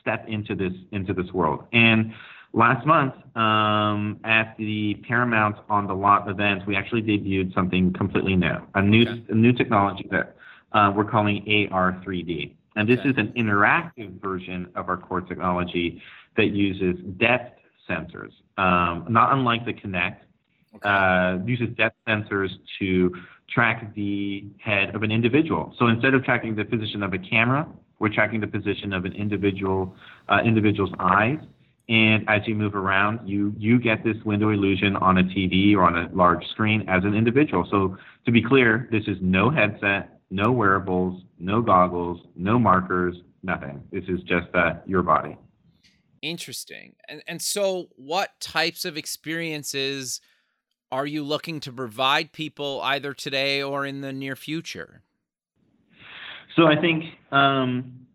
step 0.06 0.24
into 0.28 0.54
this 0.54 0.72
into 0.92 1.12
this 1.12 1.32
world? 1.32 1.64
And 1.72 2.12
last 2.52 2.86
month 2.86 3.14
um, 3.36 4.20
at 4.24 4.54
the 4.56 4.94
Paramount 5.06 5.56
on 5.68 5.86
the 5.86 5.94
Lot 5.94 6.28
event, 6.28 6.62
we 6.66 6.76
actually 6.76 7.02
debuted 7.02 7.52
something 7.54 7.92
completely 7.92 8.36
new, 8.36 8.56
a 8.74 8.82
new 8.82 9.02
okay. 9.02 9.24
a 9.30 9.34
new 9.34 9.52
technology 9.52 10.06
that 10.10 10.36
uh, 10.72 10.92
we're 10.94 11.04
calling 11.04 11.68
AR 11.72 12.00
3D. 12.06 12.52
And 12.76 12.88
this 12.88 13.00
okay. 13.00 13.10
is 13.10 13.16
an 13.18 13.32
interactive 13.36 14.20
version 14.20 14.68
of 14.76 14.88
our 14.88 14.96
core 14.96 15.22
technology 15.22 16.00
that 16.36 16.48
uses 16.48 17.02
depth 17.18 17.58
sensors, 17.88 18.32
um, 18.58 19.06
not 19.08 19.32
unlike 19.32 19.64
the 19.64 19.72
Kinect. 19.72 20.18
Okay. 20.76 20.88
Uh, 20.88 21.38
uses 21.46 21.74
depth 21.76 21.96
sensors 22.06 22.50
to 22.78 23.10
track 23.48 23.94
the 23.94 24.44
head 24.58 24.94
of 24.94 25.02
an 25.02 25.10
individual. 25.10 25.74
So 25.78 25.86
instead 25.86 26.12
of 26.12 26.22
tracking 26.22 26.54
the 26.54 26.66
position 26.66 27.02
of 27.02 27.14
a 27.14 27.18
camera, 27.18 27.66
we're 27.98 28.12
tracking 28.12 28.40
the 28.40 28.46
position 28.46 28.92
of 28.92 29.04
an 29.04 29.12
individual 29.12 29.94
uh, 30.28 30.40
individual's 30.44 30.92
eyes. 30.98 31.38
And 31.88 32.28
as 32.28 32.42
you 32.46 32.54
move 32.56 32.74
around, 32.74 33.28
you 33.28 33.54
you 33.56 33.78
get 33.78 34.02
this 34.02 34.16
window 34.24 34.50
illusion 34.50 34.96
on 34.96 35.18
a 35.18 35.22
TV 35.22 35.74
or 35.74 35.82
on 35.84 35.96
a 35.96 36.08
large 36.12 36.44
screen 36.48 36.84
as 36.88 37.04
an 37.04 37.14
individual. 37.14 37.66
So 37.70 37.96
to 38.24 38.32
be 38.32 38.42
clear, 38.42 38.88
this 38.90 39.04
is 39.06 39.16
no 39.20 39.50
headset, 39.50 40.18
no 40.30 40.50
wearables, 40.50 41.22
no 41.38 41.62
goggles, 41.62 42.20
no 42.34 42.58
markers, 42.58 43.16
nothing. 43.42 43.82
This 43.92 44.04
is 44.08 44.20
just 44.22 44.48
uh, 44.54 44.74
your 44.84 45.02
body. 45.02 45.36
Interesting. 46.22 46.96
And 47.08 47.22
and 47.28 47.40
so 47.40 47.88
what 47.94 48.40
types 48.40 48.84
of 48.84 48.96
experiences 48.96 50.20
are 50.90 51.06
you 51.06 51.22
looking 51.22 51.60
to 51.60 51.72
provide 51.72 52.32
people 52.32 52.80
either 52.82 53.12
today 53.12 53.62
or 53.62 53.86
in 53.86 54.00
the 54.00 54.12
near 54.12 54.36
future? 54.36 55.02
So 56.56 56.66
I 56.66 56.80
think 56.80 57.04
um, 57.32 58.06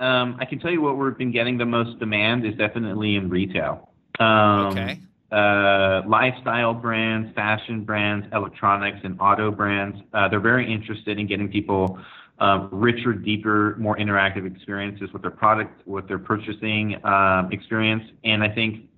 um, 0.00 0.36
I 0.40 0.46
can 0.46 0.58
tell 0.58 0.70
you 0.70 0.80
what 0.80 0.96
we've 0.96 1.16
been 1.16 1.32
getting 1.32 1.58
the 1.58 1.66
most 1.66 1.98
demand 1.98 2.46
is 2.46 2.54
definitely 2.54 3.16
in 3.16 3.28
retail. 3.28 3.90
Um, 4.18 4.66
okay. 4.68 4.98
Uh, 5.30 6.02
lifestyle 6.08 6.74
brands, 6.74 7.32
fashion 7.36 7.84
brands, 7.84 8.26
electronics, 8.32 8.98
and 9.04 9.20
auto 9.20 9.50
brands. 9.50 9.98
Uh, 10.12 10.28
they're 10.28 10.40
very 10.40 10.72
interested 10.72 11.18
in 11.18 11.26
getting 11.26 11.48
people 11.48 12.00
um, 12.40 12.68
richer, 12.72 13.12
deeper, 13.12 13.76
more 13.78 13.96
interactive 13.98 14.50
experiences 14.50 15.12
with 15.12 15.22
their 15.22 15.30
product, 15.30 15.86
with 15.86 16.08
their 16.08 16.18
purchasing 16.18 17.04
um, 17.04 17.52
experience. 17.52 18.02
And 18.24 18.42
I 18.42 18.48
think 18.48 18.88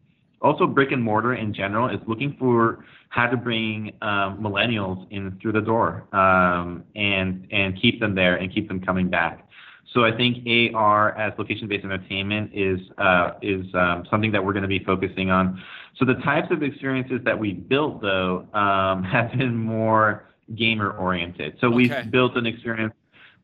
also 0.40 0.66
brick 0.66 0.92
and 0.92 1.03
mortar 1.03 1.34
in 1.34 1.53
general 1.53 1.88
is 1.88 2.00
looking 2.07 2.36
for 2.38 2.84
how 3.12 3.26
to 3.26 3.36
bring 3.36 3.92
um, 4.00 4.38
millennials 4.38 5.06
in 5.10 5.38
through 5.42 5.52
the 5.52 5.60
door 5.60 6.04
um, 6.14 6.82
and 6.96 7.46
and 7.52 7.78
keep 7.80 8.00
them 8.00 8.14
there 8.14 8.36
and 8.36 8.52
keep 8.52 8.68
them 8.68 8.80
coming 8.80 9.10
back. 9.10 9.46
So 9.92 10.02
I 10.02 10.16
think 10.16 10.48
AR 10.74 11.14
as 11.18 11.34
location-based 11.38 11.84
entertainment 11.84 12.52
is 12.54 12.80
uh, 12.96 13.32
is 13.42 13.66
um, 13.74 14.06
something 14.10 14.32
that 14.32 14.42
we're 14.42 14.54
going 14.54 14.62
to 14.62 14.68
be 14.68 14.82
focusing 14.82 15.30
on. 15.30 15.62
So 15.98 16.06
the 16.06 16.14
types 16.24 16.48
of 16.50 16.62
experiences 16.62 17.20
that 17.26 17.38
we 17.38 17.52
built 17.52 18.00
though 18.00 18.46
um, 18.54 19.04
have 19.12 19.32
been 19.32 19.58
more 19.58 20.24
gamer 20.56 20.92
oriented. 20.92 21.58
So 21.60 21.66
okay. 21.66 21.76
we've 21.76 22.10
built 22.10 22.34
an 22.36 22.46
experience 22.46 22.94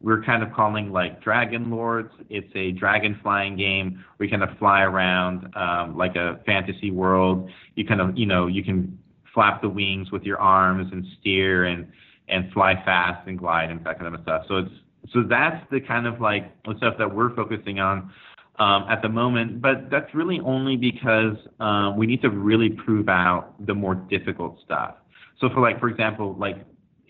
we're 0.01 0.23
kind 0.23 0.45
of 0.45 0.53
calling 0.53 0.93
like 0.93 1.21
Dragon 1.21 1.71
Lords. 1.71 2.13
It's 2.31 2.51
a 2.55 2.71
dragon 2.71 3.19
flying 3.21 3.57
game. 3.57 4.05
We 4.19 4.31
kind 4.31 4.45
of 4.45 4.57
fly 4.57 4.83
around 4.83 5.53
um, 5.57 5.97
like 5.97 6.15
a 6.15 6.39
fantasy 6.47 6.93
world. 6.93 7.51
You 7.75 7.85
kind 7.85 8.01
of, 8.01 8.17
you 8.17 8.25
know, 8.25 8.47
you 8.47 8.63
can 8.63 8.97
flap 9.39 9.63
the 9.63 9.69
wings 9.69 10.11
with 10.11 10.25
your 10.25 10.41
arms 10.41 10.91
and 10.91 11.07
steer 11.21 11.67
and 11.67 11.87
and 12.27 12.53
fly 12.53 12.75
fast 12.85 13.25
and 13.29 13.39
glide 13.39 13.71
and 13.71 13.85
that 13.87 13.97
kind 13.97 14.13
of 14.13 14.21
stuff. 14.23 14.43
So 14.49 14.57
it's 14.57 14.75
so 15.13 15.23
that's 15.23 15.65
the 15.71 15.81
kind 15.81 16.09
of 16.09 16.21
like 16.21 16.53
stuff 16.79 16.95
that 16.99 17.15
we're 17.15 17.33
focusing 17.37 17.79
on 17.79 18.11
um, 18.59 18.85
at 18.91 19.01
the 19.01 19.09
moment. 19.09 19.63
But 19.63 19.91
that's 19.91 20.13
really 20.13 20.41
only 20.41 20.77
because 20.77 21.37
um, 21.61 21.97
we 21.97 22.05
need 22.05 22.21
to 22.23 22.31
really 22.31 22.71
prove 22.71 23.09
out 23.09 23.55
the 23.65 23.75
more 23.75 23.95
difficult 23.95 24.59
stuff. 24.65 24.97
So 25.41 25.49
for 25.51 25.61
like, 25.61 25.79
for 25.79 25.89
example, 25.89 26.35
like 26.37 26.57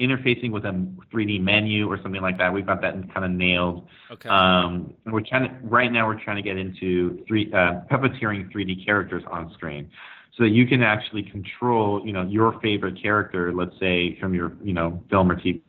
interfacing 0.00 0.50
with 0.50 0.64
a 0.64 0.86
3D 1.12 1.40
menu 1.40 1.90
or 1.90 1.98
something 2.02 2.22
like 2.22 2.38
that. 2.38 2.52
We've 2.52 2.66
got 2.66 2.80
that 2.82 2.94
kind 3.12 3.24
of 3.24 3.30
nailed. 3.30 3.86
Okay. 4.10 4.28
Um, 4.28 4.94
we're 5.06 5.22
trying 5.22 5.48
to 5.48 5.56
right 5.62 5.90
now. 5.90 6.06
We're 6.06 6.22
trying 6.22 6.36
to 6.36 6.42
get 6.42 6.56
into 6.56 7.24
three 7.26 7.52
uh, 7.52 7.82
puppeteering 7.90 8.52
3D 8.52 8.84
characters 8.84 9.22
on 9.30 9.52
screen, 9.54 9.90
so 10.36 10.44
that 10.44 10.50
you 10.50 10.66
can 10.66 10.82
actually 10.82 11.24
control, 11.24 12.02
you 12.04 12.12
know, 12.12 12.22
your 12.22 12.58
favorite 12.60 13.00
character. 13.00 13.52
Let's 13.52 13.78
say 13.80 14.18
from 14.20 14.34
your, 14.34 14.52
you 14.62 14.72
know, 14.72 15.02
film 15.10 15.30
or 15.30 15.36
TV. 15.36 15.60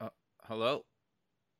Uh, 0.00 0.08
hello. 0.44 0.84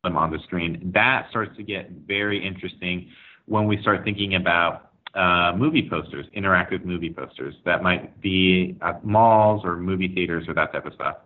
Them 0.05 0.17
on 0.17 0.31
the 0.31 0.39
screen. 0.45 0.91
That 0.95 1.27
starts 1.31 1.57
to 1.57 1.63
get 1.63 1.91
very 2.07 2.45
interesting 2.45 3.11
when 3.47 3.67
we 3.67 3.81
start 3.81 4.05
thinking 4.05 4.35
about 4.35 4.88
uh, 5.15 5.53
movie 5.57 5.89
posters, 5.89 6.27
interactive 6.37 6.85
movie 6.85 7.13
posters 7.13 7.55
that 7.65 7.83
might 7.83 8.21
be 8.21 8.77
at 8.83 9.05
malls 9.05 9.63
or 9.65 9.77
movie 9.77 10.09
theaters 10.09 10.47
or 10.49 10.55
that 10.55 10.73
type 10.73 10.87
of 10.87 10.95
stuff. 10.95 11.17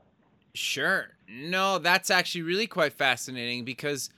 Sure. 0.54 1.08
No, 1.28 1.78
that's 1.78 2.10
actually 2.10 2.42
really 2.42 2.66
quite 2.66 2.92
fascinating 2.92 3.64
because 3.64 4.10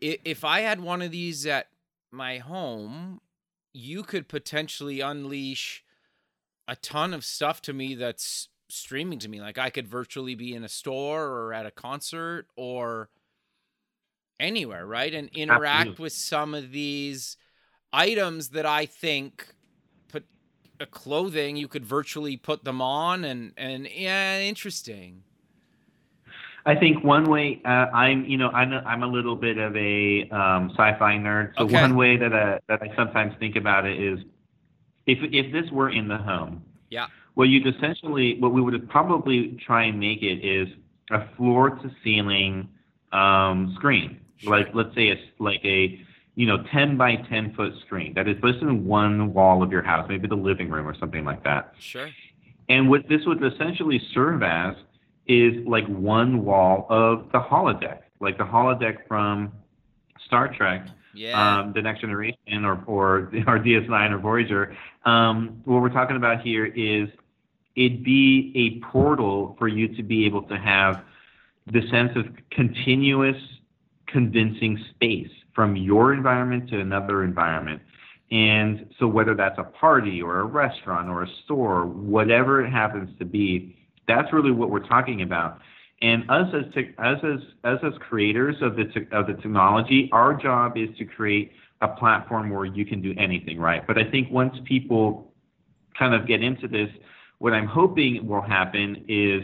if 0.00 0.44
I 0.44 0.60
had 0.60 0.80
one 0.80 1.02
of 1.02 1.10
these 1.10 1.46
at 1.46 1.68
my 2.10 2.38
home, 2.38 3.20
you 3.74 4.02
could 4.02 4.28
potentially 4.28 5.00
unleash 5.00 5.84
a 6.66 6.76
ton 6.76 7.14
of 7.14 7.24
stuff 7.24 7.60
to 7.62 7.72
me 7.72 7.94
that's 7.94 8.48
streaming 8.68 9.18
to 9.20 9.28
me. 9.28 9.40
Like 9.40 9.58
I 9.58 9.70
could 9.70 9.88
virtually 9.88 10.34
be 10.34 10.54
in 10.54 10.64
a 10.64 10.68
store 10.68 11.26
or 11.26 11.52
at 11.52 11.66
a 11.66 11.70
concert 11.70 12.46
or 12.56 13.08
anywhere, 14.40 14.86
right? 14.86 15.12
And 15.12 15.28
interact 15.34 15.80
Absolutely. 15.80 16.02
with 16.02 16.12
some 16.12 16.54
of 16.54 16.72
these 16.72 17.36
items 17.92 18.50
that 18.50 18.66
I 18.66 18.86
think 18.86 19.54
put 20.08 20.24
a 20.80 20.86
clothing 20.86 21.56
you 21.56 21.68
could 21.68 21.84
virtually 21.84 22.36
put 22.36 22.64
them 22.64 22.80
on 22.80 23.24
and 23.24 23.52
and 23.56 23.88
yeah, 23.90 24.40
interesting. 24.40 25.22
I 26.66 26.74
think 26.74 27.02
one 27.02 27.24
way 27.30 27.62
uh, 27.64 27.68
I'm, 27.68 28.26
you 28.26 28.36
know, 28.36 28.50
I'm 28.50 28.74
a, 28.74 28.80
I'm 28.80 29.02
a 29.02 29.06
little 29.06 29.36
bit 29.36 29.56
of 29.56 29.74
a 29.74 30.28
um, 30.28 30.70
sci-fi 30.70 31.16
nerd. 31.16 31.52
So 31.56 31.64
okay. 31.64 31.80
one 31.80 31.96
way 31.96 32.18
that 32.18 32.34
I, 32.34 32.42
uh, 32.42 32.58
that 32.68 32.82
I 32.82 32.94
sometimes 32.94 33.32
think 33.38 33.56
about 33.56 33.86
it 33.86 33.98
is, 33.98 34.18
if 35.06 35.18
if 35.32 35.50
this 35.50 35.70
were 35.70 35.88
in 35.88 36.08
the 36.08 36.18
home, 36.18 36.62
yeah, 36.90 37.06
well, 37.36 37.46
you'd 37.46 37.66
essentially 37.66 38.38
what 38.38 38.52
we 38.52 38.60
would 38.60 38.86
probably 38.90 39.58
try 39.64 39.84
and 39.84 39.98
make 39.98 40.22
it 40.22 40.44
is 40.44 40.68
a 41.10 41.26
floor 41.36 41.70
to 41.70 41.90
ceiling 42.04 42.68
um, 43.12 43.72
screen, 43.76 44.20
sure. 44.36 44.58
like 44.58 44.68
let's 44.74 44.94
say 44.94 45.08
it's 45.08 45.22
like 45.38 45.64
a 45.64 46.04
you 46.38 46.46
know, 46.46 46.62
10 46.72 46.96
by 46.96 47.16
10 47.16 47.52
foot 47.54 47.72
screen 47.84 48.14
that 48.14 48.28
is 48.28 48.36
placed 48.40 48.62
in 48.62 48.86
one 48.86 49.34
wall 49.34 49.60
of 49.60 49.72
your 49.72 49.82
house, 49.82 50.06
maybe 50.08 50.28
the 50.28 50.36
living 50.36 50.70
room 50.70 50.86
or 50.86 50.96
something 50.96 51.24
like 51.24 51.42
that. 51.42 51.74
Sure. 51.80 52.08
And 52.68 52.88
what 52.88 53.08
this 53.08 53.22
would 53.26 53.42
essentially 53.42 54.00
serve 54.14 54.44
as 54.44 54.76
is 55.26 55.66
like 55.66 55.84
one 55.88 56.44
wall 56.44 56.86
of 56.90 57.32
the 57.32 57.40
holodeck, 57.40 58.02
like 58.20 58.38
the 58.38 58.44
holodeck 58.44 58.98
from 59.08 59.50
Star 60.26 60.54
Trek, 60.54 60.86
yeah. 61.12 61.58
um, 61.58 61.72
the 61.72 61.82
Next 61.82 62.02
Generation, 62.02 62.64
or 62.64 62.84
or 62.86 63.18
or 63.48 63.58
DS9 63.58 64.12
or 64.12 64.18
Voyager. 64.18 64.76
Um, 65.04 65.60
what 65.64 65.82
we're 65.82 65.88
talking 65.88 66.16
about 66.16 66.42
here 66.42 66.66
is 66.66 67.08
it'd 67.74 68.04
be 68.04 68.52
a 68.54 68.86
portal 68.86 69.56
for 69.58 69.66
you 69.66 69.88
to 69.96 70.04
be 70.04 70.24
able 70.24 70.42
to 70.42 70.56
have 70.56 71.02
the 71.66 71.82
sense 71.90 72.12
of 72.14 72.26
continuous, 72.52 73.42
convincing 74.06 74.78
space 74.90 75.32
from 75.58 75.74
your 75.74 76.14
environment 76.14 76.70
to 76.70 76.78
another 76.78 77.24
environment. 77.24 77.82
And 78.30 78.86
so, 79.00 79.08
whether 79.08 79.34
that's 79.34 79.58
a 79.58 79.64
party 79.64 80.22
or 80.22 80.38
a 80.38 80.44
restaurant 80.44 81.08
or 81.08 81.24
a 81.24 81.26
store, 81.44 81.84
whatever 81.84 82.64
it 82.64 82.70
happens 82.70 83.10
to 83.18 83.24
be, 83.24 83.76
that's 84.06 84.32
really 84.32 84.52
what 84.52 84.70
we're 84.70 84.86
talking 84.86 85.22
about. 85.22 85.58
And 86.00 86.30
us 86.30 86.46
as 86.54 86.72
te- 86.72 86.94
as 87.00 87.16
as 87.24 87.40
us 87.64 87.80
as 87.82 87.92
creators 88.08 88.54
of 88.62 88.76
the 88.76 88.84
te- 88.84 89.08
of 89.10 89.26
the 89.26 89.32
technology, 89.32 90.08
our 90.12 90.32
job 90.32 90.76
is 90.76 90.90
to 90.96 91.04
create 91.04 91.50
a 91.80 91.88
platform 91.88 92.50
where 92.50 92.64
you 92.64 92.86
can 92.86 93.02
do 93.02 93.12
anything, 93.18 93.58
right? 93.58 93.84
But 93.84 93.98
I 93.98 94.08
think 94.08 94.30
once 94.30 94.54
people 94.64 95.32
kind 95.98 96.14
of 96.14 96.28
get 96.28 96.40
into 96.40 96.68
this, 96.68 96.88
what 97.38 97.52
I'm 97.52 97.66
hoping 97.66 98.28
will 98.28 98.42
happen 98.42 99.04
is 99.08 99.42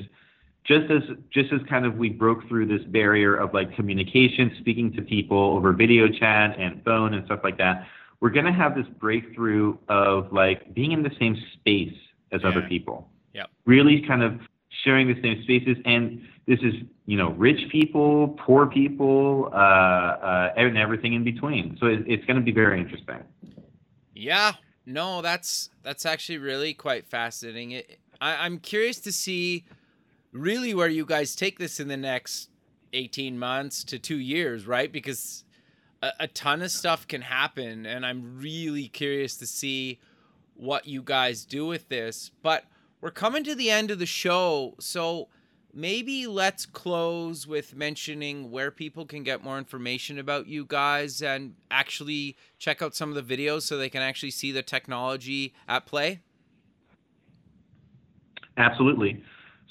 just 0.64 0.90
as 0.90 1.02
just 1.30 1.52
as 1.52 1.60
kind 1.68 1.84
of 1.84 1.96
we 1.96 2.08
broke 2.08 2.46
through 2.48 2.66
this 2.66 2.82
barrier 2.84 3.36
of 3.36 3.52
like 3.52 3.74
communication, 3.74 4.52
speaking 4.60 4.92
to 4.94 5.02
people 5.02 5.38
over 5.56 5.72
video 5.72 6.08
chat 6.08 6.58
and 6.58 6.82
phone 6.84 7.14
and 7.14 7.24
stuff 7.26 7.40
like 7.44 7.58
that, 7.58 7.86
we're 8.20 8.30
going 8.30 8.46
to 8.46 8.52
have 8.52 8.74
this 8.74 8.86
breakthrough 8.98 9.76
of 9.88 10.32
like 10.32 10.72
being 10.74 10.92
in 10.92 11.02
the 11.02 11.12
same 11.18 11.36
space 11.54 11.94
as 12.32 12.40
Yeah. 12.42 12.48
other 12.48 12.62
people. 12.62 13.08
Yep. 13.34 13.50
Really 13.66 14.00
kind 14.00 14.22
of 14.22 14.40
sharing 14.82 15.08
the 15.08 15.20
same 15.20 15.42
spaces. 15.42 15.76
And 15.84 16.26
this 16.46 16.60
is, 16.60 16.74
you 17.06 17.16
know, 17.16 17.30
rich 17.32 17.68
people, 17.70 18.28
poor 18.38 18.66
people, 18.66 19.50
uh, 19.52 19.56
uh, 19.56 20.52
and 20.56 20.76
everything 20.78 21.12
in 21.14 21.24
between. 21.24 21.76
So 21.80 21.86
it, 21.86 22.04
it's 22.06 22.24
going 22.24 22.36
to 22.36 22.42
be 22.42 22.52
very 22.52 22.80
interesting. 22.80 23.22
Yeah, 24.14 24.52
no, 24.86 25.20
that's 25.22 25.70
that's 25.82 26.06
actually 26.06 26.38
really 26.38 26.72
quite 26.72 27.06
fascinating. 27.06 27.72
It, 27.72 27.98
I, 28.20 28.46
I'm 28.46 28.58
curious 28.58 29.00
to 29.00 29.12
see 29.12 29.64
really 30.34 30.74
where 30.74 30.88
you 30.88 31.06
guys 31.06 31.34
take 31.34 31.58
this 31.58 31.80
in 31.80 31.88
the 31.88 31.96
next 31.96 32.50
18 32.92 33.38
months 33.38 33.84
to 33.84 33.98
two 33.98 34.18
years, 34.18 34.66
right? 34.66 34.92
Because 34.92 35.44
a, 36.02 36.10
a 36.20 36.28
ton 36.28 36.60
of 36.60 36.70
stuff 36.70 37.08
can 37.08 37.22
happen, 37.22 37.86
and 37.86 38.04
I'm 38.04 38.38
really 38.38 38.88
curious 38.88 39.36
to 39.38 39.46
see 39.46 40.00
what 40.54 40.86
you 40.86 41.02
guys 41.02 41.44
do 41.44 41.66
with 41.66 41.88
this. 41.88 42.30
But 42.42 42.64
we're 43.00 43.10
coming 43.10 43.44
to 43.44 43.54
the 43.54 43.70
end 43.70 43.90
of 43.90 43.98
the 43.98 44.06
show, 44.06 44.74
so 44.80 45.28
maybe 45.72 46.26
let's 46.26 46.66
close 46.66 47.46
with 47.46 47.74
mentioning 47.74 48.50
where 48.50 48.70
people 48.70 49.06
can 49.06 49.22
get 49.22 49.42
more 49.42 49.58
information 49.58 50.18
about 50.18 50.46
you 50.46 50.64
guys 50.66 51.22
and 51.22 51.54
actually 51.70 52.36
check 52.58 52.82
out 52.82 52.94
some 52.94 53.14
of 53.14 53.14
the 53.26 53.36
videos 53.36 53.62
so 53.62 53.76
they 53.76 53.88
can 53.88 54.02
actually 54.02 54.30
see 54.30 54.52
the 54.52 54.62
technology 54.62 55.54
at 55.68 55.86
play. 55.86 56.20
Absolutely. 58.56 59.22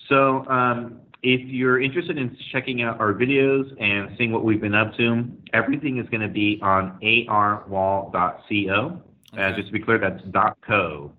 So, 0.10 0.46
um, 0.48 1.00
if 1.24 1.40
you're 1.46 1.82
interested 1.82 2.18
in 2.18 2.38
checking 2.52 2.82
out 2.82 3.00
our 3.00 3.14
videos 3.14 3.74
and 3.82 4.14
seeing 4.18 4.34
what 4.34 4.44
we've 4.44 4.60
been 4.60 4.76
up 4.76 4.96
to, 4.98 5.26
everything 5.54 5.98
is 5.98 6.08
going 6.10 6.22
to 6.22 6.28
be 6.28 6.60
on 6.62 7.00
arwall.co. 7.02 9.02
Uh, 9.38 9.52
just 9.54 9.68
to 9.68 9.74
be 9.74 9.80
clear, 9.80 9.98
that's 9.98 10.22
.co. 10.68 11.12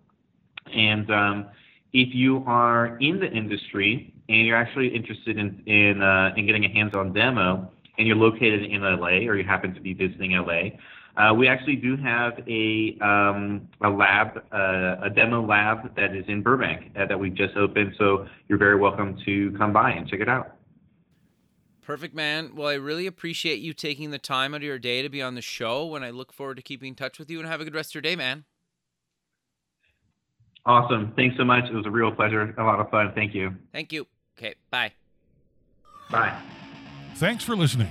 And 0.75 1.11
um, 1.11 1.47
if 1.95 2.15
you 2.15 2.45
are 2.47 2.99
in 2.99 3.19
the 3.19 3.31
industry 3.31 4.13
and 4.29 4.47
you're 4.47 4.57
actually 4.57 4.89
interested 4.89 5.39
in 5.39 5.63
in, 5.67 6.03
uh, 6.03 6.35
in 6.37 6.47
getting 6.47 6.67
a 6.67 6.69
hands-on 6.69 7.15
demo, 7.15 7.71
and 7.97 8.07
you're 8.07 8.17
located 8.17 8.65
in 8.65 8.83
LA 8.83 9.27
or 9.27 9.37
you 9.37 9.45
happen 9.45 9.73
to 9.75 9.81
be 9.81 9.95
visiting 9.95 10.33
LA, 10.33 10.77
uh, 11.17 11.33
we 11.33 11.47
actually 11.47 11.77
do 11.77 11.97
have 11.97 12.33
a 12.49 12.97
um, 13.01 13.69
a 13.83 13.89
lab, 13.89 14.43
uh, 14.53 14.97
a 15.03 15.11
demo 15.15 15.47
lab 15.47 15.95
that 15.97 16.15
is 16.15 16.25
in 16.29 16.43
Burbank 16.43 16.91
uh, 16.97 17.07
that 17.07 17.19
we 17.19 17.31
just 17.31 17.57
opened. 17.57 17.95
So 17.99 18.27
you're 18.49 18.59
very 18.59 18.77
welcome 18.77 19.17
to 19.25 19.53
come 19.57 19.73
by 19.73 19.93
and 19.93 20.09
check 20.09 20.21
it 20.21 20.29
out. 20.29 20.57
Perfect, 21.83 22.15
man. 22.15 22.53
Well, 22.57 22.69
I 22.69 22.75
really 22.75 23.07
appreciate 23.07 23.61
you 23.61 23.75
taking 23.75 24.11
the 24.11 24.19
time 24.19 24.55
out 24.55 24.59
of 24.59 24.63
your 24.63 24.79
day 24.79 25.03
to 25.03 25.09
be 25.09 25.21
on 25.21 25.35
the 25.35 25.43
show, 25.43 25.95
and 25.95 26.05
I 26.05 26.11
look 26.11 26.33
forward 26.33 26.57
to 26.57 26.63
keeping 26.63 26.89
in 26.89 26.95
touch 26.95 27.19
with 27.19 27.31
you 27.31 27.39
and 27.39 27.47
have 27.47 27.61
a 27.61 27.65
good 27.65 27.75
rest 27.75 27.91
of 27.91 27.95
your 27.97 28.03
day, 28.03 28.17
man. 28.17 28.45
Awesome. 30.67 31.13
Thanks 31.15 31.37
so 31.37 31.45
much. 31.45 31.65
It 31.65 31.75
was 31.75 31.85
a 31.87 31.91
real 31.91 32.11
pleasure. 32.11 32.55
A 32.57 32.65
lot 32.65 32.81
of 32.81 32.91
fun. 32.91 33.13
Thank 33.15 33.35
you. 33.35 33.55
Thank 33.73 33.93
you. 33.93 34.07
Okay, 34.39 34.55
bye. 34.71 34.93
Bye. 36.11 36.37
Thanks 37.17 37.45
for 37.45 37.55
listening. 37.55 37.91